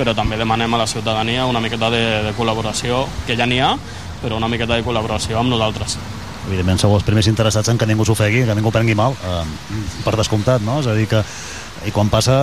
però 0.00 0.16
també 0.16 0.40
demanem 0.40 0.72
a 0.74 0.80
la 0.80 0.88
ciutadania 0.88 1.44
una 1.44 1.60
miqueta 1.60 1.92
de, 1.92 2.00
de 2.24 2.32
col·laboració, 2.38 3.04
que 3.28 3.36
ja 3.36 3.44
n'hi 3.44 3.60
ha, 3.60 3.74
però 4.22 4.40
una 4.40 4.48
miqueta 4.48 4.78
de 4.78 4.86
col·laboració 4.86 5.42
amb 5.42 5.52
nosaltres. 5.52 5.98
Evidentment 6.48 6.80
sou 6.80 6.94
els 6.96 7.04
primers 7.04 7.28
interessats 7.28 7.68
en 7.68 7.78
que 7.78 7.88
ningú 7.88 8.06
s'ofegui, 8.08 8.46
que 8.48 8.56
ningú 8.56 8.72
prengui 8.72 8.96
mal, 8.96 9.12
eh, 9.12 9.42
per 10.06 10.16
descomptat, 10.16 10.64
no? 10.64 10.80
És 10.80 10.88
a 10.88 10.96
dir 10.96 11.04
que 11.10 11.20
i 11.86 11.92
quan 11.92 12.10
passa, 12.12 12.34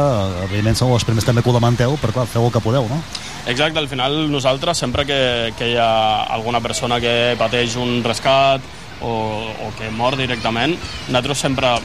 evidentment 0.47 0.77
sou 0.79 0.93
els 0.95 1.05
primers 1.05 1.25
també 1.25 1.43
que 1.45 1.49
ho 1.51 1.53
lamenteu, 1.53 1.97
però 2.01 2.13
clar, 2.13 2.27
feu 2.29 2.47
el 2.47 2.53
que 2.53 2.61
podeu, 2.61 2.87
no? 2.89 3.01
Exacte, 3.49 3.81
al 3.81 3.89
final 3.89 4.25
nosaltres, 4.31 4.77
sempre 4.77 5.05
que, 5.05 5.19
que 5.57 5.71
hi 5.73 5.77
ha 5.81 6.25
alguna 6.37 6.61
persona 6.61 7.01
que 7.01 7.35
pateix 7.39 7.77
un 7.77 8.01
rescat 8.05 8.61
o, 9.01 9.11
o 9.65 9.69
que 9.77 9.91
mor 9.93 10.17
directament, 10.17 10.73
nosaltres 11.07 11.45
sempre 11.45 11.75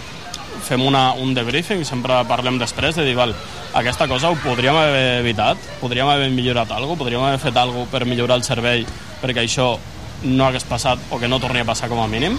fem 0.62 0.84
una, 0.84 1.10
un 1.18 1.34
debriefing, 1.36 1.84
sempre 1.84 2.22
parlem 2.28 2.60
després 2.60 2.96
de 2.96 3.04
dir, 3.08 3.16
val, 3.18 3.34
aquesta 3.74 4.06
cosa 4.08 4.30
ho 4.30 4.36
podríem 4.36 4.76
haver 4.76 5.20
evitat, 5.22 5.58
podríem 5.80 6.08
haver 6.08 6.30
millorat 6.30 6.70
alguna 6.70 6.92
cosa, 6.92 6.98
podríem 7.04 7.24
haver 7.24 7.40
fet 7.40 7.56
alguna 7.56 7.84
cosa 7.86 7.92
per 7.92 8.04
millorar 8.06 8.36
el 8.36 8.44
servei 8.44 8.84
perquè 9.22 9.44
això 9.44 9.78
no 10.24 10.46
hagués 10.46 10.66
passat 10.68 10.98
o 11.10 11.18
que 11.18 11.28
no 11.28 11.40
torni 11.40 11.62
a 11.62 11.64
passar 11.64 11.88
com 11.88 12.00
a 12.02 12.06
mínim. 12.06 12.38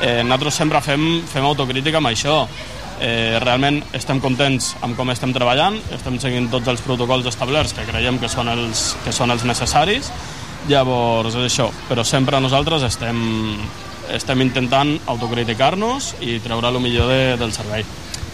Eh, 0.00 0.22
nosaltres 0.22 0.54
sempre 0.54 0.80
fem, 0.80 1.22
fem 1.26 1.44
autocrítica 1.44 1.98
amb 1.98 2.12
això. 2.12 2.46
Eh, 3.00 3.38
realment 3.42 3.78
estem 3.94 4.18
contents 4.20 4.72
amb 4.82 4.96
com 4.98 5.10
estem 5.10 5.32
treballant, 5.34 5.76
estem 5.94 6.18
seguint 6.18 6.48
tots 6.50 6.66
els 6.70 6.82
protocols 6.82 7.26
establerts 7.30 7.74
que 7.76 7.86
creiem 7.86 8.18
que 8.18 8.30
són 8.30 8.50
els, 8.50 8.96
que 9.04 9.14
són 9.14 9.30
els 9.30 9.44
necessaris, 9.46 10.10
llavors 10.66 11.36
és 11.38 11.46
això, 11.52 11.68
però 11.88 12.02
sempre 12.02 12.40
nosaltres 12.42 12.82
estem, 12.88 13.20
estem 14.10 14.42
intentant 14.42 14.96
autocriticar-nos 15.06 16.16
i 16.26 16.40
treure 16.42 16.74
el 16.74 16.82
millor 16.82 17.10
de, 17.12 17.22
del 17.38 17.54
servei. 17.54 17.86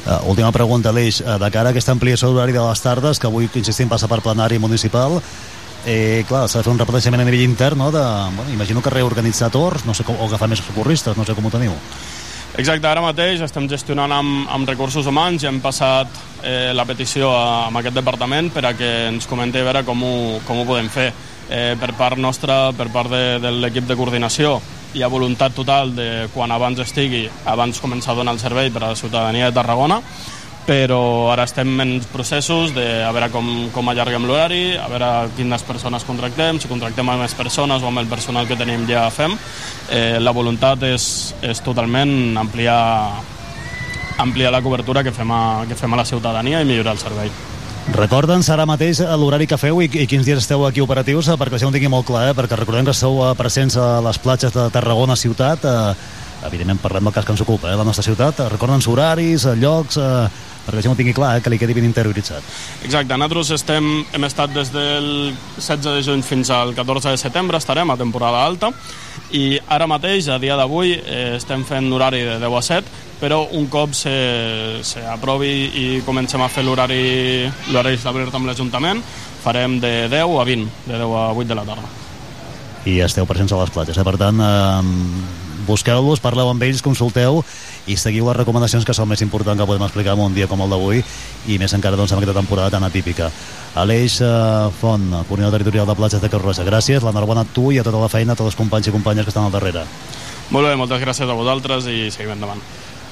Uh, 0.05 0.29
última 0.29 0.53
pregunta, 0.53 0.91
Aleix. 0.91 1.23
Uh, 1.23 1.39
de 1.41 1.49
cara 1.51 1.71
a 1.71 1.73
aquesta 1.73 1.93
ampliació 1.95 2.29
d'horari 2.29 2.53
de 2.53 2.61
les 2.61 2.81
tardes, 2.85 3.19
que 3.19 3.27
avui, 3.27 3.49
insistim, 3.57 3.89
passa 3.89 4.09
per 4.09 4.21
plenari 4.21 4.59
municipal, 4.61 5.17
eh, 5.87 6.25
clar, 6.29 6.49
s'ha 6.49 6.61
de 6.61 6.67
fer 6.67 6.73
un 6.73 6.81
replanejament 6.81 7.23
a 7.23 7.25
nivell 7.25 7.45
intern, 7.45 7.79
no? 7.79 7.91
De, 7.93 8.03
bueno, 8.37 8.53
imagino 8.53 8.83
que 8.83 8.91
reorganitzar 8.91 9.51
torns, 9.51 9.87
no 9.87 9.95
sé 9.95 10.05
com, 10.05 10.19
o 10.21 10.29
agafar 10.29 10.49
més 10.49 10.61
socorristes, 10.61 11.17
no 11.17 11.25
sé 11.25 11.37
com 11.37 11.47
ho 11.47 11.53
teniu. 11.53 11.73
Exacte, 12.55 12.87
ara 12.87 13.03
mateix 13.03 13.41
estem 13.43 13.65
gestionant 13.67 14.13
amb, 14.15 14.45
amb 14.53 14.69
recursos 14.69 15.09
humans 15.11 15.43
i 15.43 15.49
hem 15.51 15.59
passat 15.65 16.07
eh, 16.45 16.71
la 16.77 16.85
petició 16.87 17.33
a, 17.35 17.67
a 17.67 17.81
aquest 17.81 17.97
departament 17.97 18.53
per 18.55 18.63
a 18.69 18.77
que 18.79 18.91
ens 19.09 19.27
comenti 19.27 19.59
a 19.59 19.67
veure 19.67 19.83
com 19.89 20.05
ho, 20.07 20.15
com 20.47 20.61
ho 20.61 20.69
podem 20.69 20.89
fer. 20.93 21.11
Eh, 21.51 21.75
per 21.81 21.91
part 21.99 22.17
nostra, 22.17 22.71
per 22.73 22.87
part 22.93 23.11
de, 23.11 23.25
de 23.43 23.51
l'equip 23.59 23.89
de 23.89 23.97
coordinació, 23.99 24.55
hi 24.95 25.03
ha 25.03 25.11
voluntat 25.11 25.55
total 25.55 25.93
de 25.97 26.29
quan 26.33 26.53
abans 26.55 26.79
estigui, 26.81 27.27
abans 27.51 27.81
començar 27.83 28.15
a 28.15 28.19
donar 28.21 28.35
el 28.37 28.41
servei 28.41 28.71
per 28.71 28.85
a 28.85 28.93
la 28.93 28.97
ciutadania 28.97 29.51
de 29.51 29.57
Tarragona, 29.57 30.01
però 30.65 31.31
ara 31.33 31.45
estem 31.45 31.75
en 31.83 31.99
processos 32.13 32.73
de 32.75 32.87
a 33.05 33.11
veure 33.13 33.29
com, 33.35 33.49
com 33.75 33.91
allarguem 33.91 34.25
l'horari, 34.25 34.77
a 34.81 34.87
veure 34.89 35.11
quines 35.37 35.65
persones 35.67 36.07
contractem, 36.09 36.61
si 36.61 36.71
contractem 36.71 37.11
a 37.11 37.19
més 37.21 37.37
persones 37.37 37.83
o 37.83 37.91
amb 37.91 38.01
el 38.01 38.09
personal 38.09 38.49
que 38.49 38.57
tenim 38.57 38.87
ja 38.89 39.09
fem. 39.13 39.37
Eh, 39.91 40.21
la 40.21 40.33
voluntat 40.33 40.87
és, 40.89 41.35
és 41.43 41.61
totalment 41.65 42.39
ampliar, 42.41 42.79
ampliar 44.25 44.55
la 44.55 44.63
cobertura 44.65 45.05
que 45.05 45.13
fem, 45.13 45.35
a, 45.35 45.43
que 45.69 45.77
fem 45.77 45.93
a 45.93 46.01
la 46.01 46.09
ciutadania 46.09 46.63
i 46.63 46.71
millorar 46.71 46.97
el 46.97 47.03
servei. 47.03 47.35
Recorda'ns 47.93 48.49
ara 48.49 48.65
mateix 48.65 49.03
eh, 49.05 49.09
l'horari 49.21 49.45
que 49.45 49.59
feu 49.61 49.83
i, 49.85 49.91
i 49.93 50.07
quins 50.09 50.25
dies 50.25 50.41
esteu 50.41 50.63
aquí 50.65 50.81
operatius, 50.81 51.29
eh, 51.29 51.37
perquè 51.37 51.59
això 51.59 51.69
ho 51.69 51.75
tingui 51.75 51.91
molt 51.93 52.07
clar, 52.09 52.31
eh? 52.31 52.37
perquè 52.37 52.57
recordem 52.57 52.87
que 52.89 52.95
esteu 52.97 53.19
eh, 53.21 53.35
presents 53.37 53.77
a 53.77 53.99
les 54.07 54.19
platges 54.25 54.55
de 54.57 54.65
Tarragona 54.73 55.17
ciutat, 55.21 55.67
eh, 55.69 56.47
evidentment 56.49 56.81
parlem 56.81 57.05
del 57.05 57.13
cas 57.13 57.29
que 57.29 57.37
ens 57.37 57.45
ocupa, 57.45 57.69
eh, 57.69 57.77
la 57.77 57.85
nostra 57.85 58.07
ciutat, 58.07 58.41
recorda'ns 58.55 58.89
horaris, 58.89 59.45
llocs, 59.61 60.01
eh, 60.01 60.49
perquè 60.65 60.81
això 60.81 60.95
ho 60.95 60.97
tingui 60.97 61.13
clar, 61.13 61.37
eh, 61.37 61.45
que 61.45 61.53
li 61.53 61.61
quedi 61.61 61.77
ben 61.77 61.85
interioritzat. 61.85 62.49
Exacte, 62.89 63.21
nosaltres 63.21 63.53
estem, 63.61 63.93
hem 64.17 64.29
estat 64.33 64.57
des 64.57 64.73
del 64.73 65.35
16 65.61 65.85
de 65.85 66.03
juny 66.09 66.25
fins 66.25 66.49
al 66.57 66.73
14 66.73 67.13
de 67.13 67.21
setembre, 67.21 67.61
estarem 67.61 67.93
a 67.93 68.01
temporada 68.01 68.47
alta, 68.49 68.73
i 69.37 69.59
ara 69.69 69.87
mateix, 69.91 70.33
a 70.33 70.41
dia 70.41 70.57
d'avui, 70.57 70.97
eh, 71.05 71.35
estem 71.37 71.69
fent 71.69 71.93
horari 71.93 72.25
de 72.25 72.41
10 72.41 72.57
a 72.57 72.63
7, 72.63 73.05
però 73.25 73.47
un 73.57 73.71
cop 73.73 73.95
se, 73.97 74.13
se 74.85 75.01
aprovi 75.09 75.49
i 75.81 75.85
comencem 76.05 76.43
a 76.45 76.51
fer 76.53 76.61
l'horari 76.67 77.49
l'horari 77.73 77.97
establert 77.97 78.35
amb 78.37 78.51
l'Ajuntament, 78.51 79.01
farem 79.41 79.79
de 79.81 80.11
10 80.13 80.35
a 80.37 80.45
20, 80.45 80.67
de 80.85 80.99
10 81.01 81.15
a 81.17 81.31
8 81.33 81.49
de 81.49 81.57
la 81.57 81.65
tarda. 81.65 81.89
i 82.85 82.99
esteu 83.01 83.25
presents 83.25 83.55
a 83.57 83.63
les 83.63 83.71
platges. 83.73 83.97
Eh? 83.97 84.05
Per 84.05 84.19
tant, 84.21 84.41
eh, 84.45 84.83
busqueu-los, 85.65 86.21
parleu 86.21 86.51
amb 86.51 86.63
ells, 86.67 86.83
consulteu 86.85 87.41
i 87.89 87.97
seguiu 87.97 88.29
les 88.29 88.37
recomanacions 88.37 88.85
que 88.85 88.93
són 88.93 89.09
més 89.09 89.23
importants 89.25 89.57
que 89.57 89.67
podem 89.71 89.87
explicar 89.87 90.19
en 90.19 90.21
un 90.27 90.37
dia 90.37 90.47
com 90.47 90.61
el 90.61 90.69
d'avui 90.69 91.01
i 91.49 91.57
més 91.57 91.73
encara 91.73 91.97
doncs, 91.97 92.13
en 92.13 92.21
aquesta 92.21 92.37
temporada 92.37 92.77
tan 92.77 92.85
atípica. 92.85 93.31
Aleix 93.75 94.21
eh, 94.21 94.69
Font, 94.83 95.09
coordinador 95.25 95.57
territorial 95.57 95.89
de 95.89 95.97
platges 95.97 96.21
de 96.21 96.29
Creu 96.29 96.45
Roja, 96.45 96.69
gràcies, 96.69 97.01
l'enhorabona 97.01 97.49
a 97.49 97.53
tu 97.57 97.71
i 97.73 97.81
a 97.81 97.89
tota 97.89 98.05
la 98.05 98.13
feina, 98.13 98.37
a 98.37 98.37
tots 98.37 98.53
els 98.53 98.61
companys 98.61 98.93
i 98.93 98.99
companyes 99.01 99.25
que 99.25 99.33
estan 99.33 99.49
al 99.49 99.57
darrere. 99.57 99.89
Molt 100.53 100.69
bé, 100.69 100.77
moltes 100.77 101.01
gràcies 101.01 101.25
a 101.25 101.41
vosaltres 101.41 101.89
i 101.89 102.11
seguim 102.13 102.37
endavant. 102.37 102.61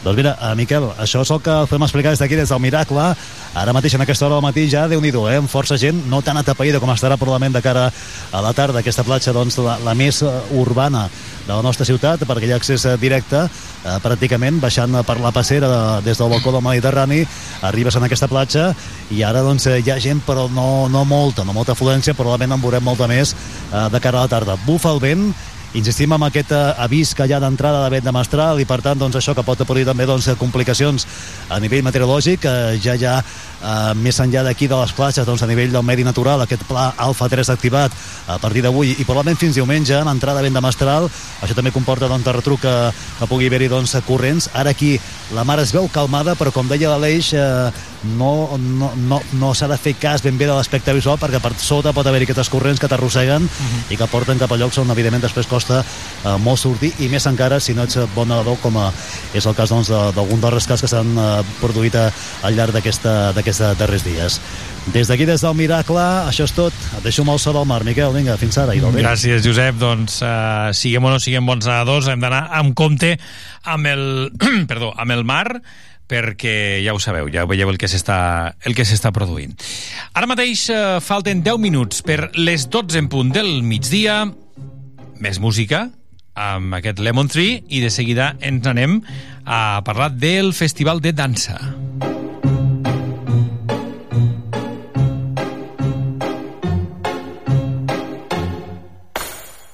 Doncs 0.03 0.18
mira, 0.18 0.32
eh, 0.34 0.55
Miquel, 0.59 0.88
això 0.98 1.20
és 1.22 1.30
el 1.30 1.38
que 1.40 1.53
podem 1.70 1.84
explicar 1.86 2.11
des 2.11 2.18
d'aquí, 2.18 2.34
des 2.34 2.50
del 2.50 2.61
Miracle. 2.61 3.14
Ara 3.55 3.72
mateix, 3.72 3.94
en 3.94 4.03
aquesta 4.03 4.26
hora 4.26 4.34
del 4.34 4.42
matí, 4.42 4.64
ja, 4.68 4.88
déu 4.88 5.00
nhi 5.00 5.12
eh? 5.12 5.36
amb 5.36 5.48
força 5.48 5.76
gent, 5.78 6.09
no 6.09 6.22
tan 6.22 6.36
atapeïda 6.36 6.80
com 6.80 6.90
estarà 6.90 7.16
probablement 7.16 7.53
de 7.53 7.62
cara 7.62 7.92
a 8.32 8.40
la 8.40 8.53
tarda, 8.53 8.80
aquesta 8.80 9.05
platja, 9.05 9.32
doncs, 9.32 9.59
la, 9.59 9.78
la 9.78 9.94
més 9.94 10.22
eh, 10.22 10.30
urbana 10.59 11.09
de 11.46 11.53
la 11.53 11.62
nostra 11.62 11.84
ciutat, 11.84 12.24
perquè 12.26 12.48
hi 12.48 12.53
ha 12.53 12.57
accés 12.57 12.84
eh, 12.84 12.96
directe, 12.98 13.44
eh, 13.46 13.98
pràcticament, 14.03 14.59
baixant 14.59 15.05
per 15.07 15.20
la 15.20 15.30
passera 15.30 15.68
de, 15.68 15.82
des 16.09 16.18
del 16.18 16.30
balcó 16.32 16.50
del 16.50 16.64
Mediterrani, 16.66 17.22
arribes 17.62 17.94
en 17.94 18.09
aquesta 18.09 18.26
platja 18.26 18.72
i 19.11 19.22
ara, 19.22 19.42
doncs, 19.42 19.68
hi 19.70 19.90
ha 19.90 20.00
gent, 20.03 20.24
però 20.26 20.48
no, 20.50 20.88
no 20.88 21.05
molta, 21.05 21.44
no 21.44 21.55
molta 21.55 21.76
afluència, 21.76 22.16
probablement 22.18 22.57
en 22.57 22.64
veurem 22.64 22.82
molta 22.82 23.07
més 23.07 23.36
eh, 23.36 23.88
de 23.92 24.00
cara 24.03 24.18
a 24.18 24.26
la 24.26 24.32
tarda. 24.32 24.59
Bufa 24.66 24.90
el 24.96 25.03
vent, 25.05 25.28
insistim 25.79 26.12
en 26.12 26.27
aquest 26.27 26.53
eh, 26.53 26.61
avís 26.85 27.14
que 27.16 27.25
hi 27.27 27.33
ha 27.33 27.41
d'entrada 27.41 27.85
de 27.85 27.91
vent 27.95 28.05
de 28.05 28.12
mestral 28.12 28.61
i 28.61 28.66
per 28.68 28.81
tant 28.85 28.99
doncs, 29.01 29.16
això 29.16 29.35
que 29.35 29.45
pot 29.47 29.62
produir 29.64 29.87
també 29.89 30.05
doncs, 30.09 30.29
complicacions 30.41 31.07
a 31.49 31.61
nivell 31.62 31.85
meteorològic 31.87 32.45
eh, 32.45 32.57
ja 32.83 32.97
ja 33.01 33.14
eh, 33.23 33.95
més 33.97 34.20
enllà 34.20 34.45
d'aquí 34.45 34.68
de 34.68 34.77
les 34.77 34.93
platges 34.93 35.27
doncs, 35.27 35.43
a 35.43 35.49
nivell 35.49 35.73
del 35.73 35.87
medi 35.87 36.05
natural 36.05 36.45
aquest 36.45 36.66
pla 36.68 36.91
alfa 36.97 37.29
3 37.33 37.53
activat 37.55 37.97
a 38.29 38.39
partir 38.43 38.62
d'avui 38.66 38.93
i 38.99 39.05
probablement 39.05 39.41
fins 39.41 39.57
diumenge 39.57 39.97
en 39.97 40.12
entrada 40.12 40.41
de 40.41 40.49
vent 40.49 40.59
de 40.59 40.64
mestral. 40.64 41.09
Això 41.43 41.57
també 41.57 41.73
comporta 41.73 42.09
doncs, 42.09 42.25
de 42.25 42.37
retruc 42.37 42.61
que, 42.62 42.75
que 43.18 43.31
pugui 43.31 43.49
haver-hi 43.49 43.70
doncs, 43.73 43.97
corrents. 44.07 44.51
Ara 44.55 44.77
aquí 44.77 44.99
la 45.33 45.45
mar 45.45 45.59
es 45.62 45.73
veu 45.73 45.89
calmada 45.93 46.37
però 46.37 46.53
com 46.53 46.68
deia 46.68 46.93
l'Aleix 46.93 47.33
eh, 47.33 47.73
no, 48.05 48.59
no, 48.59 48.90
no, 48.96 49.20
no 49.38 49.53
s'ha 49.55 49.68
de 49.70 49.78
fer 49.80 49.94
cas 50.00 50.22
ben 50.24 50.38
bé 50.38 50.48
de 50.48 50.57
l'aspecte 50.57 50.94
visual 50.96 51.18
perquè 51.20 51.40
per 51.42 51.55
sota 51.61 51.94
pot 51.94 52.07
haver-hi 52.07 52.26
aquestes 52.28 52.50
corrents 52.53 52.80
que 52.82 52.90
t'arrosseguen 52.90 53.46
i 53.90 53.98
que 53.98 54.11
porten 54.11 54.40
cap 54.40 54.53
a 54.53 54.59
llocs 54.61 54.80
on 54.82 54.90
evidentment 54.94 55.22
després 55.22 55.50
costa 55.50 55.82
eh, 55.82 56.36
molt 56.42 56.61
sortir 56.62 56.92
i 57.05 57.09
més 57.12 57.26
encara 57.30 57.61
si 57.61 57.76
no 57.78 57.86
ets 57.86 58.00
bon 58.16 58.28
nedador 58.30 58.59
com 58.62 58.78
eh, 58.82 58.90
és 59.38 59.46
el 59.46 59.57
cas 59.59 59.72
doncs, 59.72 59.92
d'algun 60.16 60.42
dels 60.42 60.57
rescats 60.59 60.82
que 60.82 60.90
s'han 60.90 61.14
eh, 61.16 61.30
produït 61.61 61.96
eh, 61.98 62.11
al 62.42 62.59
llarg 62.59 62.74
d'aquests 62.74 63.64
darrers 63.78 64.07
dies. 64.07 64.40
Des 64.90 65.07
d'aquí, 65.07 65.24
des 65.24 65.40
del 65.40 65.55
Miracle, 65.55 66.03
això 66.26 66.42
és 66.48 66.55
tot. 66.57 66.74
Et 66.98 67.05
deixo 67.07 67.22
el 67.22 67.38
so 67.38 67.53
del 67.55 67.66
mar, 67.70 67.84
Miquel. 67.86 68.11
Vinga, 68.16 68.34
fins 68.36 68.59
ara. 68.59 68.74
I 68.74 68.80
del. 68.82 68.98
Gràcies, 68.98 69.44
Josep. 69.44 69.78
Doncs, 69.78 70.18
uh, 70.26 70.72
siguem 70.74 71.05
o 71.07 71.12
no 71.12 71.20
siguem 71.22 71.46
bons 71.46 71.68
nedadors, 71.68 72.09
hem 72.11 72.20
d'anar 72.20 72.48
amb 72.50 72.74
compte 72.74 73.14
amb 73.62 73.86
el, 73.86 74.05
perdó, 74.70 74.90
amb 74.98 75.14
el 75.14 75.22
mar, 75.24 75.62
perquè 76.09 76.82
ja 76.84 76.94
ho 76.94 77.00
sabeu, 77.00 77.30
ja 77.32 77.46
veieu 77.48 77.70
el 77.70 77.78
que 77.80 77.88
s'està 77.88 79.12
produint. 79.14 79.57
Ara 80.12 80.28
mateix 80.30 80.68
uh, 80.70 81.00
falten 81.00 81.42
10 81.44 81.61
minuts 81.62 82.03
per 82.07 82.30
les 82.36 82.68
12 82.68 83.00
en 83.00 83.11
punt 83.12 83.32
del 83.34 83.62
migdia. 83.62 84.24
Més 85.22 85.38
música 85.40 85.86
amb 86.34 86.74
aquest 86.78 86.98
Lemon 86.98 87.28
Tree 87.28 87.61
i 87.68 87.82
de 87.84 87.90
seguida 87.92 88.32
ens 88.40 88.66
anem 88.66 89.00
a 89.44 89.82
parlar 89.84 90.12
del 90.16 90.53
Festival 90.57 91.00
de 91.00 91.12
Dansa. 91.12 91.59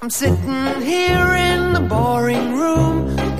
I'm 0.01 0.11
sitting 0.11 0.81
here 0.81 1.35
in 1.37 1.74
the 1.74 1.81
boring 1.81 2.57
room. 2.57 3.18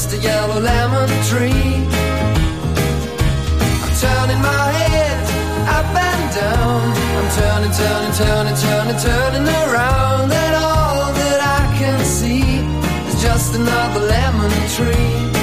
just 0.00 0.14
a 0.14 0.18
yellow 0.18 0.60
lemon 0.60 1.08
tree. 1.24 1.74
I'm 3.82 3.94
turning 3.98 4.40
my 4.40 4.66
head 4.80 5.18
up 5.76 5.90
and 6.08 6.34
down. 6.36 6.82
I'm 7.18 7.28
turning, 7.38 7.72
turning, 7.72 8.14
turning, 8.22 8.56
turning, 8.62 8.98
turning 9.02 9.48
around, 9.62 10.30
and 10.30 10.54
all 10.54 11.12
that 11.20 11.40
I 11.60 11.76
can 11.76 11.98
see 12.04 12.60
is 13.08 13.20
just 13.20 13.56
another 13.56 13.98
lemon 13.98 14.52
tree. 14.76 15.37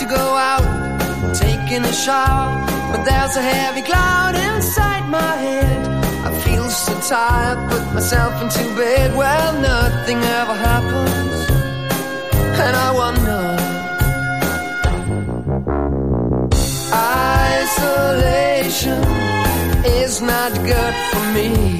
To 0.00 0.06
go 0.06 0.16
out, 0.16 0.64
taking 1.34 1.84
a 1.84 1.92
shower, 1.92 2.48
but 2.90 3.04
there's 3.04 3.36
a 3.36 3.42
heavy 3.42 3.82
cloud 3.82 4.34
inside 4.34 5.06
my 5.10 5.34
head. 5.36 5.86
I 6.24 6.30
feel 6.40 6.70
so 6.70 6.98
tired, 7.06 7.58
put 7.70 7.84
myself 7.92 8.40
into 8.42 8.64
bed. 8.76 9.14
Well, 9.14 9.52
nothing 9.60 10.18
ever 10.38 10.54
happens, 10.54 11.50
and 12.64 12.74
I 12.86 12.90
wonder. 13.02 13.42
Isolation 17.60 19.02
is 19.84 20.22
not 20.22 20.52
good 20.64 20.94
for 21.10 21.24
me. 21.34 21.79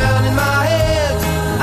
Turning 0.00 0.34
my 0.34 0.58
head 0.70 1.14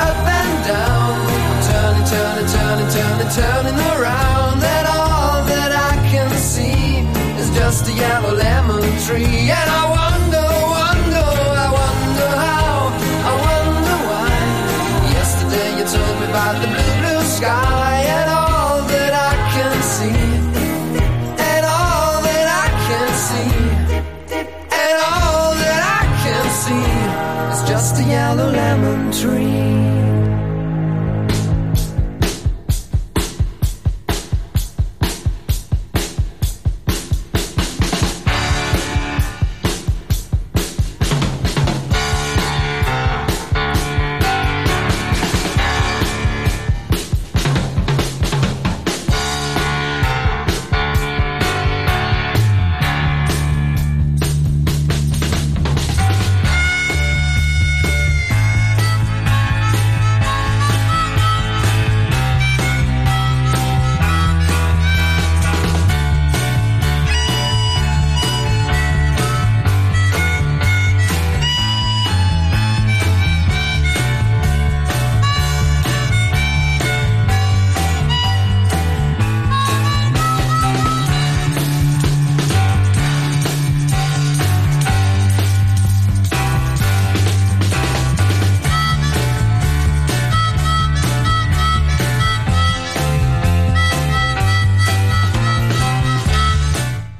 up 0.08 0.20
and 0.38 0.54
down. 0.70 1.14
I'm 1.50 1.60
turning, 1.66 3.22
and 3.24 3.32
turning 3.34 3.78
around, 3.92 4.62
and 4.62 4.86
all 4.86 5.42
that 5.52 5.72
I 5.90 5.92
can 6.10 6.30
see 6.38 7.02
is 7.40 7.50
just 7.50 7.88
a 7.88 7.92
yellow 7.92 8.34
lemon 8.34 8.82
tree. 9.06 9.50
And 9.58 9.68
I 9.80 9.84
wonder, 9.98 10.46
wonder, 10.78 11.28
I 11.64 11.68
wonder 11.82 12.28
how, 12.44 12.94
I 13.30 13.32
wonder 13.48 13.96
why. 14.08 14.30
Yesterday 15.18 15.68
you 15.78 15.84
told 15.94 16.14
me 16.20 16.26
about 16.30 16.54
the 16.62 16.68
blue, 16.74 16.94
blue 17.02 17.22
sky, 17.36 17.77
yellow 28.28 28.50
lemon 28.50 29.10
tree. 29.10 29.57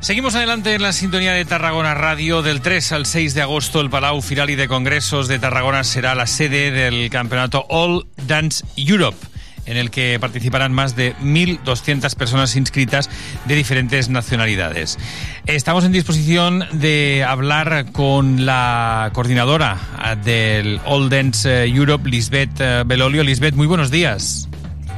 Seguimos 0.09 0.35
adelante 0.37 0.73
en 0.73 0.81
la 0.81 0.95
sintonía 0.95 1.35
de 1.35 1.45
Tarragona 1.45 1.93
Radio. 1.93 2.41
Del 2.41 2.63
3 2.63 2.93
al 2.93 3.05
6 3.05 3.35
de 3.35 3.43
agosto, 3.43 3.83
el 3.83 3.91
Palau 3.91 4.23
Firali 4.23 4.55
de 4.55 4.67
Congresos 4.67 5.29
de 5.29 5.39
Tarragona 5.39 5.85
será 5.85 6.15
la 6.15 6.27
sede 6.27 6.71
del 6.71 7.11
campeonato 7.11 7.67
All 7.69 8.07
Dance 8.27 8.65
Europe 8.79 9.19
en 9.67 9.77
el 9.77 9.91
que 9.91 10.17
participarán 10.19 10.73
más 10.73 10.97
de 10.97 11.15
1.200 11.17 12.17
personas 12.17 12.57
inscritas 12.57 13.11
de 13.45 13.55
diferentes 13.55 14.09
nacionalidades. 14.09 14.97
Estamos 15.45 15.85
en 15.85 15.93
disposición 15.93 16.65
de 16.73 17.23
hablar 17.29 17.93
con 17.93 18.47
la 18.47 19.11
coordinadora 19.13 19.77
del 20.25 20.81
All 20.87 21.11
Dance 21.11 21.65
eh, 21.65 21.69
Europe, 21.69 22.09
Lisbeth 22.09 22.59
eh, 22.61 22.83
Belolio. 22.87 23.23
Lisbeth, 23.23 23.57
muy 23.57 23.67
buenos 23.67 23.91
días. 23.91 24.49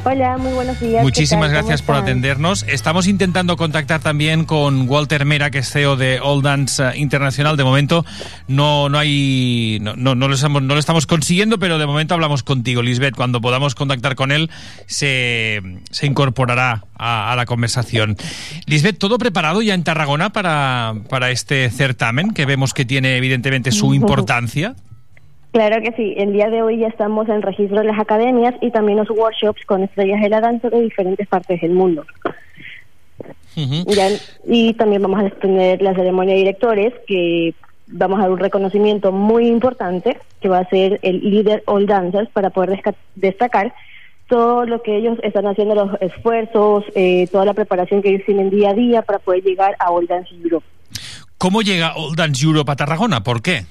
Hola, 0.03 0.39
muy 0.39 0.53
buenos 0.55 0.81
días. 0.81 1.03
Muchísimas 1.03 1.49
¿qué 1.49 1.55
tal? 1.55 1.61
¿Cómo 1.61 1.69
gracias 1.69 1.83
por 1.83 1.95
atendernos. 1.95 2.65
Estamos 2.67 3.07
intentando 3.07 3.59
contactar 3.59 4.01
también 4.01 4.47
con 4.47 4.89
Walter 4.89 5.27
Mera, 5.27 5.51
que 5.51 5.59
es 5.59 5.71
CEO 5.71 5.97
de 5.97 6.21
All 6.21 6.41
Dance 6.41 6.83
eh, 6.83 6.93
Internacional. 6.97 7.59
De 7.59 7.65
momento 7.65 8.07
no, 8.49 8.89
no 8.89 8.99
hay, 8.99 9.79
no, 9.83 9.97
no, 9.97 10.15
no 10.15 10.29
lo 10.29 10.35
estamos, 10.35 10.63
no 10.63 10.73
lo 10.73 10.81
estamos 10.81 11.07
consiguiendo, 11.07 11.59
pero 11.59 11.79
de 11.79 11.85
momento 11.85 12.15
hablamos 12.15 12.43
contigo, 12.43 12.81
Lisbeth. 12.81 13.15
Cuando 13.15 13.43
podamos 13.43 13.75
contactar 13.75 14.15
con 14.15 14.33
él, 14.33 14.51
se, 14.87 15.61
se 15.91 16.07
incorporará 16.07 16.85
a, 16.97 17.31
a 17.31 17.37
la 17.37 17.45
conversación. 17.45 18.17
Lisbeth, 18.65 18.97
¿todo 18.97 19.19
preparado 19.19 19.61
ya 19.61 19.75
en 19.75 19.85
Tarragona 19.85 20.31
para, 20.31 20.95
para 21.11 21.31
este 21.31 21.69
certamen, 21.69 22.31
que 22.31 22.47
vemos 22.47 22.73
que 22.73 22.87
tiene 22.87 23.19
evidentemente 23.19 23.71
su 23.71 23.93
importancia? 23.95 24.77
Claro 25.53 25.83
que 25.83 25.93
sí. 25.93 26.15
El 26.17 26.33
día 26.33 26.49
de 26.49 26.63
hoy 26.63 26.79
ya 26.79 26.87
estamos 26.87 27.29
en 27.29 27.43
registro 27.43 27.79
de 27.79 27.85
las 27.85 27.99
academias 27.99 28.55
y 28.61 28.71
también 28.71 28.99
los 28.99 29.11
workshops 29.11 29.65
con 29.67 29.83
estrellas 29.83 30.21
de 30.21 30.29
la 30.29 30.41
danza 30.41 30.71
de 30.71 30.81
diferentes 30.81 31.27
partes 31.27 31.61
del 31.61 31.73
mundo. 31.73 32.05
Ya- 33.87 34.11
y 34.47 34.73
también 34.75 35.03
vamos 35.03 35.21
a 35.25 35.31
tener 35.31 35.83
la 35.83 35.95
ceremonia 35.95 36.35
de 36.35 36.41
directores 36.41 36.95
que 37.07 37.55
vamos 37.89 38.19
a 38.19 38.23
dar 38.23 38.31
un 38.31 38.39
reconocimiento 38.39 39.11
muy 39.11 39.49
importante 39.49 40.17
que 40.41 40.49
va 40.49 40.61
a 40.61 40.69
ser 40.69 41.01
el 41.03 41.21
líder 41.21 41.63
All 41.67 41.87
Dancers 41.87 42.29
para 42.31 42.51
poder 42.51 42.81
destacar 43.17 43.75
todo 44.29 44.65
lo 44.65 44.81
que 44.83 44.97
ellos 44.97 45.19
están 45.25 45.47
haciendo, 45.49 45.75
los 45.75 46.01
esfuerzos, 46.01 46.85
eh, 46.95 47.27
toda 47.33 47.45
la 47.45 47.55
preparación 47.55 48.01
que 48.01 48.11
ellos 48.11 48.23
tienen 48.25 48.49
día 48.49 48.71
a 48.71 48.75
día 48.75 49.03
para 49.03 49.19
poder 49.19 49.43
llegar 49.43 49.75
a 49.81 49.91
All 49.91 50.07
Dance 50.07 50.33
Europe. 50.37 50.65
¿Cómo 51.37 51.63
llega 51.63 51.95
All 51.97 52.15
Dance 52.15 52.45
Europe 52.47 52.71
a 52.71 52.77
Tarragona? 52.77 53.25
¿Por 53.25 53.43
qué? 53.43 53.65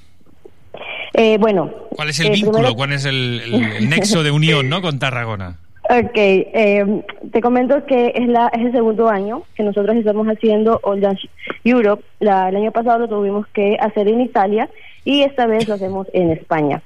Eh, 1.21 1.37
bueno. 1.37 1.69
¿Cuál 1.89 2.09
es 2.09 2.19
el 2.21 2.27
eh, 2.27 2.31
vínculo? 2.31 2.53
primero- 2.59 2.75
¿Cuál 2.75 2.93
es 2.93 3.03
el, 3.05 3.41
el- 3.45 3.71
el 3.73 3.89
nexo 3.89 4.23
de 4.23 4.31
unión 4.31 4.69
¿no? 4.69 4.81
con 4.81 4.99
Tarragona? 4.99 5.57
Ok, 5.91 6.11
eh, 6.15 7.01
te 7.31 7.41
comento 7.41 7.83
que 7.87 8.11
es, 8.15 8.27
la, 8.27 8.49
es 8.49 8.61
el 8.63 8.71
segundo 8.71 9.09
año 9.09 9.41
que 9.55 9.63
nosotros 9.63 9.95
estamos 9.95 10.27
haciendo 10.27 10.79
All 10.83 11.01
Dance 11.01 11.27
Europe. 11.63 12.03
La- 12.19 12.49
el 12.49 12.57
año 12.57 12.71
pasado 12.71 12.99
lo 12.99 13.07
tuvimos 13.07 13.47
que 13.47 13.75
hacer 13.81 14.07
en 14.07 14.21
Italia 14.21 14.69
y 15.03 15.23
esta 15.23 15.47
vez 15.47 15.67
lo 15.67 15.73
hacemos 15.73 16.05
en 16.13 16.29
España. 16.29 16.83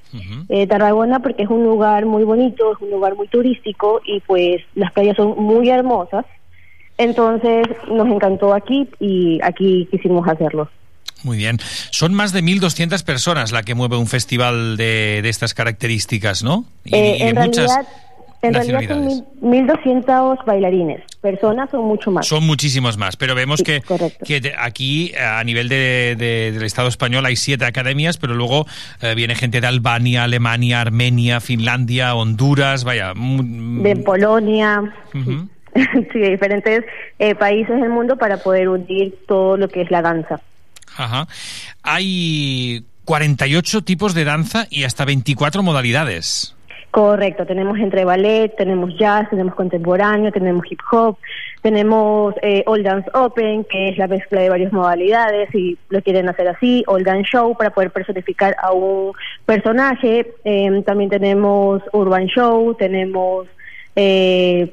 Eh, 0.48 0.68
Tarragona 0.68 1.20
porque 1.20 1.44
es 1.44 1.50
un 1.50 1.66
lugar 1.66 2.06
muy 2.06 2.24
bonito, 2.24 2.72
es 2.72 2.80
un 2.82 2.92
lugar 2.92 3.16
muy 3.18 3.28
turístico 3.28 4.00
y 4.06 4.22
pues 4.22 4.62
las 4.74 4.94
playas 4.94 5.18
son 5.18 5.36
muy 5.38 5.70
hermosas. 5.70 6.26
Entonces 6.98 7.68
nos 7.92 8.08
encantó 8.08 8.54
aquí 8.54 8.88
y 9.02 9.40
aquí 9.44 9.86
quisimos 9.92 10.26
hacerlo. 10.30 10.70
Muy 11.24 11.38
bien. 11.38 11.58
Son 11.92 12.14
más 12.14 12.34
de 12.34 12.42
1.200 12.44 13.04
personas 13.04 13.52
la 13.52 13.64
que 13.64 13.76
mueve 13.76 13.98
un 13.98 14.08
festival 14.08 14.78
de, 14.78 15.22
de 15.24 15.30
estas 15.30 15.54
características, 15.54 16.44
¿no? 16.44 16.66
Y, 16.86 16.96
Eh, 16.96 17.16
y 17.16 17.24
de 17.24 17.30
en 17.30 17.36
muchas 17.36 17.72
realidad, 17.72 17.88
en 18.42 18.54
realidad 18.54 18.80
son 18.80 19.06
nacionalidades. 19.06 19.24
mil- 19.42 19.68
1.200 19.68 20.46
bailarines. 20.46 21.02
Personas 21.22 21.70
son 21.70 21.86
mucho 21.86 22.12
más. 22.12 22.28
Son 22.28 22.46
muchísimos 22.46 22.98
más, 22.98 23.16
pero 23.16 23.36
vemos 23.36 23.60
Sí, 23.60 23.64
que, 23.64 23.82
que 24.26 24.54
aquí 24.60 25.14
a 25.16 25.42
nivel 25.46 25.70
de, 25.70 26.16
de- 26.18 26.52
del 26.52 26.64
Estado 26.64 26.90
español 26.90 27.26
hay 27.26 27.38
siete 27.38 27.64
academias, 27.64 28.18
pero 28.18 28.34
luego 28.36 28.66
eh, 29.02 29.16
viene 29.16 29.36
gente 29.36 29.62
de 29.62 29.68
Albania, 29.68 30.26
Alemania, 30.26 30.82
Armenia, 30.82 31.40
Finlandia, 31.40 32.16
Honduras, 32.16 32.84
vaya. 32.84 33.14
de 33.16 33.96
Polonia, 33.96 34.94
Ujú. 35.14 35.48
sí, 36.12 36.20
de 36.20 36.30
diferentes 36.32 36.84
eh, 37.20 37.36
países 37.36 37.80
del 37.80 37.90
mundo 37.90 38.18
para 38.18 38.38
poder 38.38 38.68
unir 38.68 39.16
todo 39.26 39.56
lo 39.56 39.70
que 39.70 39.82
es 39.84 39.90
la 39.90 40.02
danza. 40.02 40.42
Ajá. 40.98 41.28
Hay 41.82 42.84
48 43.06 43.84
tipos 43.84 44.14
de 44.14 44.24
danza 44.24 44.68
y 44.70 44.84
hasta 44.84 45.06
24 45.06 45.64
modalidades. 45.64 46.56
Correcto, 46.92 47.48
tenemos 47.48 47.80
entre 47.80 48.06
ballet, 48.06 48.56
tenemos 48.56 48.96
jazz, 49.00 49.28
tenemos 49.32 49.56
contemporáneo, 49.56 50.32
tenemos 50.32 50.64
hip 50.72 50.80
hop, 50.92 51.18
tenemos 51.64 52.36
eh, 52.44 52.64
All 52.68 52.84
Dance 52.84 53.10
Open, 53.16 53.64
que 53.64 53.90
es 53.90 53.98
la 53.98 54.08
mezcla 54.08 54.42
de 54.42 54.50
varias 54.50 54.72
modalidades, 54.72 55.50
y 55.56 55.76
lo 55.90 56.04
quieren 56.04 56.30
hacer 56.30 56.48
así, 56.50 56.84
All 56.86 57.04
Dance 57.04 57.32
Show 57.32 57.58
para 57.58 57.72
poder 57.72 57.90
personificar 57.90 58.56
a 58.62 58.74
un 58.74 59.14
personaje, 59.44 60.36
eh, 60.46 60.84
también 60.86 61.10
tenemos 61.10 61.82
Urban 61.94 62.28
Show, 62.28 62.76
tenemos... 62.76 63.48
eh, 63.96 64.72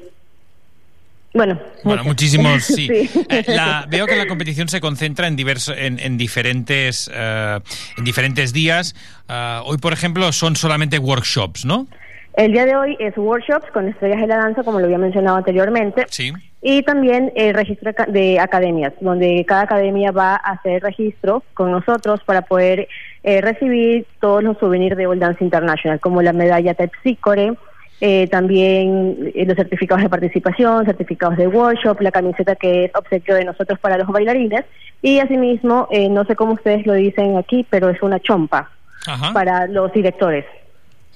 bueno, 1.33 1.59
Bueno, 1.83 2.03
muchísimos, 2.03 2.63
sí. 2.63 2.87
Sí. 3.07 3.25
Eh, 3.29 3.43
la- 3.47 3.85
veo 3.89 4.05
que 4.05 4.15
la 4.15 4.27
competición 4.27 4.67
se 4.67 4.81
concentra 4.81 5.27
en, 5.27 5.35
diverso, 5.35 5.73
en, 5.73 5.97
en 5.99 6.17
diferentes, 6.17 7.09
eh, 7.13 7.59
en 7.97 8.03
diferentes 8.03 8.51
días. 8.53 8.95
Ah, 9.29 9.61
hoy, 9.65 9.77
por 9.77 9.93
ejemplo, 9.93 10.31
son 10.31 10.55
solamente 10.55 10.99
workshops, 10.99 11.65
¿no? 11.65 11.87
El 12.35 12.53
día 12.53 12.65
de 12.65 12.75
hoy 12.77 12.95
es 12.99 13.17
workshops 13.17 13.69
con 13.73 13.89
estrellas 13.89 14.21
de 14.21 14.27
la 14.27 14.37
danza, 14.37 14.63
como 14.63 14.79
lo 14.79 14.85
había 14.85 14.97
mencionado 14.97 15.35
anteriormente. 15.37 16.05
Sí. 16.09 16.31
Y 16.61 16.81
también 16.83 17.31
el 17.35 17.53
registro 17.53 17.91
de 18.07 18.39
academias, 18.39 18.93
donde 19.01 19.43
cada 19.47 19.63
academia 19.63 20.11
va 20.11 20.35
a 20.35 20.51
hacer 20.53 20.81
registro 20.81 21.43
con 21.53 21.71
nosotros 21.71 22.21
para 22.25 22.43
poder 22.43 22.87
eh, 23.23 23.41
recibir 23.41 24.05
todos 24.21 24.43
los 24.43 24.57
souvenirs 24.59 24.95
de 24.95 25.07
All 25.07 25.19
Dance 25.19 25.43
International, 25.43 25.99
como 25.99 26.21
la 26.21 26.31
medalla 26.33 26.73
Tepsicore, 26.73 27.53
eh, 28.01 28.27
también 28.27 29.31
eh, 29.35 29.45
los 29.45 29.55
certificados 29.55 30.03
de 30.03 30.09
participación, 30.09 30.85
certificados 30.85 31.37
de 31.37 31.47
workshop, 31.47 32.01
la 32.01 32.11
camiseta 32.11 32.55
que 32.55 32.85
es 32.85 32.91
obsequio 32.95 33.35
de 33.35 33.45
nosotros 33.45 33.79
para 33.79 33.97
los 33.97 34.07
bailarines 34.07 34.65
y 35.01 35.19
asimismo, 35.19 35.87
eh, 35.91 36.09
no 36.09 36.25
sé 36.25 36.35
cómo 36.35 36.53
ustedes 36.53 36.85
lo 36.85 36.93
dicen 36.93 37.37
aquí, 37.37 37.65
pero 37.69 37.89
es 37.89 38.01
una 38.01 38.19
chompa 38.19 38.71
Ajá. 39.05 39.31
para 39.33 39.67
los 39.67 39.93
directores. 39.93 40.45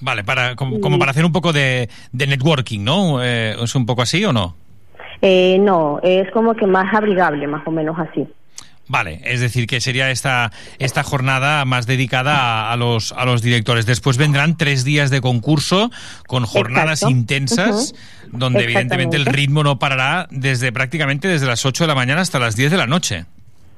Vale, 0.01 0.23
para, 0.23 0.55
como, 0.55 0.79
como 0.79 0.99
para 0.99 1.11
hacer 1.11 1.25
un 1.25 1.31
poco 1.31 1.53
de, 1.53 1.89
de 2.11 2.27
networking, 2.27 2.83
¿no? 2.83 3.23
Eh, 3.23 3.55
¿Es 3.61 3.75
un 3.75 3.85
poco 3.85 4.01
así 4.01 4.23
o 4.25 4.31
no? 4.31 4.55
Eh, 5.21 5.57
no, 5.59 5.99
es 6.03 6.29
como 6.31 6.53
que 6.53 6.67
más 6.67 6.93
abrigable, 6.93 7.47
más 7.47 7.65
o 7.65 7.71
menos 7.71 7.97
así. 7.97 8.27
Vale, 8.87 9.19
es 9.23 9.39
decir, 9.39 9.65
que 9.65 9.81
sería 9.81 10.11
esta, 10.11 10.51
esta 10.77 11.03
jornada 11.03 11.65
más 11.65 11.87
dedicada 11.87 12.69
a, 12.69 12.71
a 12.71 12.75
los, 12.75 13.13
a 13.13 13.25
los 13.25 13.41
directores. 13.41 13.85
Después 13.85 14.17
vendrán 14.17 14.57
tres 14.57 14.83
días 14.83 15.09
de 15.09 15.21
concurso 15.21 15.91
con 16.27 16.45
jornadas 16.45 16.99
Exacto. 16.99 17.11
intensas, 17.11 17.95
donde 18.31 18.63
evidentemente 18.63 19.17
el 19.17 19.25
ritmo 19.25 19.63
no 19.63 19.79
parará 19.79 20.27
desde 20.29 20.71
prácticamente 20.71 21.27
desde 21.27 21.47
las 21.47 21.65
8 21.65 21.85
de 21.85 21.87
la 21.87 21.95
mañana 21.95 22.21
hasta 22.21 22.37
las 22.37 22.55
10 22.55 22.71
de 22.71 22.77
la 22.77 22.85
noche. 22.87 23.25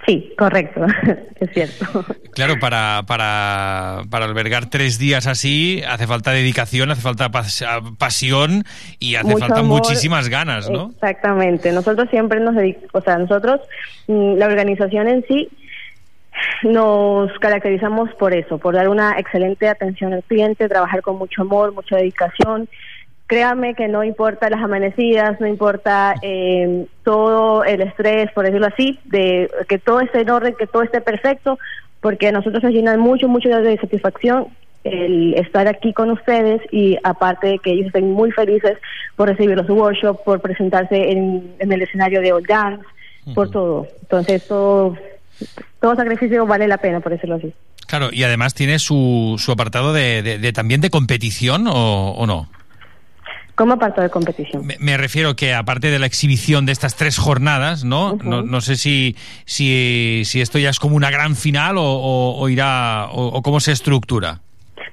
Sí, 0.08 0.34
correcto, 0.38 0.86
es 1.41 1.49
cierto. 1.53 2.05
Claro, 2.34 2.53
para, 2.62 3.03
para, 3.05 4.03
para 4.10 4.24
albergar 4.26 4.70
tres 4.70 4.97
días 4.97 5.28
así 5.28 5.84
hace 5.88 6.08
falta 6.08 6.32
dedicación, 6.32 6.89
hace 6.91 7.01
falta 7.01 7.30
pas- 7.30 7.97
pasión 7.97 8.64
y 8.99 9.16
hace 9.16 9.26
Mucho 9.28 9.39
falta 9.39 9.60
amor. 9.60 9.82
muchísimas 9.82 10.30
ganas, 10.30 10.70
¿no? 10.70 10.91
Exactamente. 10.91 11.74
Nosotros 11.74 12.10
siempre 12.10 12.39
nos 12.39 12.55
dedicamos, 12.55 12.89
o 12.93 13.01
sea, 13.01 13.18
nosotros, 13.18 13.60
mm, 14.08 14.36
la 14.38 14.45
organización 14.45 15.10
en 15.10 15.26
sí, 15.28 15.49
nos 16.64 17.32
caracterizamos 17.39 18.10
por 18.16 18.34
eso, 18.34 18.58
por 18.60 18.76
dar 18.76 18.89
una 18.89 19.18
excelente 19.20 19.68
atención 19.68 20.14
al 20.14 20.24
cliente, 20.24 20.70
trabajar 20.70 21.01
con 21.01 21.18
mucho 21.18 21.41
amor, 21.41 21.74
mucha 21.74 21.97
dedicación. 21.97 22.70
Créame 23.28 23.76
que 23.76 23.88
no 23.90 24.04
importa 24.06 24.50
las 24.50 24.62
amanecidas, 24.64 25.40
no 25.42 25.48
importa 25.48 26.16
eh, 26.22 26.86
todo 27.04 27.66
el 27.66 27.82
estrés, 27.82 28.32
por 28.32 28.46
decirlo 28.46 28.68
así, 28.68 29.00
de 29.06 29.50
que 29.68 29.78
todo 29.80 30.00
esté 30.00 30.22
en 30.22 30.30
orden, 30.30 30.56
que 30.58 30.66
todo 30.68 30.82
esté 30.84 31.02
perfecto, 31.02 31.60
porque 32.00 32.30
a 32.30 32.32
nosotros 32.32 32.64
nos 32.64 32.72
llena 32.72 32.96
mucho, 32.98 33.28
mucho 33.28 33.50
de 33.50 33.78
satisfacción 33.78 34.48
el 34.86 35.34
estar 35.34 35.68
aquí 35.68 35.92
con 35.92 36.10
ustedes 36.12 36.62
y 36.72 36.98
aparte 37.04 37.48
de 37.48 37.60
que 37.60 37.72
ellos 37.72 37.88
estén 37.88 38.14
muy 38.14 38.32
felices 38.32 38.78
por 39.18 39.28
recibir 39.28 39.58
los 39.58 39.70
workshops, 39.70 40.22
por 40.24 40.40
presentarse 40.40 41.12
en, 41.12 41.54
en 41.60 41.72
el 41.74 41.82
escenario 41.82 42.22
de 42.22 42.32
Old 42.32 42.48
Dance, 42.48 42.86
por 43.36 43.50
todo. 43.52 43.88
Entonces 44.04 44.48
todo, 44.48 44.96
todo 45.82 45.96
sacrificio 45.98 46.46
vale 46.46 46.70
la 46.70 46.78
pena, 46.78 47.02
por 47.02 47.12
decirlo 47.12 47.36
así. 47.36 47.52
Claro, 47.88 48.08
y 48.14 48.24
además 48.24 48.54
tiene 48.54 48.80
su, 48.80 49.36
su 49.38 49.52
apartado 49.52 49.92
de, 49.92 50.22
de- 50.22 50.38
de 50.40 50.54
también 50.54 50.80
de 50.80 50.90
competición 50.90 51.68
o, 51.68 52.12
o 52.12 52.26
no. 52.26 52.48
Como 53.58 53.74
apartado 53.74 54.03
de 54.03 54.10
competición. 54.10 54.66
Me, 54.66 54.78
me 54.80 54.95
refiero 54.95 55.36
que 55.36 55.53
aparte 55.53 55.89
de 55.91 55.99
la 55.99 56.05
exhibición 56.05 56.66
de 56.66 56.72
estas 56.72 56.95
tres 56.95 57.18
jornadas, 57.18 57.84
¿no? 57.84 58.16
no, 58.24 58.43
no 58.43 58.62
sé 58.62 58.76
si, 58.78 59.16
si, 59.45 60.22
si 60.26 60.39
esto 60.41 60.60
ya 60.60 60.70
es 60.70 60.80
como 60.80 60.95
una 60.95 61.10
gran 61.10 61.36
final 61.36 61.78
o, 61.78 61.84
o- 61.84 62.39
o 62.39 62.49
irá 62.49 63.08
o, 63.12 63.28
o 63.28 63.41
cómo 63.41 63.60
se 63.60 63.72
estructura. 63.72 64.39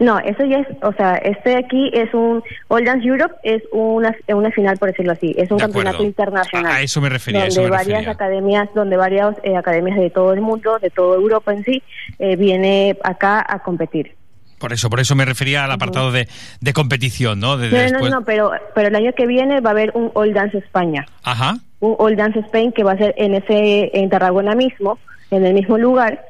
No, 0.01 0.19
eso 0.19 0.45
ya 0.45 0.59
es, 0.59 0.67
o 0.83 0.93
sea, 0.95 1.15
este 1.17 1.57
aquí 1.57 1.89
es 1.95 2.13
un, 2.15 2.43
All 2.67 2.85
Dance 2.85 3.07
Europe 3.07 3.35
es 3.45 3.63
una, 3.71 4.13
una 4.29 4.51
final, 4.51 4.77
por 4.77 4.89
decirlo 4.89 5.13
así, 5.13 5.35
es 5.39 5.49
un 5.53 5.59
De 5.59 5.63
campeonato 5.65 5.97
acuerdo. 5.99 6.09
internacional. 6.09 6.73
A, 6.73 6.77
a 6.77 6.83
eso 6.83 7.01
me 7.01 7.09
refería, 7.11 7.41
donde 7.43 7.53
eso 7.53 7.63
me 7.63 7.69
varias 7.71 7.87
refería. 7.99 8.11
academias, 8.11 8.69
donde 8.75 8.97
varias 8.97 9.37
eh, 9.45 9.57
academias 9.57 9.97
de 9.99 10.11
todo 10.11 10.33
el 10.33 10.41
mundo, 10.41 10.79
de 10.81 10.91
toda 10.91 11.15
Europa 11.17 11.53
en 11.53 11.63
sí, 11.65 11.83
eh, 12.19 12.35
viene 12.35 12.97
acá 13.05 13.45
a 13.49 13.61
competir. 13.61 14.17
Por 14.65 14.73
eso, 14.73 14.89
por 14.89 14.99
eso 14.99 15.15
me 15.15 15.27
refería 15.27 15.63
al 15.65 15.71
apartado 15.73 16.11
de, 16.11 16.27
de 16.63 16.73
competición, 16.73 17.39
¿no? 17.39 17.59
De, 17.59 17.69
de 17.69 17.77
No, 17.77 17.83
no, 17.83 17.89
después- 17.91 18.11
no, 18.13 18.25
pero, 18.25 18.51
pero 18.75 18.89
el 18.89 18.95
año 18.97 19.13
que 19.13 19.27
viene 19.27 19.61
va 19.61 19.69
a 19.69 19.73
haber 19.73 19.91
un 19.95 20.11
All 20.15 20.33
Dance 20.33 20.57
España, 20.57 21.05
Ajá. 21.23 21.59
un 21.81 21.95
All 21.99 22.17
Dance 22.17 22.39
Spain 22.39 22.73
que 22.73 22.83
va 22.83 22.93
a 22.93 22.97
ser 22.97 23.15
en 23.19 23.35
ese 23.35 23.91
en 23.93 24.09
Tarragona 24.09 24.55
mismo, 24.55 24.99
en 25.31 25.45
el 25.45 25.53
mismo 25.53 25.77
lugar, 25.77 26.25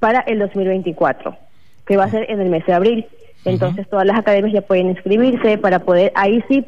para 0.00 0.18
el 0.22 0.40
2024, 0.40 1.36
que 1.86 1.96
va 1.96 2.04
a 2.06 2.10
ser 2.10 2.28
en 2.28 2.40
el 2.40 2.48
mes 2.50 2.66
de 2.66 2.72
abril. 2.72 3.06
Entonces 3.44 3.88
todas 3.88 4.04
las 4.04 4.18
academias 4.18 4.52
ya 4.52 4.62
pueden 4.62 4.88
inscribirse 4.90 5.56
para 5.58 5.78
poder 5.78 6.10
ahí 6.16 6.42
sí 6.48 6.66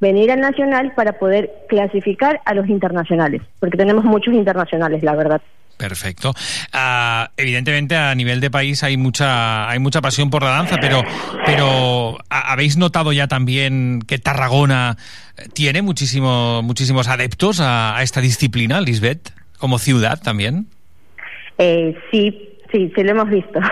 venir 0.00 0.30
al 0.30 0.40
nacional 0.40 0.92
para 0.94 1.14
poder 1.14 1.50
clasificar 1.70 2.42
a 2.44 2.52
los 2.52 2.68
internacionales, 2.68 3.40
porque 3.58 3.78
tenemos 3.78 4.04
muchos 4.04 4.34
internacionales, 4.34 5.02
la 5.02 5.14
verdad. 5.16 5.40
Perfecto. 5.76 6.32
Ah, 6.72 7.30
evidentemente 7.36 7.96
a 7.96 8.14
nivel 8.14 8.40
de 8.40 8.50
país 8.50 8.82
hay 8.82 8.96
mucha 8.96 9.68
hay 9.68 9.78
mucha 9.78 10.00
pasión 10.00 10.30
por 10.30 10.42
la 10.42 10.50
danza, 10.50 10.76
pero 10.80 11.02
pero 11.44 12.16
¿ha- 12.30 12.52
habéis 12.52 12.76
notado 12.78 13.12
ya 13.12 13.28
también 13.28 14.00
que 14.06 14.18
Tarragona 14.18 14.96
eh, 15.36 15.48
tiene 15.52 15.82
muchísimo, 15.82 16.62
muchísimos 16.62 17.08
adeptos 17.08 17.60
a, 17.60 17.96
a 17.96 18.02
esta 18.02 18.20
disciplina, 18.22 18.80
Lisbeth, 18.80 19.32
como 19.58 19.78
ciudad 19.78 20.18
también. 20.22 20.66
Eh, 21.58 21.94
sí, 22.10 22.58
sí, 22.72 22.90
sí 22.94 23.02
lo 23.02 23.10
hemos 23.10 23.28
visto. 23.28 23.60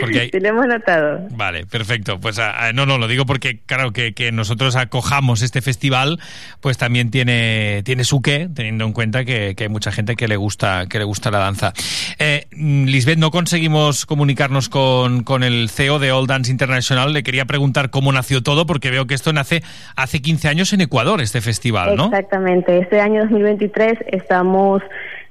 Porque 0.00 0.20
hay- 0.20 0.30
sí 0.30 0.40
lo 0.40 0.48
hemos 0.48 0.66
notado. 0.66 1.26
Vale, 1.30 1.66
perfecto. 1.66 2.18
Pues 2.20 2.38
ah, 2.38 2.70
no, 2.74 2.86
no, 2.86 2.98
lo 2.98 3.08
digo 3.08 3.26
porque, 3.26 3.60
claro, 3.66 3.92
que, 3.92 4.12
que 4.14 4.32
nosotros 4.32 4.76
acojamos 4.76 5.42
este 5.42 5.60
festival, 5.62 6.18
pues 6.60 6.78
también 6.78 7.10
tiene, 7.10 7.82
tiene 7.84 8.04
su 8.04 8.22
qué, 8.22 8.48
teniendo 8.54 8.84
en 8.84 8.92
cuenta 8.92 9.24
que, 9.24 9.54
que 9.56 9.64
hay 9.64 9.68
mucha 9.68 9.92
gente 9.92 10.16
que 10.16 10.28
le 10.28 10.36
gusta, 10.36 10.86
que 10.88 10.98
le 10.98 11.04
gusta 11.04 11.30
la 11.30 11.38
danza. 11.38 11.72
Eh, 12.18 12.46
Lisbeth, 12.52 13.18
no 13.18 13.30
conseguimos 13.30 14.06
comunicarnos 14.06 14.68
con, 14.68 15.22
con 15.22 15.42
el 15.42 15.68
CEO 15.70 15.98
de 15.98 16.12
All 16.12 16.26
Dance 16.26 16.50
International. 16.50 17.12
Le 17.12 17.22
quería 17.22 17.44
preguntar 17.44 17.90
cómo 17.90 18.12
nació 18.12 18.42
todo, 18.42 18.66
porque 18.66 18.90
veo 18.90 19.06
que 19.06 19.14
esto 19.14 19.32
nace 19.32 19.62
hace 19.96 20.20
15 20.20 20.48
años 20.48 20.72
en 20.72 20.80
Ecuador, 20.80 21.20
este 21.20 21.40
festival, 21.40 21.96
¿no? 21.96 22.06
Exactamente. 22.06 22.78
Este 22.78 23.00
año 23.00 23.20
2023 23.22 23.98
estamos 24.12 24.82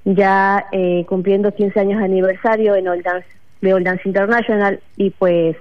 ya 0.06 0.66
eh, 0.72 1.06
cumpliendo 1.08 1.54
15 1.54 1.80
años 1.80 2.00
de 2.00 2.06
aniversario 2.06 2.76
en 2.76 2.88
All 2.88 3.04
Dance, 3.04 3.28
de 3.62 3.84
Dance 3.84 4.04
International 4.06 4.80
y 4.98 5.10
pues 5.12 5.56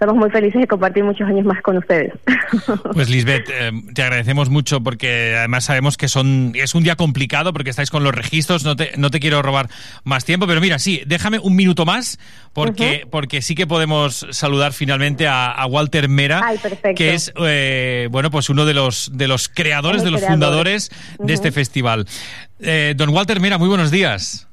estamos 0.00 0.16
muy 0.16 0.30
felices 0.30 0.58
de 0.58 0.66
compartir 0.66 1.04
muchos 1.04 1.28
años 1.28 1.44
más 1.44 1.60
con 1.60 1.76
ustedes. 1.76 2.14
Pues 2.94 3.08
Lisbeth, 3.08 3.48
eh, 3.48 3.70
te 3.94 4.02
agradecemos 4.02 4.50
mucho 4.50 4.82
porque 4.82 5.36
además 5.36 5.64
sabemos 5.64 5.96
que 5.96 6.08
son 6.08 6.52
es 6.54 6.74
un 6.74 6.82
día 6.82 6.96
complicado 6.96 7.52
porque 7.52 7.70
estáis 7.70 7.90
con 7.90 8.02
los 8.02 8.12
registros, 8.14 8.64
no 8.64 8.74
te, 8.74 8.92
no 8.96 9.10
te 9.10 9.20
quiero 9.20 9.40
robar 9.42 9.68
más 10.02 10.24
tiempo, 10.24 10.46
pero 10.46 10.60
mira, 10.60 10.78
sí, 10.78 11.02
déjame 11.06 11.38
un 11.38 11.54
minuto 11.54 11.84
más 11.84 12.18
porque, 12.52 13.06
porque 13.08 13.42
sí 13.42 13.54
que 13.54 13.66
podemos 13.66 14.26
saludar 14.30 14.72
finalmente 14.72 15.28
a, 15.28 15.52
a 15.52 15.66
Walter 15.66 16.08
Mera, 16.08 16.40
Ay, 16.42 16.58
que 16.96 17.14
es 17.14 17.32
eh, 17.36 18.08
bueno 18.10 18.30
pues 18.30 18.50
uno 18.50 18.64
de 18.64 18.74
los 18.74 19.10
de 19.16 19.28
los 19.28 19.48
creadores, 19.48 20.02
de 20.02 20.10
los 20.10 20.24
fundadores 20.24 20.90
de 21.18 21.32
este 21.32 21.52
festival. 21.52 22.06
Eh, 22.58 22.94
don 22.96 23.10
Walter 23.10 23.38
Mera, 23.40 23.58
muy 23.58 23.68
buenos 23.68 23.90
días. 23.90 24.49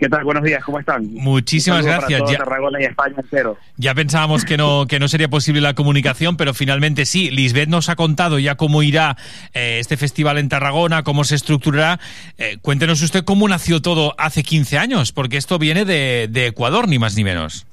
¿Qué 0.00 0.08
tal? 0.08 0.24
Buenos 0.24 0.42
días, 0.42 0.64
¿cómo 0.64 0.80
están? 0.80 1.12
Muchísimas 1.12 1.84
gracias. 1.84 2.08
Para 2.08 2.18
todo 2.24 2.32
Ya- 2.32 2.38
Tarragona 2.38 2.80
y 2.80 2.84
España 2.84 3.16
entero. 3.18 3.58
Ya 3.76 3.94
pensábamos 3.94 4.46
que 4.46 4.56
no, 4.56 4.86
que 4.86 4.98
no 4.98 5.08
sería 5.08 5.28
posible 5.28 5.60
la 5.60 5.74
comunicación, 5.74 6.38
pero 6.38 6.54
finalmente 6.54 7.04
sí. 7.04 7.30
Lisbeth 7.30 7.68
nos 7.68 7.90
ha 7.90 7.96
contado 7.96 8.38
ya 8.38 8.54
cómo 8.54 8.82
irá 8.82 9.18
eh, 9.52 9.76
este 9.78 9.98
festival 9.98 10.38
en 10.38 10.48
Tarragona, 10.48 11.02
cómo 11.02 11.22
se 11.24 11.34
estructurará. 11.34 12.00
Eh, 12.38 12.56
cuéntenos 12.62 13.02
usted 13.02 13.24
cómo 13.24 13.46
nació 13.46 13.82
todo 13.82 14.14
hace 14.16 14.42
15 14.42 14.78
años, 14.78 15.12
porque 15.12 15.36
esto 15.36 15.58
viene 15.58 15.84
de, 15.84 16.28
de 16.30 16.46
Ecuador, 16.46 16.88
ni 16.88 16.98
más 16.98 17.14
ni 17.14 17.22
menos. 17.22 17.66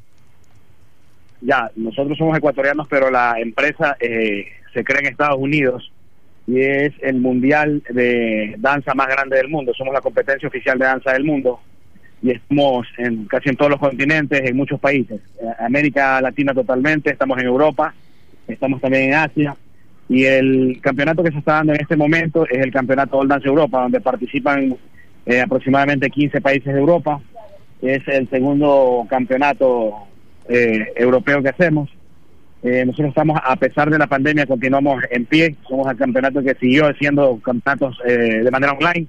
Ya, 1.39 1.71
nosotros 1.77 2.17
somos 2.17 2.37
ecuatorianos, 2.37 2.87
pero 2.89 3.09
la 3.09 3.35
empresa 3.39 3.95
eh, 4.01 4.47
se 4.73 4.83
crea 4.83 4.99
en 4.99 5.05
Estados 5.07 5.37
Unidos 5.39 5.93
y 6.45 6.59
es 6.59 6.91
el 7.03 7.21
mundial 7.21 7.83
de 7.89 8.55
danza 8.57 8.93
más 8.95 9.07
grande 9.07 9.37
del 9.37 9.47
mundo. 9.47 9.71
Somos 9.77 9.93
la 9.93 10.01
competencia 10.01 10.49
oficial 10.49 10.77
de 10.77 10.85
danza 10.85 11.13
del 11.13 11.23
mundo 11.23 11.61
y 12.21 12.31
estamos 12.31 12.87
en 12.97 13.25
casi 13.25 13.49
en 13.49 13.55
todos 13.55 13.71
los 13.71 13.79
continentes, 13.79 14.41
en 14.41 14.57
muchos 14.57 14.79
países. 14.79 15.21
Eh, 15.41 15.45
América 15.59 16.19
Latina 16.21 16.53
totalmente, 16.53 17.11
estamos 17.11 17.37
en 17.39 17.45
Europa, 17.45 17.93
estamos 18.47 18.81
también 18.81 19.09
en 19.09 19.13
Asia. 19.13 19.55
Y 20.09 20.23
el 20.23 20.79
campeonato 20.81 21.23
que 21.23 21.31
se 21.31 21.39
está 21.39 21.53
dando 21.53 21.73
en 21.73 21.81
este 21.81 21.97
momento 21.97 22.45
es 22.47 22.59
el 22.59 22.71
campeonato 22.71 23.17
All 23.17 23.27
Dance 23.27 23.47
Europa, 23.47 23.81
donde 23.81 23.99
participan 23.99 24.77
eh, 25.25 25.41
aproximadamente 25.41 26.09
15 26.09 26.39
países 26.41 26.73
de 26.73 26.79
Europa. 26.79 27.19
Es 27.81 28.07
el 28.07 28.29
segundo 28.29 29.05
campeonato 29.09 30.07
eh, 30.47 30.93
europeo 30.95 31.43
que 31.43 31.49
hacemos. 31.49 31.89
Eh, 32.63 32.83
nosotros 32.85 33.09
estamos, 33.09 33.39
a 33.43 33.55
pesar 33.55 33.89
de 33.89 33.99
la 33.99 34.07
pandemia, 34.07 34.45
continuamos 34.45 35.03
en 35.11 35.25
pie. 35.25 35.55
Somos 35.67 35.89
el 35.91 35.97
campeonato 35.97 36.41
que 36.41 36.55
siguió 36.55 36.87
haciendo 36.87 37.39
campeonatos 37.39 37.97
eh, 38.05 38.41
de 38.43 38.51
manera 38.51 38.73
online, 38.73 39.07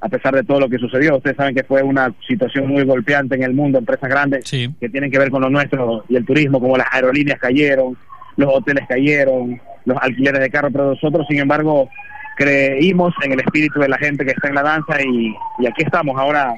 a 0.00 0.08
pesar 0.08 0.34
de 0.34 0.44
todo 0.44 0.60
lo 0.60 0.68
que 0.68 0.78
sucedió. 0.78 1.16
Ustedes 1.16 1.36
saben 1.36 1.54
que 1.54 1.64
fue 1.64 1.82
una 1.82 2.12
situación 2.26 2.68
muy 2.68 2.84
golpeante 2.84 3.34
en 3.34 3.42
el 3.42 3.54
mundo, 3.54 3.78
empresas 3.78 4.08
grandes 4.08 4.50
que 4.50 4.88
tienen 4.88 5.10
que 5.10 5.18
ver 5.18 5.30
con 5.30 5.42
lo 5.42 5.50
nuestro 5.50 6.04
y 6.08 6.16
el 6.16 6.24
turismo, 6.24 6.60
como 6.60 6.76
las 6.76 6.88
aerolíneas 6.90 7.38
cayeron, 7.38 7.96
los 8.36 8.54
hoteles 8.54 8.86
cayeron, 8.88 9.60
los 9.84 9.98
alquileres 10.00 10.40
de 10.40 10.50
carro, 10.50 10.70
pero 10.70 10.90
nosotros, 10.90 11.26
sin 11.28 11.40
embargo, 11.40 11.88
creímos 12.36 13.12
en 13.22 13.32
el 13.32 13.40
espíritu 13.40 13.80
de 13.80 13.88
la 13.88 13.98
gente 13.98 14.24
que 14.24 14.30
está 14.30 14.48
en 14.48 14.54
la 14.54 14.62
danza 14.62 15.00
y, 15.02 15.34
y 15.58 15.66
aquí 15.66 15.82
estamos 15.82 16.18
ahora 16.18 16.54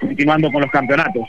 continuando 0.00 0.50
con 0.50 0.62
los 0.62 0.70
campeonatos. 0.70 1.28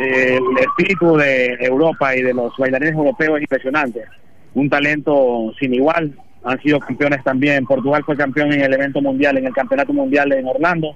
Eh, 0.00 0.36
el 0.36 0.58
espíritu 0.58 1.16
de 1.16 1.54
Europa 1.60 2.14
y 2.14 2.22
de 2.22 2.34
los 2.34 2.52
bailarines 2.56 2.94
europeos 2.94 3.36
es 3.36 3.42
impresionante. 3.42 4.04
Un 4.54 4.68
talento 4.68 5.52
sin 5.58 5.74
igual. 5.74 6.12
Han 6.44 6.60
sido 6.62 6.78
campeones 6.80 7.22
también. 7.24 7.64
Portugal 7.66 8.02
fue 8.04 8.16
campeón 8.16 8.52
en 8.52 8.60
el 8.62 8.72
evento 8.72 9.00
mundial, 9.00 9.36
en 9.38 9.46
el 9.46 9.52
campeonato 9.52 9.92
mundial 9.92 10.32
en 10.32 10.46
Orlando. 10.46 10.94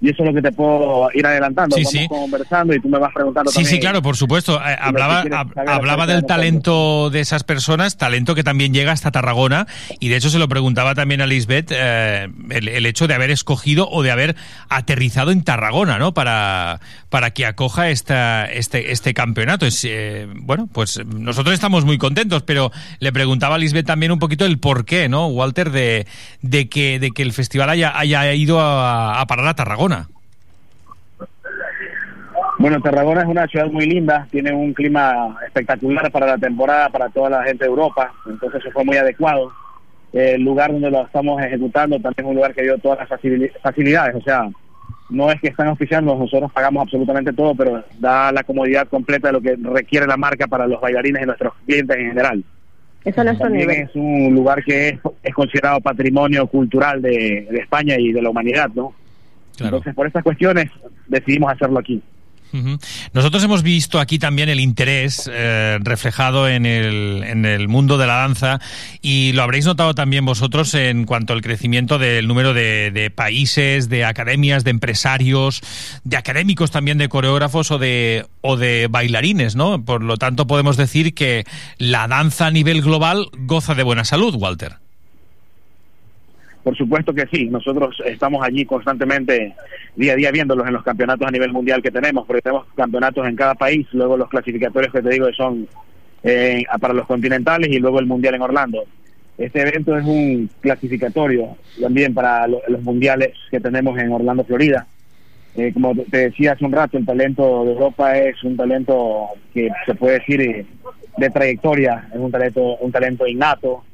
Y 0.00 0.10
eso 0.10 0.22
es 0.22 0.28
lo 0.28 0.34
que 0.34 0.42
te 0.42 0.52
puedo 0.52 1.08
ir 1.14 1.26
adelantando. 1.26 1.76
Sí, 1.76 1.82
Vamos 1.84 1.92
sí. 2.02 2.08
conversando 2.08 2.74
y 2.74 2.80
tú 2.80 2.88
me 2.90 2.98
vas 2.98 3.14
preguntando 3.14 3.50
Sí, 3.50 3.54
también. 3.58 3.74
sí, 3.74 3.80
claro, 3.80 4.02
por 4.02 4.16
supuesto. 4.16 4.56
Eh, 4.58 4.76
hablaba 4.78 5.24
hablaba 5.66 6.06
del 6.06 6.26
talento 6.26 7.08
de 7.08 7.20
esas 7.20 7.42
personas, 7.42 7.96
talento 7.96 8.34
que 8.34 8.42
también 8.42 8.74
llega 8.74 8.92
hasta 8.92 9.12
Tarragona, 9.12 9.66
y 10.00 10.08
de 10.08 10.16
hecho 10.16 10.28
se 10.28 10.38
lo 10.38 10.46
preguntaba 10.48 10.94
también 10.94 11.22
a 11.22 11.26
Lisbeth 11.26 11.70
eh, 11.70 12.28
el, 12.50 12.68
el 12.68 12.84
hecho 12.84 13.06
de 13.06 13.14
haber 13.14 13.30
escogido 13.30 13.88
o 13.88 14.02
de 14.02 14.10
haber 14.10 14.36
aterrizado 14.68 15.30
en 15.30 15.42
Tarragona, 15.42 15.98
¿no? 15.98 16.12
Para, 16.12 16.80
para 17.14 17.30
que 17.30 17.46
acoja 17.46 17.90
esta, 17.90 18.44
este, 18.44 18.90
este 18.90 19.14
campeonato. 19.14 19.66
Eh, 19.84 20.26
bueno, 20.34 20.68
pues 20.72 21.00
nosotros 21.06 21.54
estamos 21.54 21.84
muy 21.84 21.96
contentos, 21.96 22.42
pero 22.42 22.72
le 22.98 23.12
preguntaba 23.12 23.54
a 23.54 23.58
Lisbeth 23.58 23.86
también 23.86 24.10
un 24.10 24.18
poquito 24.18 24.44
el 24.44 24.58
porqué, 24.58 25.08
¿no, 25.08 25.28
Walter, 25.28 25.70
de, 25.70 26.08
de, 26.42 26.68
que, 26.68 26.98
de 26.98 27.12
que 27.12 27.22
el 27.22 27.32
festival 27.32 27.70
haya, 27.70 27.96
haya 27.96 28.34
ido 28.34 28.58
a, 28.58 29.20
a 29.20 29.26
parar 29.26 29.46
a 29.46 29.54
Tarragona. 29.54 30.08
Bueno, 32.58 32.80
Tarragona 32.80 33.20
es 33.20 33.28
una 33.28 33.46
ciudad 33.46 33.66
muy 33.70 33.86
linda, 33.86 34.26
tiene 34.32 34.52
un 34.52 34.74
clima 34.74 35.36
espectacular 35.46 36.10
para 36.10 36.26
la 36.26 36.38
temporada, 36.38 36.88
para 36.88 37.10
toda 37.10 37.30
la 37.30 37.44
gente 37.44 37.62
de 37.62 37.70
Europa, 37.70 38.12
entonces 38.26 38.60
eso 38.60 38.72
fue 38.72 38.84
muy 38.84 38.96
adecuado. 38.96 39.52
El 40.12 40.42
lugar 40.42 40.72
donde 40.72 40.90
lo 40.90 41.06
estamos 41.06 41.40
ejecutando 41.40 41.94
también 42.00 42.26
es 42.26 42.30
un 42.30 42.34
lugar 42.34 42.54
que 42.56 42.62
dio 42.62 42.76
todas 42.78 42.98
las 42.98 43.08
facili- 43.08 43.52
facilidades, 43.62 44.16
o 44.16 44.20
sea, 44.20 44.48
no 45.10 45.30
es 45.30 45.40
que 45.40 45.48
están 45.48 45.68
oficiando, 45.68 46.16
nosotros 46.16 46.50
pagamos 46.52 46.82
absolutamente 46.82 47.32
todo, 47.32 47.54
pero 47.54 47.84
da 47.98 48.32
la 48.32 48.42
comodidad 48.44 48.88
completa 48.88 49.28
de 49.28 49.32
lo 49.34 49.40
que 49.40 49.56
requiere 49.56 50.06
la 50.06 50.16
marca 50.16 50.46
para 50.46 50.66
los 50.66 50.80
bailarines 50.80 51.22
y 51.22 51.26
nuestros 51.26 51.52
clientes 51.66 51.96
en 51.96 52.08
general. 52.08 52.44
Eso 53.04 53.22
no 53.22 53.30
es 53.32 53.38
También 53.38 53.68
nivel. 53.68 53.82
es 53.82 53.94
un 53.94 54.34
lugar 54.34 54.64
que 54.64 54.88
es, 54.88 54.98
es 55.22 55.34
considerado 55.34 55.80
patrimonio 55.80 56.46
cultural 56.46 57.02
de, 57.02 57.46
de 57.50 57.58
España 57.58 57.96
y 57.98 58.12
de 58.12 58.22
la 58.22 58.30
humanidad, 58.30 58.70
¿no? 58.74 58.94
Entonces, 59.60 59.94
por 59.94 60.06
estas 60.06 60.22
cuestiones 60.24 60.70
decidimos 61.06 61.52
hacerlo 61.52 61.78
aquí. 61.78 62.02
Nosotros 63.12 63.42
hemos 63.42 63.62
visto 63.62 63.98
aquí 63.98 64.18
también 64.18 64.48
el 64.48 64.60
interés 64.60 65.28
eh, 65.32 65.78
reflejado 65.80 66.48
en 66.48 66.66
el, 66.66 67.24
en 67.24 67.44
el 67.44 67.66
mundo 67.68 67.98
de 67.98 68.06
la 68.06 68.14
danza 68.14 68.60
y 69.02 69.32
lo 69.32 69.42
habréis 69.42 69.66
notado 69.66 69.94
también 69.94 70.24
vosotros 70.24 70.74
en 70.74 71.04
cuanto 71.04 71.32
al 71.32 71.42
crecimiento 71.42 71.98
del 71.98 72.28
número 72.28 72.54
de, 72.54 72.90
de 72.92 73.10
países, 73.10 73.88
de 73.88 74.04
academias, 74.04 74.62
de 74.62 74.70
empresarios, 74.70 75.62
de 76.04 76.16
académicos 76.16 76.70
también, 76.70 76.98
de 76.98 77.08
coreógrafos 77.08 77.70
o 77.70 77.78
de, 77.78 78.26
o 78.40 78.56
de 78.56 78.86
bailarines, 78.88 79.56
¿no? 79.56 79.84
Por 79.84 80.02
lo 80.02 80.16
tanto, 80.16 80.46
podemos 80.46 80.76
decir 80.76 81.14
que 81.14 81.44
la 81.78 82.06
danza 82.06 82.46
a 82.46 82.50
nivel 82.50 82.82
global 82.82 83.28
goza 83.32 83.74
de 83.74 83.82
buena 83.82 84.04
salud, 84.04 84.34
Walter. 84.36 84.83
Por 86.64 86.74
supuesto 86.76 87.12
que 87.12 87.26
sí, 87.30 87.44
nosotros 87.44 87.94
estamos 88.06 88.42
allí 88.42 88.64
constantemente, 88.64 89.54
día 89.96 90.14
a 90.14 90.16
día, 90.16 90.30
viéndolos 90.30 90.66
en 90.66 90.72
los 90.72 90.82
campeonatos 90.82 91.28
a 91.28 91.30
nivel 91.30 91.52
mundial 91.52 91.82
que 91.82 91.90
tenemos, 91.90 92.26
porque 92.26 92.40
tenemos 92.40 92.66
campeonatos 92.74 93.28
en 93.28 93.36
cada 93.36 93.54
país, 93.54 93.86
luego 93.92 94.16
los 94.16 94.30
clasificatorios 94.30 94.90
que 94.90 95.02
te 95.02 95.10
digo 95.10 95.26
que 95.26 95.34
son 95.34 95.68
eh, 96.22 96.64
para 96.80 96.94
los 96.94 97.06
continentales 97.06 97.68
y 97.70 97.78
luego 97.78 98.00
el 98.00 98.06
mundial 98.06 98.34
en 98.36 98.42
Orlando. 98.42 98.82
Este 99.36 99.60
evento 99.60 99.94
es 99.98 100.06
un 100.06 100.48
clasificatorio 100.60 101.56
también 101.78 102.14
para 102.14 102.46
lo- 102.46 102.62
los 102.66 102.82
mundiales 102.82 103.32
que 103.50 103.60
tenemos 103.60 103.98
en 103.98 104.10
Orlando, 104.10 104.42
Florida. 104.44 104.86
Eh, 105.56 105.70
como 105.74 105.94
te 105.94 106.16
decía 106.30 106.52
hace 106.52 106.64
un 106.64 106.72
rato, 106.72 106.96
el 106.96 107.04
talento 107.04 107.64
de 107.66 107.72
Europa 107.72 108.16
es 108.18 108.42
un 108.42 108.56
talento 108.56 109.26
que 109.52 109.68
se 109.84 109.94
puede 109.94 110.14
decir 110.20 110.40
eh, 110.40 110.66
de 111.18 111.30
trayectoria, 111.30 112.08
es 112.10 112.18
un 112.18 112.30
talento, 112.30 112.76
un 112.76 112.90
talento 112.90 113.26
innato 113.26 113.84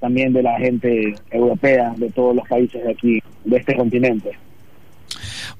también 0.00 0.32
de 0.32 0.42
la 0.42 0.58
gente 0.58 1.14
europea, 1.30 1.94
de 1.96 2.10
todos 2.10 2.34
los 2.34 2.48
países 2.48 2.82
de 2.82 2.90
aquí, 2.90 3.22
de 3.44 3.56
este 3.56 3.76
continente. 3.76 4.30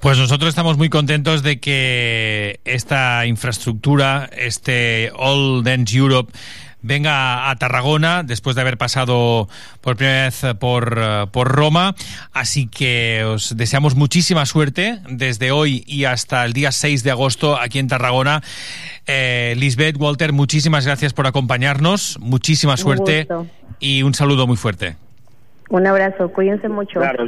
Pues 0.00 0.16
nosotros 0.18 0.48
estamos 0.48 0.78
muy 0.78 0.88
contentos 0.88 1.42
de 1.42 1.60
que 1.60 2.60
esta 2.64 3.26
infraestructura, 3.26 4.30
este 4.36 5.10
All 5.14 5.62
Dance 5.62 5.96
Europe, 5.96 6.32
venga 6.82 7.50
a 7.50 7.56
Tarragona 7.56 8.22
después 8.22 8.56
de 8.56 8.62
haber 8.62 8.78
pasado 8.78 9.48
por 9.80 9.96
primera 9.96 10.24
vez 10.24 10.44
por, 10.58 10.98
eh, 11.00 11.26
por 11.30 11.48
Roma. 11.48 11.94
Así 12.32 12.66
que 12.68 13.24
os 13.24 13.56
deseamos 13.56 13.94
muchísima 13.94 14.46
suerte 14.46 15.00
desde 15.08 15.50
hoy 15.50 15.84
y 15.86 16.04
hasta 16.04 16.44
el 16.44 16.52
día 16.52 16.72
6 16.72 17.02
de 17.02 17.10
agosto 17.10 17.58
aquí 17.58 17.78
en 17.78 17.88
Tarragona. 17.88 18.42
Eh, 19.06 19.54
Lisbeth, 19.56 19.96
Walter, 19.98 20.32
muchísimas 20.32 20.86
gracias 20.86 21.12
por 21.12 21.26
acompañarnos. 21.26 22.18
Muchísima 22.20 22.76
suerte 22.76 23.26
y 23.78 24.02
un 24.02 24.14
saludo 24.14 24.46
muy 24.46 24.56
fuerte. 24.56 24.96
Un 25.68 25.86
abrazo, 25.86 26.28
cuídense 26.32 26.68
mucho. 26.68 27.00
Claro. 27.00 27.26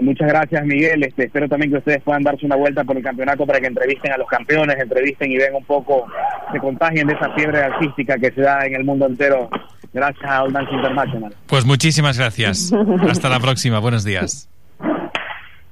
Muchas 0.00 0.28
gracias, 0.28 0.64
Miguel. 0.64 1.02
Este, 1.04 1.24
espero 1.24 1.48
también 1.48 1.70
que 1.70 1.78
ustedes 1.78 2.02
puedan 2.02 2.22
darse 2.22 2.46
una 2.46 2.56
vuelta 2.56 2.82
por 2.84 2.96
el 2.96 3.02
campeonato 3.02 3.46
para 3.46 3.60
que 3.60 3.66
entrevisten 3.66 4.12
a 4.12 4.16
los 4.16 4.28
campeones, 4.28 4.78
entrevisten 4.78 5.30
y 5.30 5.36
vean 5.36 5.54
un 5.54 5.64
poco, 5.64 6.06
se 6.50 6.58
contagien 6.58 7.06
de 7.06 7.14
esa 7.14 7.30
fiebre 7.34 7.58
artística 7.60 8.16
que 8.18 8.32
se 8.32 8.40
da 8.40 8.66
en 8.66 8.74
el 8.76 8.84
mundo 8.84 9.06
entero 9.06 9.48
gracias 9.92 10.30
a 10.30 10.42
All 10.42 10.52
Dance 10.52 10.72
International. 10.72 11.34
Pues 11.46 11.64
muchísimas 11.64 12.18
gracias. 12.18 12.72
Hasta 13.08 13.28
la 13.28 13.40
próxima. 13.40 13.78
Buenos 13.78 14.04
días. 14.04 14.48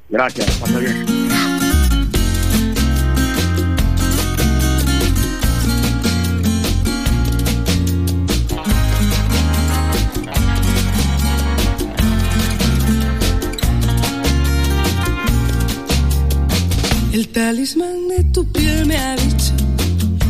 Gracias, 0.08 0.62
bien. 0.80 1.29
El 17.30 17.34
talismán 17.34 18.08
de 18.08 18.24
tu 18.32 18.44
piel 18.50 18.86
me 18.86 18.96
ha 18.96 19.14
dicho 19.14 19.52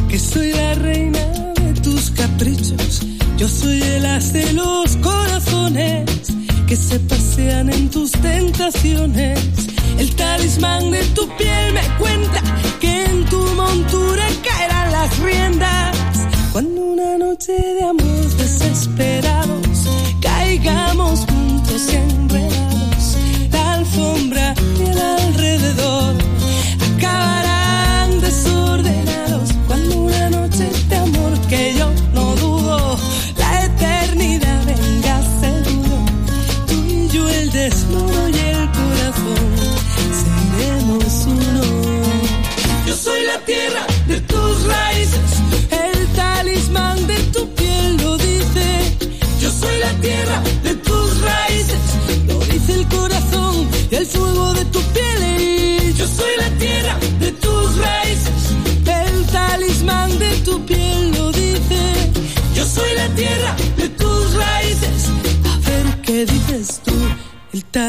que 0.07 0.19
soy 0.19 0.53
la 0.53 0.75
reina 0.75 1.19
de 1.55 1.81
tus 1.81 2.11
caprichos. 2.11 3.01
Yo 3.39 3.49
soy 3.49 3.81
el 3.81 4.05
as 4.05 4.35
de 4.35 4.53
los 4.53 4.97
corazones 4.97 6.05
que 6.67 6.77
se 6.77 7.01
pasean 7.01 7.73
en 7.73 7.89
tus 7.89 8.13
tentaciones. 8.13 9.41
El 9.97 10.15
talismán 10.15 10.91
de 10.91 11.03
tu 11.15 11.27
piel 11.39 11.73
me 11.73 11.81
cuenta 11.99 12.43
que 12.81 13.05
en 13.07 13.25
tu 13.31 13.41
montura 13.57 14.27
caerán 14.45 14.93
las 14.93 15.19
riendas. 15.21 15.97
Cuando 16.53 16.83
una 16.83 17.17
noche 17.17 17.53
de 17.53 17.83
amor 17.83 18.37
desesperados 18.37 19.89
caigamos 20.21 21.21
juntos 21.21 21.95
y 21.95 21.97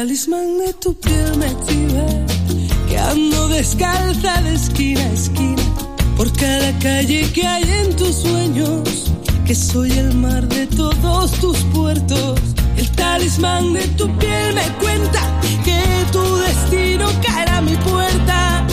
talismán 0.02 0.58
de 0.58 0.72
tu 0.82 0.92
piel 0.94 1.36
me 1.36 1.46
exhibe 1.46 2.06
que 2.88 2.98
ando 2.98 3.46
descalza 3.46 4.42
de 4.42 4.54
esquina 4.54 5.00
a 5.00 5.12
esquina 5.12 5.62
por 6.16 6.28
cada 6.32 6.76
calle 6.80 7.30
que 7.32 7.46
hay 7.46 7.62
en 7.62 7.94
tus 7.94 8.16
sueños, 8.16 9.12
que 9.46 9.54
soy 9.54 9.92
el 9.92 10.12
mar 10.14 10.48
de 10.48 10.66
todos 10.66 11.30
tus 11.42 11.56
puertos. 11.74 12.40
El 12.76 12.90
talismán 13.02 13.74
de 13.74 13.86
tu 13.98 14.06
piel 14.18 14.54
me 14.54 14.66
cuenta 14.82 15.22
que 15.64 15.80
tu 16.10 16.24
destino 16.48 17.06
caerá 17.24 17.58
a 17.58 17.62
mi 17.62 17.76
puerta. 17.76 18.66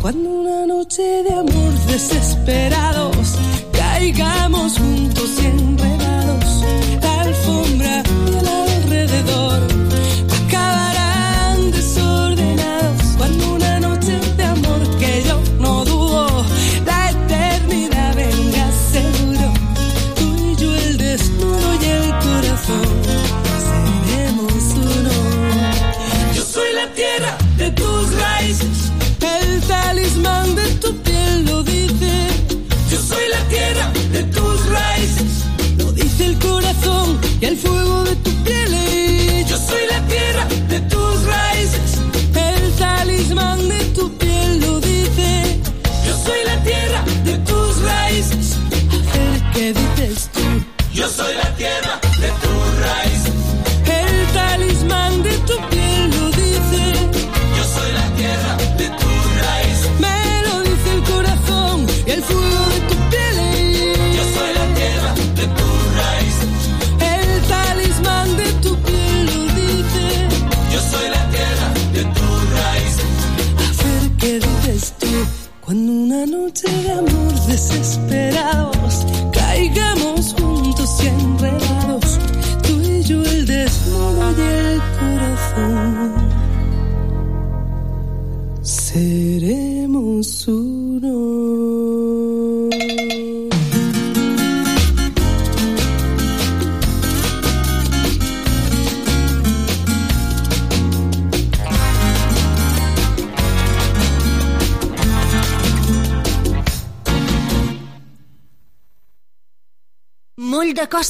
Cuando 0.00 0.26
una 0.30 0.66
noche 0.66 1.02
de 1.02 1.34
amor 1.34 1.72
desesperados 1.86 3.26
caigamos 3.72 4.78
juntos 4.78 5.28
y 5.38 5.46
enredados, 5.46 6.01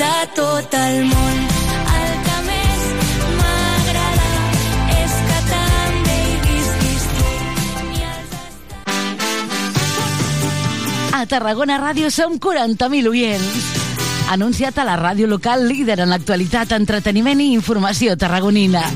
De 0.00 0.32
tot 0.34 0.74
el 0.74 1.04
món. 1.04 1.40
El 2.00 2.12
que 2.24 2.36
més 2.46 2.84
m'agrada 3.36 4.30
és 4.96 5.16
que 5.28 5.40
també 5.50 6.14
hi 6.20 6.36
visquis 6.46 7.04
tu. 7.18 7.26
A 11.18 11.20
Tarragona 11.28 11.76
Ràdio 11.82 12.08
som 12.14 12.38
40.000 12.40 13.12
oients. 13.12 13.68
Anunciat 14.30 14.78
a 14.78 14.86
la 14.86 14.96
ràdio 14.96 15.26
local 15.28 15.66
líder 15.68 15.98
en 16.00 16.14
l'actualitat, 16.14 16.72
entreteniment 16.78 17.40
i 17.42 17.52
informació 17.58 18.16
tarragonina. 18.16 18.86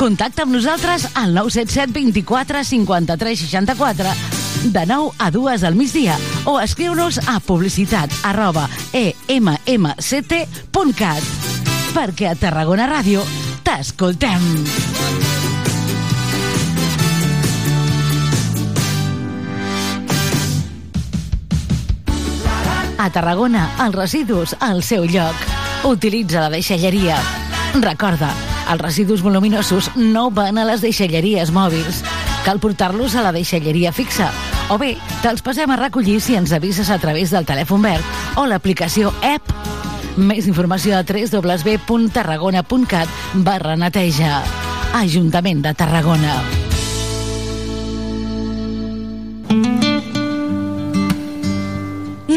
Contacta 0.00 0.42
amb 0.42 0.56
nosaltres 0.56 1.06
al 1.14 1.36
977 1.38 1.92
24 2.00 2.64
53 2.64 3.46
64 3.46 4.37
de 4.64 4.86
9 4.86 5.10
a 5.18 5.30
2 5.30 5.62
al 5.64 5.74
migdia 5.74 6.18
o 6.44 6.60
escriu-nos 6.60 7.18
a 7.26 7.40
publicitat 7.40 8.10
arroba 8.22 8.68
emmct.cat 8.92 10.28
perquè 11.94 12.28
a 12.30 12.36
Tarragona 12.36 12.86
Ràdio 12.88 13.22
t'escoltem. 13.64 14.42
A 22.98 23.10
Tarragona, 23.14 23.68
els 23.84 23.94
residus 23.94 24.56
al 24.58 24.82
seu 24.82 25.04
lloc. 25.06 25.34
Utilitza 25.86 26.40
la 26.42 26.50
deixalleria. 26.50 27.16
Recorda, 27.78 28.32
els 28.72 28.82
residus 28.82 29.22
voluminosos 29.22 29.92
no 29.96 30.30
van 30.34 30.58
a 30.58 30.66
les 30.66 30.82
deixalleries 30.82 31.54
mòbils. 31.54 32.02
Cal 32.44 32.60
portar-los 32.60 33.16
a 33.16 33.22
la 33.24 33.32
deixalleria 33.32 33.92
fixa. 33.92 34.30
O 34.68 34.78
bé, 34.78 34.96
te'ls 35.22 35.42
passem 35.44 35.70
a 35.70 35.76
recollir 35.80 36.20
si 36.20 36.36
ens 36.36 36.52
avises 36.52 36.90
a 36.90 36.98
través 37.00 37.30
del 37.32 37.46
telèfon 37.48 37.82
verd 37.82 38.04
o 38.36 38.46
l'aplicació 38.46 39.12
app. 39.24 39.52
Més 40.18 40.46
informació 40.50 40.98
a 40.98 41.04
www.tarragona.cat 41.06 43.08
barra 43.46 43.76
neteja. 43.80 44.42
Ajuntament 44.98 45.62
de 45.64 45.72
Tarragona. 45.78 46.67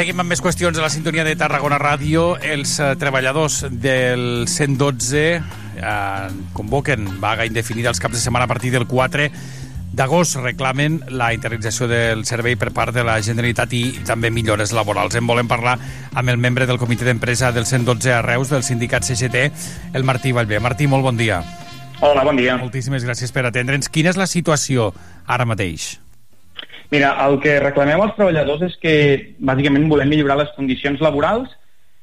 Seguim 0.00 0.22
amb 0.22 0.32
més 0.32 0.40
qüestions 0.40 0.72
de 0.72 0.80
la 0.80 0.88
sintonia 0.88 1.26
de 1.26 1.34
Tarragona 1.36 1.76
Ràdio. 1.76 2.38
Els 2.40 2.78
eh, 2.80 2.94
treballadors 2.96 3.66
del 3.82 4.46
112 4.48 5.20
eh, 5.20 5.42
convoquen 6.56 7.04
vaga 7.20 7.44
indefinida 7.44 7.92
els 7.92 8.00
caps 8.00 8.16
de 8.16 8.22
setmana 8.22 8.46
a 8.48 8.48
partir 8.48 8.70
del 8.72 8.86
4 8.88 9.28
d'agost. 9.92 10.40
Reclamen 10.40 11.02
la 11.20 11.34
internalització 11.36 11.84
del 11.92 12.24
servei 12.24 12.56
per 12.56 12.72
part 12.72 12.96
de 12.96 13.04
la 13.04 13.20
Generalitat 13.20 13.76
i 13.76 13.84
també 14.08 14.32
millores 14.32 14.72
laborals. 14.72 15.20
En 15.20 15.28
volem 15.28 15.52
parlar 15.52 15.76
amb 16.14 16.32
el 16.32 16.40
membre 16.40 16.64
del 16.64 16.80
comitè 16.80 17.04
d'empresa 17.04 17.52
del 17.52 17.68
112 17.68 18.16
a 18.16 18.24
Reus, 18.24 18.48
del 18.48 18.64
sindicat 18.64 19.04
CGT, 19.04 19.50
el 19.92 20.08
Martí 20.08 20.32
Vallvé. 20.32 20.64
Martí, 20.64 20.88
molt 20.88 21.04
bon 21.12 21.20
dia. 21.20 21.44
Hola, 22.00 22.24
bon 22.24 22.40
dia. 22.40 22.56
Moltíssimes 22.56 23.04
gràcies 23.04 23.36
per 23.36 23.44
atendre'ns. 23.44 23.92
Quina 23.92 24.16
és 24.16 24.16
la 24.16 24.32
situació 24.32 24.94
ara 25.28 25.44
mateix? 25.44 25.98
Mira, 26.90 27.12
el 27.26 27.38
que 27.38 27.60
reclamem 27.62 28.00
als 28.02 28.16
treballadors 28.16 28.64
és 28.66 28.76
que 28.82 28.94
bàsicament 29.38 29.86
volem 29.90 30.10
millorar 30.10 30.40
les 30.40 30.50
condicions 30.56 31.00
laborals 31.04 31.52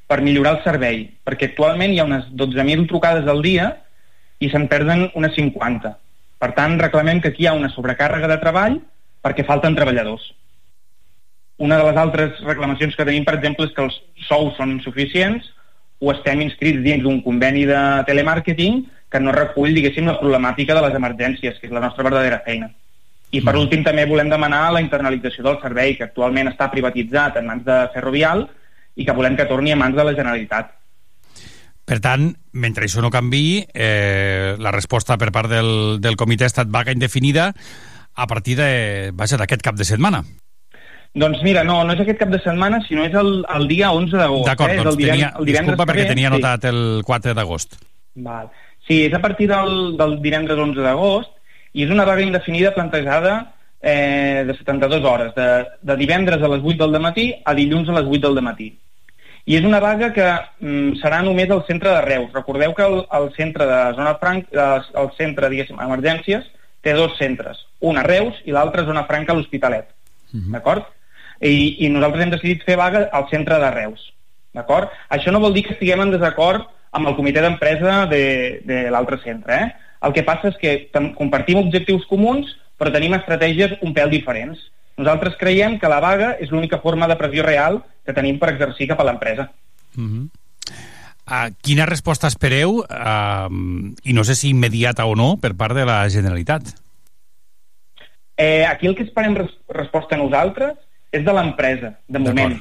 per 0.08 0.22
millorar 0.24 0.54
el 0.56 0.62
servei, 0.64 1.02
perquè 1.28 1.50
actualment 1.50 1.92
hi 1.92 2.00
ha 2.00 2.06
unes 2.08 2.30
12.000 2.32 2.88
trucades 2.88 3.28
al 3.28 3.42
dia 3.44 3.68
i 4.40 4.48
se'n 4.48 4.64
perden 4.70 5.10
unes 5.18 5.36
50. 5.36 5.92
Per 6.40 6.50
tant, 6.56 6.78
reclamem 6.80 7.20
que 7.20 7.34
aquí 7.34 7.44
hi 7.44 7.50
ha 7.50 7.56
una 7.58 7.68
sobrecàrrega 7.74 8.30
de 8.32 8.40
treball 8.40 8.80
perquè 9.20 9.44
falten 9.44 9.76
treballadors. 9.76 10.24
Una 11.58 11.76
de 11.76 11.84
les 11.90 12.00
altres 12.00 12.40
reclamacions 12.46 12.96
que 12.96 13.04
tenim, 13.04 13.26
per 13.26 13.36
exemple, 13.36 13.66
és 13.66 13.76
que 13.76 13.84
els 13.84 14.00
sous 14.28 14.56
són 14.56 14.72
insuficients 14.78 15.52
o 15.98 16.12
estem 16.14 16.40
inscrits 16.46 16.80
dins 16.84 17.02
d'un 17.04 17.20
conveni 17.20 17.66
de 17.68 17.80
telemàrqueting 18.08 18.84
que 19.10 19.20
no 19.20 19.34
recull, 19.34 19.74
diguéssim, 19.74 20.06
la 20.06 20.20
problemàtica 20.20 20.76
de 20.78 20.84
les 20.86 20.96
emergències, 20.96 21.58
que 21.58 21.66
és 21.68 21.74
la 21.74 21.82
nostra 21.84 22.06
verdadera 22.06 22.40
feina. 22.46 22.70
I 23.30 23.42
per 23.44 23.54
últim 23.60 23.82
també 23.84 24.06
volem 24.08 24.30
demanar 24.32 24.70
la 24.72 24.80
internalització 24.80 25.44
del 25.44 25.58
servei, 25.60 25.96
que 25.98 26.06
actualment 26.06 26.48
està 26.48 26.70
privatitzat 26.72 27.36
en 27.36 27.48
mans 27.50 27.64
de 27.66 27.76
Ferrovial 27.92 28.46
i 28.96 29.04
que 29.04 29.14
volem 29.14 29.36
que 29.36 29.46
torni 29.50 29.74
a 29.74 29.76
mans 29.76 29.96
de 29.96 30.06
la 30.06 30.14
Generalitat. 30.16 30.72
Per 31.88 32.00
tant, 32.04 32.26
mentre 32.52 32.84
això 32.84 33.00
no 33.04 33.12
canvi, 33.12 33.62
eh, 33.72 34.56
la 34.60 34.72
resposta 34.72 35.16
per 35.20 35.30
part 35.32 35.48
del, 35.52 35.70
del 36.04 36.18
comitè 36.20 36.44
ha 36.44 36.52
estat 36.52 36.72
vaga 36.72 36.92
indefinida 36.92 37.52
a 38.18 38.26
partir 38.26 38.58
de, 38.58 38.68
vaja, 39.16 39.38
d'aquest 39.40 39.64
cap 39.64 39.76
de 39.78 39.86
setmana. 39.88 40.24
Doncs 41.18 41.40
mira, 41.42 41.62
no, 41.64 41.80
no 41.86 41.94
és 41.94 42.02
aquest 42.02 42.18
cap 42.20 42.32
de 42.32 42.40
setmana, 42.44 42.82
sinó 42.84 43.06
és 43.08 43.14
el, 43.16 43.40
el 43.54 43.68
dia 43.70 43.92
11 43.96 44.20
d'agost. 44.20 44.48
D'acord, 44.50 44.74
eh? 44.74 44.82
Doncs 44.84 45.00
tenia, 45.00 45.32
el 45.38 45.48
divendres 45.48 45.72
disculpa 45.74 45.88
perquè 45.88 46.08
tenia 46.10 46.28
sí. 46.28 46.34
notat 46.36 46.68
el 46.68 46.82
4 47.08 47.34
d'agost. 47.38 47.78
Val. 48.24 48.52
Sí, 48.84 49.02
és 49.06 49.16
a 49.16 49.20
partir 49.24 49.48
del, 49.50 49.96
del 50.00 50.18
divendres 50.24 50.60
11 50.60 50.84
d'agost 50.84 51.32
i 51.72 51.84
és 51.84 51.92
una 51.94 52.04
vaga 52.08 52.24
indefinida 52.24 52.74
plantejada 52.74 53.54
eh, 53.80 54.44
de 54.46 54.56
72 54.56 55.04
hores, 55.04 55.34
de, 55.34 55.48
de 55.82 55.96
divendres 55.96 56.42
a 56.42 56.48
les 56.48 56.62
8 56.64 56.86
del 56.86 57.00
matí 57.00 57.30
a 57.44 57.54
dilluns 57.54 57.88
a 57.88 57.98
les 58.00 58.06
8 58.06 58.34
del 58.34 58.42
matí. 58.44 58.72
I 59.48 59.56
és 59.56 59.64
una 59.64 59.80
vaga 59.80 60.10
que 60.12 60.26
mm, 60.60 60.98
serà 61.00 61.22
només 61.24 61.48
al 61.50 61.64
centre 61.64 61.94
de 61.94 62.02
Reus. 62.04 62.32
Recordeu 62.34 62.74
que 62.76 62.84
el, 62.84 62.98
el 63.16 63.30
centre 63.36 63.64
de 63.68 63.78
zona 63.96 64.14
franca, 64.20 64.66
el, 64.76 64.88
el 65.02 65.10
centre, 65.16 65.48
diguéssim, 65.48 65.78
emergències, 65.80 66.44
té 66.84 66.92
dos 66.94 67.16
centres, 67.18 67.64
un 67.80 67.96
a 67.98 68.04
Reus 68.04 68.36
i 68.44 68.52
l'altre 68.54 68.84
a 68.84 68.88
zona 68.88 69.06
franca 69.08 69.32
a 69.32 69.38
l'Hospitalet. 69.38 69.88
D'acord? 70.52 70.84
I, 71.40 71.86
I 71.86 71.88
nosaltres 71.94 72.24
hem 72.24 72.34
decidit 72.34 72.64
fer 72.66 72.76
vaga 72.76 73.06
al 73.14 73.28
centre 73.32 73.56
de 73.62 73.70
Reus. 73.72 74.02
D'acord? 74.56 74.92
Això 75.14 75.32
no 75.32 75.40
vol 75.40 75.54
dir 75.56 75.64
que 75.64 75.74
estiguem 75.76 76.02
en 76.04 76.12
desacord 76.12 76.68
amb 76.92 77.08
el 77.08 77.16
comitè 77.16 77.40
d'empresa 77.44 78.04
de, 78.10 78.24
de 78.68 78.88
l'altre 78.92 79.20
centre. 79.24 79.56
Eh? 79.56 79.87
El 80.04 80.14
que 80.14 80.24
passa 80.26 80.52
és 80.52 80.58
que 80.60 80.74
compartim 81.18 81.60
objectius 81.60 82.06
comuns, 82.10 82.50
però 82.78 82.92
tenim 82.94 83.16
estratègies 83.16 83.78
un 83.82 83.94
pèl 83.94 84.12
diferents. 84.12 84.60
Nosaltres 84.98 85.38
creiem 85.38 85.78
que 85.78 85.90
la 85.90 86.00
vaga 86.02 86.34
és 86.42 86.50
l'única 86.50 86.80
forma 86.82 87.08
de 87.10 87.16
pressió 87.18 87.44
real 87.46 87.82
que 88.06 88.14
tenim 88.14 88.38
per 88.38 88.52
exercir 88.54 88.88
cap 88.90 89.00
a 89.02 89.08
l'empresa. 89.08 89.50
Uh 89.98 90.28
quina 91.60 91.84
resposta 91.84 92.28
espereu, 92.30 92.78
uh, 92.80 93.48
i 94.04 94.14
no 94.16 94.22
sé 94.24 94.34
si 94.34 94.48
immediata 94.48 95.04
o 95.04 95.12
no, 95.12 95.36
per 95.36 95.54
part 95.60 95.76
de 95.76 95.84
la 95.84 95.98
Generalitat? 96.08 96.70
Eh, 98.38 98.64
aquí 98.64 98.86
el 98.86 98.94
que 98.96 99.04
esperem 99.04 99.34
res 99.36 99.50
resposta 99.68 100.16
a 100.16 100.22
nosaltres 100.22 100.76
és 101.12 101.24
de 101.26 101.34
l'empresa, 101.34 101.96
de 102.08 102.22
moment. 102.22 102.54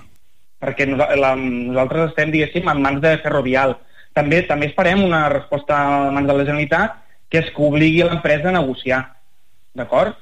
Perquè 0.60 0.88
nosa 0.90 1.12
la, 1.16 1.36
nosaltres 1.38 2.10
estem, 2.10 2.32
diguéssim, 2.34 2.68
en 2.68 2.82
mans 2.82 3.00
de 3.04 3.14
Ferrovial. 3.22 3.78
També 4.18 4.42
també 4.50 4.72
esperem 4.72 5.04
una 5.06 5.28
resposta 5.30 5.78
a 5.78 6.12
mans 6.12 6.28
de 6.28 6.34
la 6.34 6.48
Generalitat 6.48 6.98
que 7.30 7.42
és 7.42 7.50
que 7.54 7.64
obligui 7.64 8.04
l'empresa 8.06 8.50
a 8.50 8.56
negociar. 8.56 9.02
D'acord? 9.78 10.16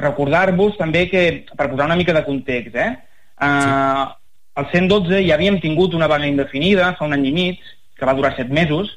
Recordar-vos 0.00 0.76
també 0.76 1.06
que, 1.08 1.24
per 1.56 1.70
posar 1.70 1.88
una 1.88 1.96
mica 1.96 2.14
de 2.16 2.24
context, 2.24 2.76
eh? 2.76 2.92
Uh, 3.36 4.12
al 4.56 4.68
112 4.72 5.20
ja 5.26 5.34
havíem 5.36 5.58
tingut 5.60 5.94
una 5.94 6.08
vaga 6.08 6.28
indefinida 6.28 6.94
fa 6.96 7.04
un 7.04 7.12
any 7.16 7.26
i 7.28 7.32
mig, 7.36 7.60
que 7.96 8.08
va 8.08 8.14
durar 8.16 8.34
set 8.36 8.48
mesos, 8.52 8.88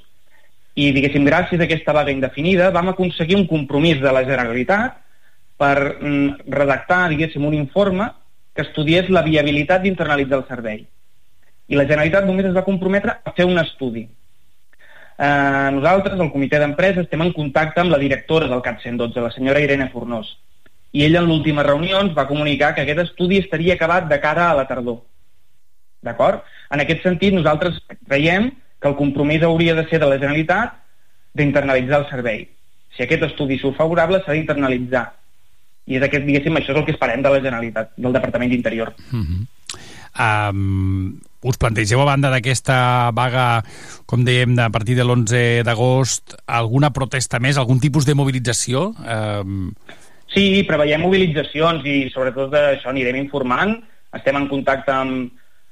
i, 0.76 0.92
diguéssim, 0.96 1.26
gràcies 1.28 1.60
a 1.60 1.66
aquesta 1.68 1.96
vaga 1.96 2.14
indefinida 2.14 2.70
vam 2.72 2.92
aconseguir 2.92 3.36
un 3.36 3.48
compromís 3.50 4.00
de 4.00 4.12
la 4.16 4.24
Generalitat 4.28 5.00
per 5.60 5.76
mm, 6.00 6.46
redactar, 6.56 7.02
diguéssim, 7.12 7.44
un 7.46 7.58
informe 7.58 8.08
que 8.56 8.64
estudiés 8.64 9.10
la 9.12 9.24
viabilitat 9.26 9.84
d'internalitzar 9.84 10.40
el 10.40 10.48
servei. 10.48 10.80
I 11.70 11.78
la 11.78 11.86
Generalitat 11.90 12.28
només 12.28 12.48
es 12.48 12.56
va 12.56 12.66
comprometre 12.68 13.20
a 13.24 13.34
fer 13.36 13.48
un 13.48 13.60
estudi. 13.62 14.06
Eh, 15.20 15.70
nosaltres, 15.76 16.16
el 16.16 16.32
comitè 16.32 16.62
d'empresa, 16.62 17.04
estem 17.04 17.26
en 17.26 17.34
contacte 17.36 17.82
amb 17.82 17.92
la 17.92 18.00
directora 18.00 18.48
del 18.48 18.62
CAP 18.64 18.80
112, 18.86 19.20
la 19.20 19.32
senyora 19.36 19.60
Irene 19.60 19.90
Fornós. 19.92 20.30
I 20.96 21.04
ella 21.06 21.20
en 21.20 21.28
l'última 21.28 21.66
reunió 21.68 22.00
ens 22.00 22.16
va 22.18 22.28
comunicar 22.30 22.72
que 22.74 22.86
aquest 22.86 23.04
estudi 23.04 23.42
estaria 23.44 23.76
acabat 23.76 24.08
de 24.08 24.20
cara 24.24 24.48
a 24.50 24.56
la 24.56 24.66
tardor. 24.70 25.02
D'acord? 26.08 26.48
En 26.72 26.80
aquest 26.80 27.04
sentit, 27.04 27.36
nosaltres 27.36 27.82
creiem 28.08 28.54
que 28.80 28.88
el 28.88 28.96
compromís 28.96 29.44
hauria 29.44 29.76
de 29.76 29.84
ser 29.90 30.00
de 30.00 30.08
la 30.08 30.18
Generalitat 30.22 30.80
d'internalitzar 31.36 32.00
el 32.00 32.10
servei. 32.10 32.46
Si 32.96 33.04
aquest 33.04 33.28
estudi 33.28 33.60
surt 33.60 33.76
favorable, 33.78 34.24
s'ha 34.24 34.38
d'internalitzar. 34.38 35.04
I 35.90 36.00
és 36.00 36.06
aquest, 36.06 36.24
diguéssim, 36.24 36.56
això 36.56 36.72
és 36.72 36.80
el 36.80 36.86
que 36.88 36.96
esperem 36.96 37.26
de 37.26 37.34
la 37.34 37.44
Generalitat, 37.44 37.92
del 37.98 38.16
Departament 38.16 38.56
d'Interior. 38.56 38.96
Uh 39.12 39.20
-huh. 39.20 39.44
um, 40.16 41.20
us 41.44 41.58
plantegeu 41.58 42.02
a 42.02 42.10
banda 42.10 42.32
d'aquesta 42.34 43.12
vaga, 43.16 43.64
com 44.06 44.26
dèiem, 44.28 44.58
a 44.60 44.70
partir 44.74 44.98
de 44.98 45.06
l'11 45.06 45.64
d'agost, 45.64 46.36
alguna 46.46 46.92
protesta 46.92 47.40
més, 47.40 47.58
algun 47.58 47.80
tipus 47.80 48.06
de 48.06 48.18
mobilització? 48.18 48.90
Um, 49.00 49.74
Sí, 50.30 50.62
preveiem 50.68 51.02
mobilitzacions 51.02 51.86
i 51.90 52.10
sobretot 52.14 52.52
d'això 52.54 52.92
anirem 52.92 53.18
informant. 53.18 53.80
Estem 54.14 54.38
en 54.38 54.48
contacte 54.50 54.94
amb, 54.94 55.32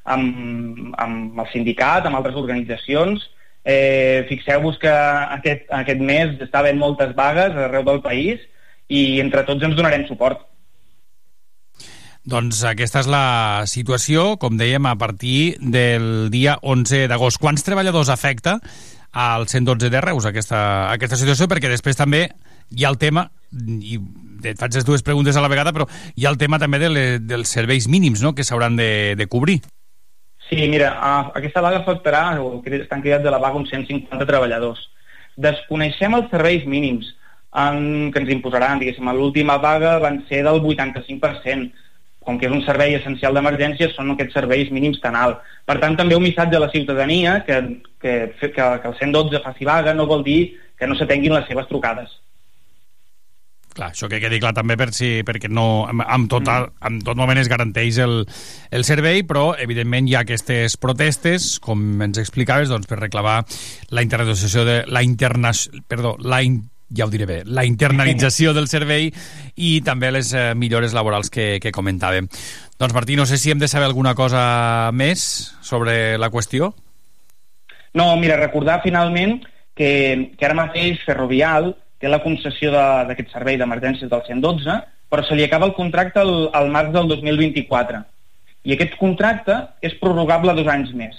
amb, 0.10 0.96
amb 0.98 1.42
el 1.44 1.50
sindicat, 1.52 2.08
amb 2.08 2.18
altres 2.18 2.38
organitzacions. 2.40 3.28
Eh, 3.68 4.26
Fixeu-vos 4.30 4.80
que 4.82 4.94
aquest, 5.38 5.68
aquest 5.78 6.02
mes 6.02 6.38
està 6.42 6.64
havent 6.64 6.80
moltes 6.80 7.14
vagues 7.18 7.58
arreu 7.68 7.86
del 7.86 8.02
país 8.02 8.42
i 8.88 9.20
entre 9.22 9.44
tots 9.46 9.66
ens 9.68 9.78
donarem 9.78 10.08
suport. 10.08 10.42
Doncs 12.28 12.60
aquesta 12.68 13.00
és 13.06 13.08
la 13.08 13.64
situació, 13.72 14.36
com 14.42 14.58
dèiem, 14.60 14.84
a 14.90 14.98
partir 15.00 15.56
del 15.64 16.28
dia 16.34 16.58
11 16.62 17.08
d'agost. 17.08 17.40
Quants 17.40 17.64
treballadors 17.64 18.12
afecta 18.12 18.58
al 19.16 19.48
112 19.48 19.90
de 19.94 20.02
Reus 20.04 20.28
aquesta, 20.28 20.60
aquesta 20.92 21.20
situació? 21.20 21.48
Perquè 21.48 21.72
després 21.72 21.96
també 21.96 22.26
hi 22.76 22.84
ha 22.84 22.92
el 22.92 23.00
tema, 23.00 23.30
i 23.80 23.96
et 24.44 24.60
faig 24.60 24.76
les 24.76 24.86
dues 24.86 25.06
preguntes 25.08 25.40
a 25.40 25.44
la 25.44 25.52
vegada, 25.52 25.72
però 25.72 25.88
hi 26.16 26.28
ha 26.28 26.34
el 26.34 26.38
tema 26.42 26.60
també 26.60 26.82
de 26.84 26.92
le, 26.92 27.06
dels 27.24 27.56
serveis 27.56 27.88
mínims 27.88 28.22
no?, 28.22 28.36
que 28.36 28.44
s'hauran 28.44 28.76
de, 28.76 29.16
de 29.16 29.30
cobrir. 29.32 29.62
Sí, 30.50 30.60
mira, 30.68 30.92
aquesta 31.36 31.64
vaga 31.64 31.82
afectarà, 31.82 32.42
o 32.44 32.62
estan 32.64 33.02
cridats 33.02 33.24
de 33.24 33.32
la 33.32 33.40
vaga, 33.40 33.60
uns 33.60 33.72
150 33.72 34.28
treballadors. 34.28 34.84
Desconeixem 35.40 36.16
els 36.16 36.30
serveis 36.32 36.68
mínims 36.68 37.10
en, 37.56 38.12
que 38.12 38.20
ens 38.20 38.32
imposaran, 38.36 38.80
diguéssim, 38.80 39.08
l'última 39.16 39.58
vaga 39.64 39.98
van 40.04 40.22
ser 40.28 40.44
del 40.48 40.60
85%, 40.60 41.87
com 42.28 42.36
que 42.38 42.50
és 42.50 42.54
un 42.54 42.64
servei 42.66 42.98
essencial 42.98 43.38
d'emergència, 43.38 43.88
són 43.96 44.12
aquests 44.12 44.36
serveis 44.36 44.72
mínims 44.76 45.00
tan 45.00 45.16
alt. 45.16 45.40
Per 45.66 45.80
tant, 45.80 45.96
també 45.96 46.20
un 46.20 46.26
missatge 46.28 46.60
a 46.60 46.64
la 46.66 46.72
ciutadania 46.74 47.40
que, 47.48 47.62
que, 48.04 48.14
que, 48.44 48.52
que 48.52 48.92
el 48.92 48.96
112 49.00 49.44
faci 49.46 49.68
vaga 49.68 49.96
no 49.96 50.10
vol 50.12 50.28
dir 50.28 50.42
que 50.78 50.88
no 50.92 51.00
s'atenguin 51.00 51.38
les 51.38 51.48
seves 51.48 51.70
trucades. 51.72 52.12
Clar, 53.78 53.92
això 53.94 54.08
que 54.10 54.18
quedi 54.18 54.40
clar 54.42 54.56
també 54.58 54.74
per 54.76 54.90
si, 54.96 55.22
perquè 55.26 55.52
no, 55.54 55.86
amb, 55.88 56.26
tot, 56.32 56.50
amb 56.50 57.04
tot 57.06 57.18
moment 57.20 57.38
es 57.38 57.50
garanteix 57.52 58.00
el, 58.02 58.24
el 58.74 58.86
servei, 58.88 59.22
però 59.28 59.52
evidentment 59.62 60.10
hi 60.10 60.16
ha 60.18 60.24
aquestes 60.26 60.80
protestes, 60.82 61.52
com 61.62 62.02
ens 62.02 62.18
explicaves, 62.18 62.72
doncs, 62.74 62.90
per 62.90 62.98
reclamar 63.04 63.44
la 63.94 64.04
internalització 64.06 64.66
de 64.66 64.80
la 64.90 65.06
interna, 65.06 65.54
perdó, 65.88 66.16
la 66.26 66.42
in, 66.44 66.64
ja 66.90 67.06
ho 67.06 67.12
diré 67.12 67.26
bé, 67.28 67.42
la 67.46 67.66
internalització 67.68 68.54
del 68.56 68.70
servei 68.72 69.10
i 69.56 69.82
també 69.84 70.12
les 70.14 70.32
eh, 70.34 70.54
millores 70.56 70.94
laborals 70.96 71.30
que, 71.34 71.58
que 71.64 71.74
comentàvem. 71.76 72.30
Doncs 72.80 72.96
Martí, 72.96 73.18
no 73.20 73.26
sé 73.26 73.38
si 73.38 73.52
hem 73.52 73.60
de 73.60 73.68
saber 73.68 73.90
alguna 73.90 74.16
cosa 74.16 74.92
més 74.94 75.22
sobre 75.62 76.18
la 76.18 76.32
qüestió. 76.32 76.74
No, 77.98 78.12
mira, 78.22 78.38
recordar 78.38 78.84
finalment 78.84 79.42
que, 79.76 80.34
que 80.38 80.46
ara 80.46 80.58
mateix 80.58 81.02
Ferrovial 81.06 81.74
té 81.98 82.10
la 82.12 82.22
concessió 82.22 82.72
d'aquest 82.72 83.34
servei 83.34 83.58
d'emergències 83.58 84.10
del 84.10 84.24
112, 84.28 84.78
però 85.10 85.24
se 85.26 85.36
li 85.36 85.46
acaba 85.46 85.66
el 85.66 85.74
contracte 85.74 86.22
al, 86.22 86.50
al 86.54 86.70
març 86.72 86.94
del 86.94 87.10
2024. 87.10 88.04
I 88.68 88.76
aquest 88.76 88.98
contracte 89.00 89.56
és 89.86 89.96
prorrogable 90.02 90.54
dos 90.58 90.68
anys 90.70 90.92
més, 90.98 91.18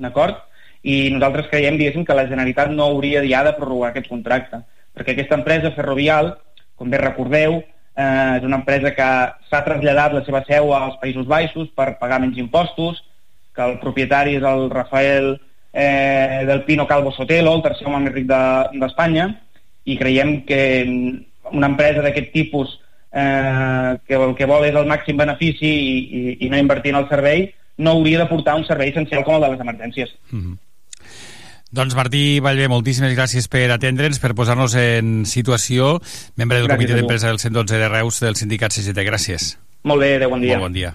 d'acord? 0.00 0.38
I 0.86 1.10
nosaltres 1.10 1.50
creiem, 1.50 1.76
diguéssim, 1.80 2.04
que 2.06 2.14
la 2.14 2.28
Generalitat 2.30 2.70
no 2.72 2.86
hauria 2.86 3.24
ja 3.26 3.42
de 3.44 3.52
prorrogar 3.58 3.90
aquest 3.90 4.08
contracte, 4.08 4.62
perquè 4.96 5.12
aquesta 5.14 5.36
empresa 5.38 5.70
ferrovial, 5.76 6.34
com 6.76 6.88
bé 6.90 6.98
recordeu, 6.98 7.58
eh, 7.96 8.36
és 8.38 8.44
una 8.44 8.56
empresa 8.62 8.94
que 8.96 9.08
s'ha 9.50 9.64
traslladat 9.64 10.14
la 10.16 10.24
seva 10.24 10.42
seu 10.48 10.72
als 10.76 10.96
Països 11.02 11.26
Baixos 11.28 11.68
per 11.76 11.98
pagar 12.00 12.18
menys 12.20 12.38
impostos, 12.40 13.02
que 13.54 13.64
el 13.64 13.78
propietari 13.80 14.34
és 14.36 14.42
el 14.44 14.70
Rafael 14.70 15.34
eh, 15.72 16.42
del 16.48 16.64
Pino 16.64 16.86
Calvo 16.86 17.12
Sotelo, 17.12 17.54
el 17.56 17.62
tercer 17.64 17.86
home 17.88 18.00
més 18.06 18.12
ric 18.14 18.26
de- 18.28 18.80
d'Espanya, 18.80 19.28
i 19.84 19.96
creiem 19.96 20.40
que 20.48 20.60
una 21.52 21.68
empresa 21.70 22.02
d'aquest 22.02 22.32
tipus 22.32 22.80
eh, 23.12 23.96
que 24.06 24.14
el 24.18 24.34
que 24.36 24.48
vol 24.48 24.64
és 24.66 24.74
el 24.74 24.88
màxim 24.88 25.16
benefici 25.16 25.68
i, 25.68 25.96
i, 26.20 26.36
i 26.46 26.50
no 26.50 26.58
invertir 26.58 26.92
en 26.92 27.00
el 27.04 27.08
servei, 27.08 27.46
no 27.78 27.92
hauria 27.92 28.18
de 28.24 28.26
portar 28.26 28.56
un 28.56 28.64
servei 28.66 28.90
essencial 28.90 29.24
com 29.24 29.36
el 29.36 29.44
de 29.44 29.50
les 29.54 29.60
emergències. 29.60 30.12
Doncs 31.74 31.96
Martí 31.98 32.38
Vallvé, 32.38 32.68
moltíssimes 32.70 33.14
gràcies 33.16 33.48
per 33.50 33.66
atendre'ns, 33.74 34.20
per 34.22 34.36
posar-nos 34.38 34.76
en 34.78 35.24
situació. 35.26 35.96
Membre 36.38 36.60
del 36.60 36.68
Gràcies 36.68 36.78
comitè 36.78 37.00
d'empresa 37.00 37.32
del 37.32 37.42
112 37.42 37.80
de 37.82 37.88
Reus 37.90 38.20
del 38.22 38.38
sindicat 38.38 38.72
CGT. 38.72 39.02
Gràcies. 39.08 39.56
Molt 39.82 40.02
bé, 40.02 40.14
adéu, 40.20 40.30
bon 40.30 40.46
dia. 40.46 40.58
Molt 40.58 40.68
bon 40.70 40.78
dia. 40.78 40.94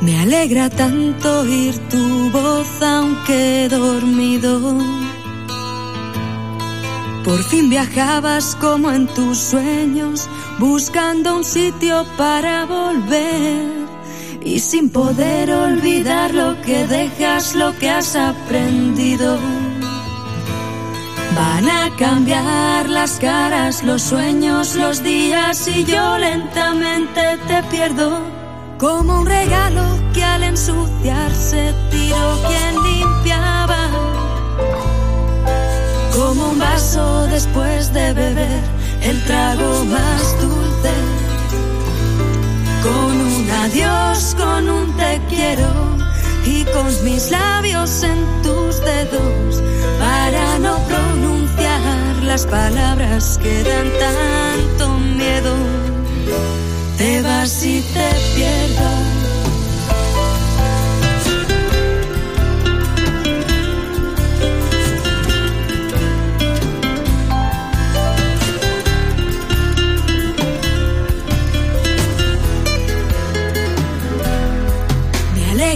Me 0.00 0.20
alegra 0.20 0.70
tanto 0.70 1.40
oír 1.40 1.74
tu 1.90 2.30
voz 2.30 2.82
aunque 2.82 3.68
dormido. 3.68 4.78
Por 7.28 7.42
fin 7.42 7.68
viajabas 7.68 8.56
como 8.58 8.90
en 8.90 9.06
tus 9.06 9.36
sueños, 9.36 10.26
buscando 10.58 11.36
un 11.36 11.44
sitio 11.44 12.06
para 12.16 12.64
volver. 12.64 13.66
Y 14.42 14.60
sin 14.60 14.88
poder 14.88 15.52
olvidar 15.52 16.32
lo 16.32 16.58
que 16.62 16.86
dejas, 16.86 17.54
lo 17.54 17.76
que 17.76 17.90
has 17.90 18.16
aprendido. 18.16 19.36
Van 21.36 21.68
a 21.68 21.94
cambiar 21.98 22.88
las 22.88 23.18
caras, 23.18 23.82
los 23.82 24.00
sueños, 24.00 24.74
los 24.74 25.02
días 25.02 25.68
y 25.68 25.84
yo 25.84 26.16
lentamente 26.16 27.36
te 27.46 27.62
pierdo. 27.64 28.22
Como 28.78 29.20
un 29.20 29.26
regalo 29.26 29.84
que 30.14 30.24
al 30.24 30.44
ensuciarse 30.44 31.74
tiró 31.90 32.38
quien 32.48 32.82
limpiaba. 32.82 34.07
Vaso 36.58 37.26
después 37.28 37.92
de 37.92 38.12
beber 38.12 38.62
el 39.02 39.24
trago 39.24 39.84
más 39.84 40.40
dulce. 40.40 40.94
Con 42.82 43.20
un 43.20 43.50
adiós, 43.50 44.34
con 44.36 44.68
un 44.68 44.96
te 44.96 45.20
quiero 45.28 45.70
y 46.44 46.64
con 46.64 47.04
mis 47.04 47.30
labios 47.30 48.02
en 48.02 48.42
tus 48.42 48.80
dedos 48.80 49.62
para 49.98 50.58
no 50.58 50.78
pronunciar 50.86 52.22
las 52.24 52.46
palabras 52.46 53.38
que 53.42 53.62
dan 53.62 53.90
tanto 54.06 54.98
miedo. 54.98 55.54
Te 56.96 57.22
vas 57.22 57.64
y 57.64 57.80
te 57.82 58.08
pierdo. 58.34 59.07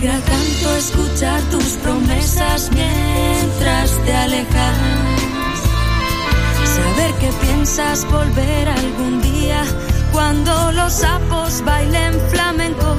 Alegra 0.02 0.18
tanto 0.24 0.76
escuchar 0.76 1.40
tus 1.42 1.64
promesas 1.82 2.70
mientras 2.72 3.90
te 4.04 4.12
alejas. 4.12 4.78
Saber 6.64 7.12
que 7.20 7.30
piensas 7.44 8.04
volver 8.10 8.68
algún 8.68 9.20
día 9.22 9.62
cuando 10.12 10.72
los 10.72 10.92
sapos 10.92 11.62
bailen 11.64 12.14
flamenco. 12.30 12.96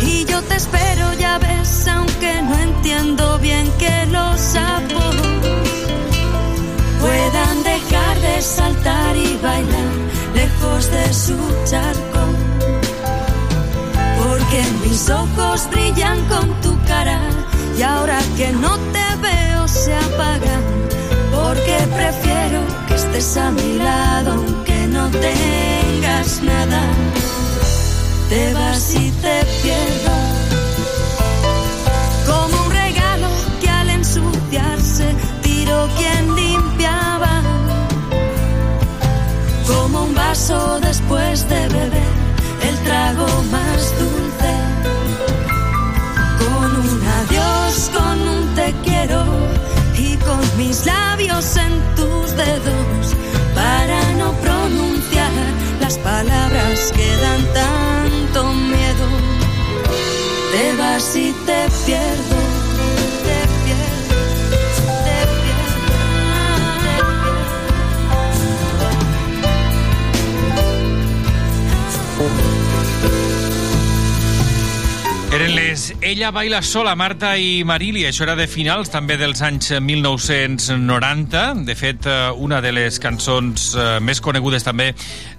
Y 0.00 0.24
yo 0.24 0.40
te 0.42 0.56
espero, 0.56 1.12
ya 1.18 1.38
ves, 1.38 1.86
aunque 1.88 2.42
no 2.42 2.58
entiendo 2.58 3.38
bien 3.38 3.70
que 3.78 4.06
los 4.06 4.40
sapos 4.40 5.16
puedan 7.00 7.62
dejar 7.62 8.20
de 8.20 8.42
saltar 8.42 9.16
y 9.16 9.38
bailar 9.42 9.92
lejos 10.34 10.90
de 10.90 11.12
su 11.12 11.36
charco. 11.64 12.55
Porque 14.48 14.62
mis 14.88 15.10
ojos 15.10 15.68
brillan 15.72 16.24
con 16.26 16.48
tu 16.60 16.78
cara 16.86 17.18
y 17.76 17.82
ahora 17.82 18.16
que 18.36 18.52
no 18.52 18.76
te 18.92 19.16
veo 19.20 19.66
se 19.66 19.92
apagan. 19.92 20.62
Porque 21.34 21.76
prefiero 21.92 22.60
que 22.86 22.94
estés 22.94 23.36
a 23.38 23.50
mi 23.50 23.78
lado 23.78 24.34
aunque 24.34 24.86
no 24.86 25.10
tengas 25.10 26.42
nada. 26.44 26.80
Te 28.28 28.54
vas 28.54 28.94
y 28.94 29.10
te 29.10 29.44
pierdo. 29.62 30.14
Como 32.26 32.66
un 32.66 32.70
regalo 32.70 33.28
que 33.60 33.68
al 33.68 33.90
ensuciarse 33.90 35.06
tiró 35.42 35.88
quien 35.98 36.36
limpiaba. 36.36 37.42
Como 39.66 40.04
un 40.04 40.14
vaso 40.14 40.78
después 40.78 41.48
de 41.48 41.68
beber 41.68 42.16
el 42.68 42.78
trago 42.84 43.26
más 43.50 43.98
dulce. 43.98 44.15
Labios 50.84 51.56
en 51.56 51.94
tus 51.94 52.36
dedos 52.36 53.14
para 53.54 54.12
no 54.18 54.32
pronunciar 54.32 55.30
las 55.80 55.96
palabras 55.98 56.92
que 56.94 57.08
dan 57.16 57.42
tanto 57.54 58.52
miedo. 58.52 59.06
Te 60.52 60.76
vas 60.76 61.16
y 61.16 61.32
te 61.46 61.70
Ella 76.06 76.30
baila 76.30 76.62
sola, 76.62 76.94
Marta 76.94 77.32
i 77.34 77.64
Marili. 77.66 78.04
Això 78.06 78.22
era 78.22 78.36
de 78.38 78.44
finals 78.46 78.92
també 78.94 79.16
dels 79.18 79.40
anys 79.42 79.72
1990. 79.82 81.40
De 81.66 81.74
fet, 81.74 82.06
eh, 82.06 82.28
una 82.30 82.60
de 82.62 82.70
les 82.70 83.00
cançons 83.02 83.72
eh, 83.74 83.86
més 83.98 84.22
conegudes 84.22 84.62
també 84.62 84.92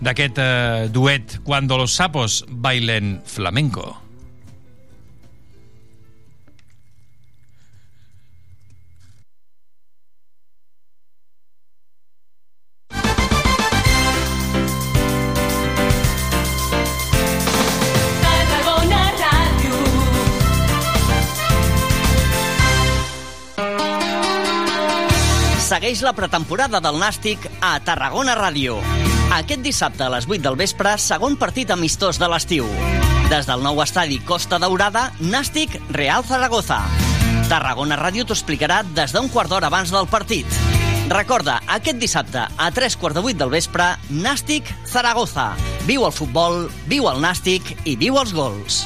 d'aquest 0.04 0.42
eh, 0.44 0.90
duet 0.92 1.38
Cuando 1.48 1.78
los 1.80 1.96
sapos 1.96 2.44
bailen 2.50 3.22
flamenco. 3.24 4.07
La 26.08 26.14
pretemporada 26.16 26.80
del 26.80 26.96
Nàstic 27.02 27.50
a 27.60 27.74
Tarragona 27.84 28.32
Ràdio. 28.38 28.78
Aquest 29.36 29.60
dissabte 29.60 30.06
a 30.06 30.12
les 30.14 30.24
8 30.24 30.40
del 30.46 30.56
vespre, 30.56 30.94
segon 31.04 31.36
partit 31.36 31.74
amistós 31.74 32.16
de 32.22 32.30
l'estiu. 32.32 32.70
Des 33.28 33.50
del 33.50 33.60
nou 33.66 33.82
estadi 33.84 34.22
Costa 34.24 34.56
Daurada, 34.56 35.10
Nàstic 35.20 35.76
Real 35.92 36.24
Zaragoza. 36.24 36.80
Tarragona 37.50 37.98
Ràdio 38.00 38.24
t'ho 38.24 38.38
explicarà 38.38 38.86
des 38.96 39.12
d'un 39.12 39.28
quart 39.34 39.52
d'hora 39.52 39.68
abans 39.68 39.92
del 39.92 40.08
partit. 40.08 40.48
Recorda, 41.12 41.60
aquest 41.76 42.00
dissabte 42.00 42.46
a 42.48 42.72
3 42.72 42.96
quarts 42.96 43.20
de 43.20 43.26
8 43.28 43.44
del 43.44 43.52
vespre, 43.58 43.90
Nàstic 44.08 44.72
Zaragoza. 44.88 45.50
Viu 45.90 46.08
el 46.08 46.16
futbol, 46.16 46.70
viu 46.88 47.12
el 47.12 47.20
Nàstic 47.20 47.76
i 47.84 48.00
viu 48.00 48.16
els 48.24 48.32
gols. 48.32 48.86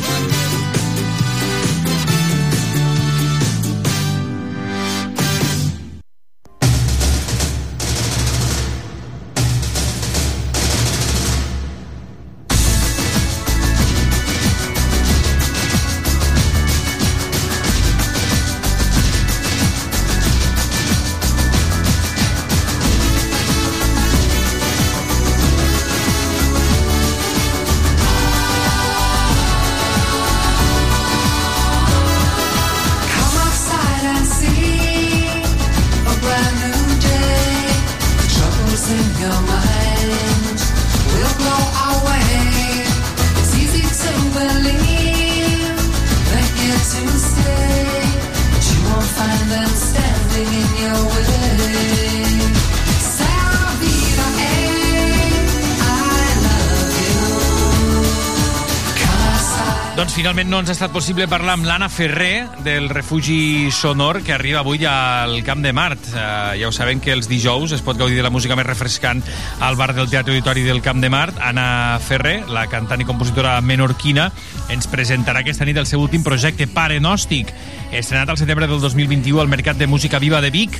Finalment 60.21 60.51
no 60.53 60.59
ens 60.61 60.69
ha 60.69 60.75
estat 60.75 60.91
possible 60.93 61.25
parlar 61.25 61.55
amb 61.57 61.65
l'Anna 61.65 61.87
Ferrer 61.89 62.43
del 62.61 62.91
refugi 62.93 63.71
sonor 63.73 64.19
que 64.21 64.35
arriba 64.35 64.59
avui 64.59 64.83
al 64.85 65.39
Camp 65.41 65.63
de 65.65 65.71
Mart. 65.73 66.11
Uh, 66.11 66.51
ja 66.59 66.67
ho 66.69 66.75
sabem 66.75 67.01
que 67.01 67.09
els 67.09 67.25
dijous 67.25 67.73
es 67.73 67.81
pot 67.81 67.97
gaudir 67.97 68.19
de 68.19 68.25
la 68.27 68.29
música 68.29 68.53
més 68.53 68.67
refrescant 68.67 69.23
al 69.65 69.79
bar 69.79 69.95
del 69.97 70.11
Teatre 70.11 70.35
Auditori 70.35 70.61
del 70.61 70.83
Camp 70.85 71.01
de 71.01 71.09
Mart. 71.09 71.41
Anna 71.41 71.97
Ferrer, 72.05 72.43
la 72.53 72.67
cantant 72.69 73.01
i 73.01 73.07
compositora 73.09 73.55
menorquina, 73.65 74.27
ens 74.69 74.85
presentarà 74.91 75.41
aquesta 75.41 75.65
nit 75.65 75.81
el 75.81 75.89
seu 75.89 76.05
últim 76.05 76.21
projecte, 76.21 76.69
Pare 76.69 77.01
Nòstic, 77.01 77.49
estrenat 77.89 78.29
al 78.29 78.37
setembre 78.37 78.69
del 78.69 78.83
2021 78.83 79.41
al 79.41 79.49
Mercat 79.49 79.81
de 79.81 79.89
Música 79.89 80.21
Viva 80.21 80.37
de 80.45 80.53
Vic, 80.53 80.77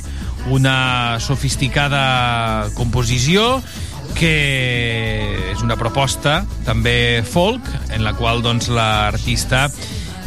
una 0.54 1.18
sofisticada 1.18 2.70
composició 2.78 3.58
que 4.16 5.50
és 5.52 5.62
una 5.64 5.76
proposta 5.80 6.42
també 6.66 7.22
folk 7.26 7.66
en 7.90 8.04
la 8.06 8.14
qual 8.18 8.42
doncs, 8.44 8.68
l'artista 8.72 9.68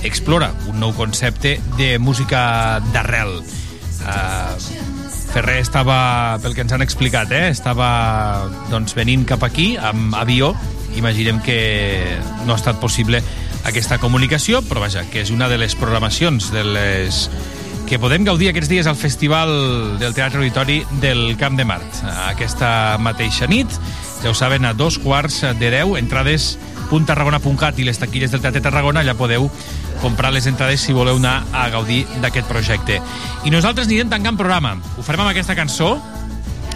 explora 0.06 0.52
un 0.69 0.80
nou 0.80 0.93
concepte 0.97 1.57
de 1.80 1.95
música 1.99 2.81
d'arrel. 2.93 3.39
Uh, 4.06 4.93
Ferrer 5.35 5.57
estava, 5.60 6.38
pel 6.39 6.53
que 6.56 6.64
ens 6.64 6.72
han 6.72 6.84
explicat, 6.85 7.31
eh, 7.35 7.49
estava 7.52 8.47
doncs, 8.69 8.93
venint 8.95 9.26
cap 9.27 9.43
aquí 9.43 9.73
amb 9.76 10.15
avió. 10.15 10.53
Imaginem 10.95 11.41
que 11.43 11.57
no 12.45 12.53
ha 12.53 12.56
estat 12.56 12.80
possible 12.80 13.19
aquesta 13.68 13.97
comunicació, 13.99 14.61
però 14.64 14.85
vaja, 14.85 15.03
que 15.11 15.26
és 15.26 15.34
una 15.35 15.49
de 15.52 15.57
les 15.60 15.76
programacions 15.76 16.53
de 16.53 16.64
les 16.64 17.26
que 17.86 17.99
podem 18.02 18.24
gaudir 18.26 18.49
aquests 18.49 18.70
dies 18.70 18.88
al 18.90 18.98
Festival 18.98 19.49
del 20.02 20.14
Teatre 20.18 20.40
Auditori 20.40 20.80
del 21.02 21.36
Camp 21.38 21.57
de 21.57 21.66
Mart. 21.70 21.99
Aquesta 22.26 22.98
mateixa 22.98 23.45
nit, 23.45 23.70
ja 24.24 24.32
ho 24.32 24.34
saben, 24.38 24.66
a 24.66 24.74
dos 24.74 24.98
quarts 24.98 25.44
de 25.60 25.70
deu, 25.70 25.94
entrades 25.99 26.56
puntarragona.cat 26.90 27.78
i 27.82 27.86
les 27.86 27.99
taquilles 28.02 28.34
del 28.34 28.41
Teatre 28.41 28.64
Tarragona, 28.66 29.03
allà 29.03 29.14
podeu 29.18 29.49
comprar 30.02 30.34
les 30.34 30.48
entrades 30.49 30.82
si 30.82 30.95
voleu 30.98 31.20
anar 31.22 31.44
a 31.53 31.68
gaudir 31.74 32.03
d'aquest 32.24 32.49
projecte. 32.49 32.98
I 33.45 33.53
nosaltres 33.53 33.86
anirem 33.90 34.10
tancant 34.10 34.40
programa. 34.40 34.76
Ho 34.98 35.06
farem 35.06 35.26
amb 35.26 35.34
aquesta 35.36 35.57
cançó, 35.57 35.95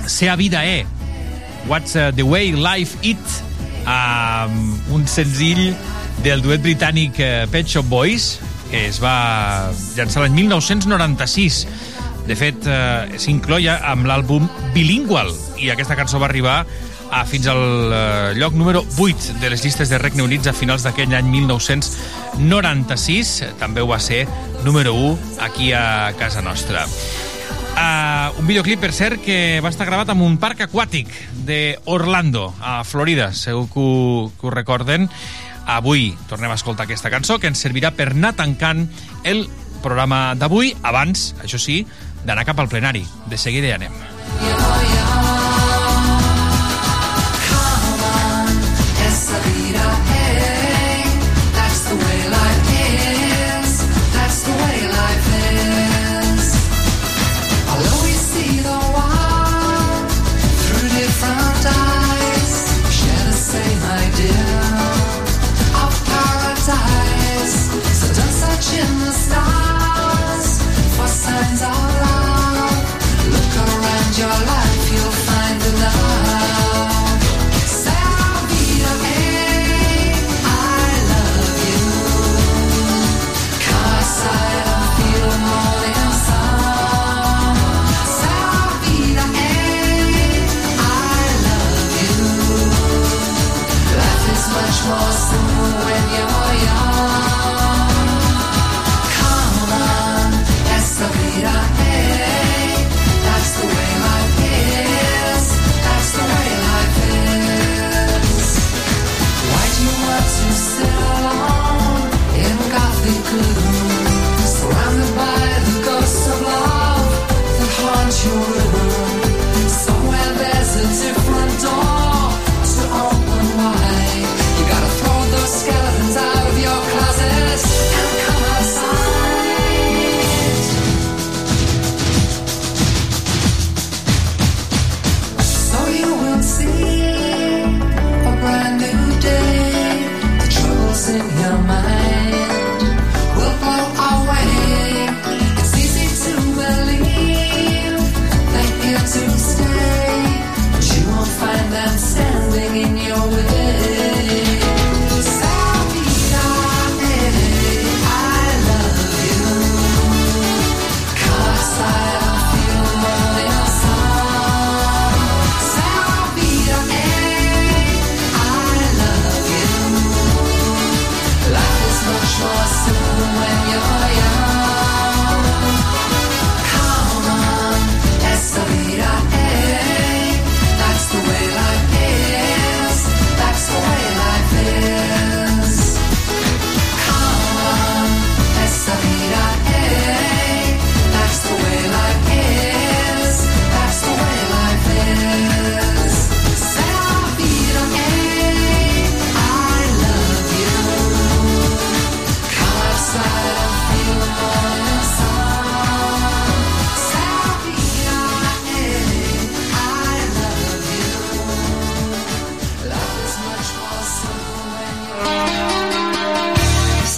Sea 0.05 0.37
Vida 0.37 0.65
E, 0.65 0.85
What's 1.67 1.95
uh, 1.95 2.11
the 2.15 2.23
Way 2.23 2.53
Life 2.53 3.01
It, 3.01 3.41
uh, 3.85 4.45
un 4.93 5.09
senzill 5.09 5.73
del 6.23 6.45
duet 6.45 6.61
britànic 6.61 7.17
uh, 7.17 7.49
Pet 7.49 7.69
Shop 7.69 7.89
Boys, 7.89 8.37
que 8.69 8.87
es 8.87 9.01
va 9.03 9.71
llançar 9.97 10.21
l'any 10.23 10.35
1996. 10.45 11.67
De 12.29 12.35
fet, 12.37 12.55
eh, 12.69 13.17
s'incloia 13.17 13.79
amb 13.89 14.05
l'àlbum 14.05 14.45
Bilingual, 14.75 15.33
i 15.57 15.69
aquesta 15.73 15.97
cançó 15.97 16.19
va 16.21 16.27
arribar 16.29 16.65
a 17.09 17.25
fins 17.25 17.47
al 17.49 17.93
eh, 17.93 18.33
lloc 18.37 18.53
número 18.53 18.85
8 18.97 19.33
de 19.41 19.49
les 19.49 19.63
llistes 19.65 19.89
de 19.89 19.97
Regne 19.97 20.21
Units 20.23 20.47
a 20.47 20.53
finals 20.53 20.83
d'aquell 20.85 21.13
any 21.17 21.25
1996. 21.31 23.43
També 23.59 23.81
ho 23.81 23.87
va 23.89 23.99
ser 23.99 24.27
número 24.63 24.93
1 24.93 25.17
aquí 25.49 25.73
a 25.73 26.13
casa 26.19 26.41
nostra. 26.45 26.85
Uh, 27.79 28.33
un 28.41 28.47
videoclip, 28.49 28.81
per 28.81 28.91
cert, 28.91 29.21
que 29.23 29.61
va 29.63 29.69
estar 29.71 29.85
gravat 29.87 30.09
en 30.11 30.19
un 30.25 30.35
parc 30.41 30.65
aquàtic 30.65 31.07
d'Orlando, 31.47 32.49
a 32.59 32.83
Florida, 32.83 33.29
segur 33.31 33.69
que 33.71 33.79
ho, 33.79 34.31
que 34.35 34.47
ho 34.47 34.51
recorden. 34.51 35.07
Avui 35.69 36.15
tornem 36.29 36.49
a 36.49 36.57
escoltar 36.57 36.87
aquesta 36.87 37.11
cançó 37.13 37.37
que 37.37 37.49
ens 37.51 37.61
servirà 37.61 37.93
per 37.93 38.09
anar 38.09 38.33
tancant 38.39 38.87
el 39.23 39.45
programa 39.83 40.33
d'avui, 40.35 40.73
abans, 40.83 41.33
això 41.43 41.61
sí, 41.61 41.83
d'anar 42.25 42.47
cap 42.49 42.59
al 42.59 42.71
plenari. 42.71 43.05
De 43.29 43.37
seguida 43.37 43.69
hi 43.69 43.77
anem. 43.77 43.95
Esa 44.49 45.08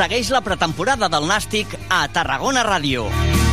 Segueix 0.01 0.31
la 0.33 0.39
pretemporada 0.41 1.05
del 1.13 1.27
Nàstic 1.29 1.75
a 1.93 1.99
Tarragona 2.09 2.63
Ràdio. 2.65 3.03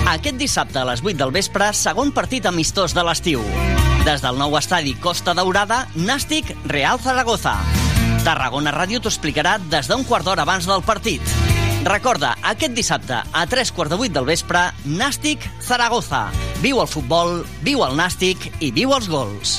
Aquest 0.09 0.39
dissabte 0.41 0.79
a 0.81 0.85
les 0.89 1.03
8 1.05 1.19
del 1.21 1.33
vespre, 1.35 1.67
segon 1.77 2.09
partit 2.17 2.47
amistós 2.49 2.95
de 2.97 3.03
l'estiu. 3.05 3.43
Des 4.07 4.25
del 4.25 4.41
nou 4.41 4.57
estadi 4.57 4.95
Costa 4.97 5.35
Daurada, 5.37 5.83
Nàstic 5.93 6.55
Real 6.73 7.03
Zaragoza. 7.05 7.53
Tarragona 8.25 8.73
Ràdio 8.73 9.03
t'ho 9.05 9.13
explicarà 9.13 9.59
des 9.61 9.93
d'un 9.93 10.09
quart 10.09 10.25
d'hora 10.25 10.49
abans 10.49 10.65
del 10.65 10.81
partit. 10.89 11.21
Recorda, 11.85 12.33
aquest 12.41 12.73
dissabte, 12.73 13.21
a 13.29 13.45
tres 13.47 13.69
quarts 13.69 13.93
de 13.93 14.01
vuit 14.01 14.17
del 14.17 14.25
vespre, 14.25 14.71
Nàstic 14.89 15.45
Zaragoza. 15.61 16.31
Viu 16.65 16.81
el 16.81 16.89
futbol, 16.89 17.43
viu 17.61 17.85
el 17.85 18.01
Nàstic 18.01 18.49
i 18.65 18.73
viu 18.73 18.97
els 18.97 19.13
gols. 19.13 19.59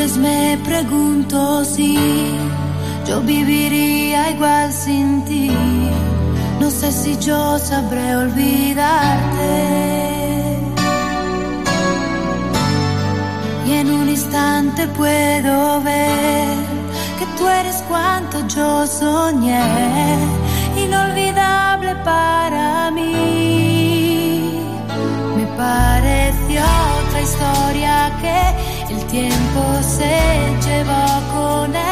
veces 0.00 0.16
me 0.16 0.58
pregunto 0.64 1.62
si 1.64 1.94
yo 3.06 3.20
viviría 3.20 4.30
igual 4.30 4.72
sin 4.72 5.22
ti. 5.26 5.50
No 6.58 6.70
sé 6.70 6.90
si 6.90 7.18
yo 7.18 7.58
sabré 7.58 8.16
olvidarte. 8.16 9.52
Y 13.66 13.72
en 13.72 13.90
un 13.90 14.08
instante 14.08 14.86
puedo 14.88 15.82
ver 15.82 16.56
que 17.18 17.26
tú 17.36 17.46
eres 17.46 17.76
cuanto 17.88 18.46
yo 18.48 18.86
soñé, 18.86 19.60
inolvidable 20.82 21.94
para 22.04 22.90
mí. 22.90 24.62
Me 25.36 25.46
pareció 25.58 26.62
otra 27.00 27.20
historia 27.20 28.12
que 28.22 28.69
tiempo 29.10 29.62
se 29.82 30.06
llevó 30.64 31.04
con 31.32 31.74
él. 31.74 31.89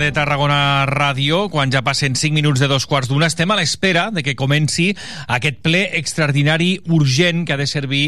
de 0.00 0.08
Tarragona 0.16 0.86
Ràdio. 0.88 1.44
Quan 1.52 1.70
ja 1.72 1.82
passen 1.84 2.16
5 2.16 2.32
minuts 2.32 2.62
de 2.62 2.68
dos 2.70 2.86
quarts 2.88 3.10
d'una, 3.10 3.28
estem 3.28 3.50
a 3.52 3.56
l'espera 3.58 4.06
de 4.14 4.24
que 4.24 4.32
comenci 4.38 4.88
aquest 5.28 5.60
ple 5.60 5.82
extraordinari 5.98 6.70
urgent 6.88 7.44
que 7.44 7.52
ha 7.52 7.60
de 7.60 7.68
servir 7.68 8.06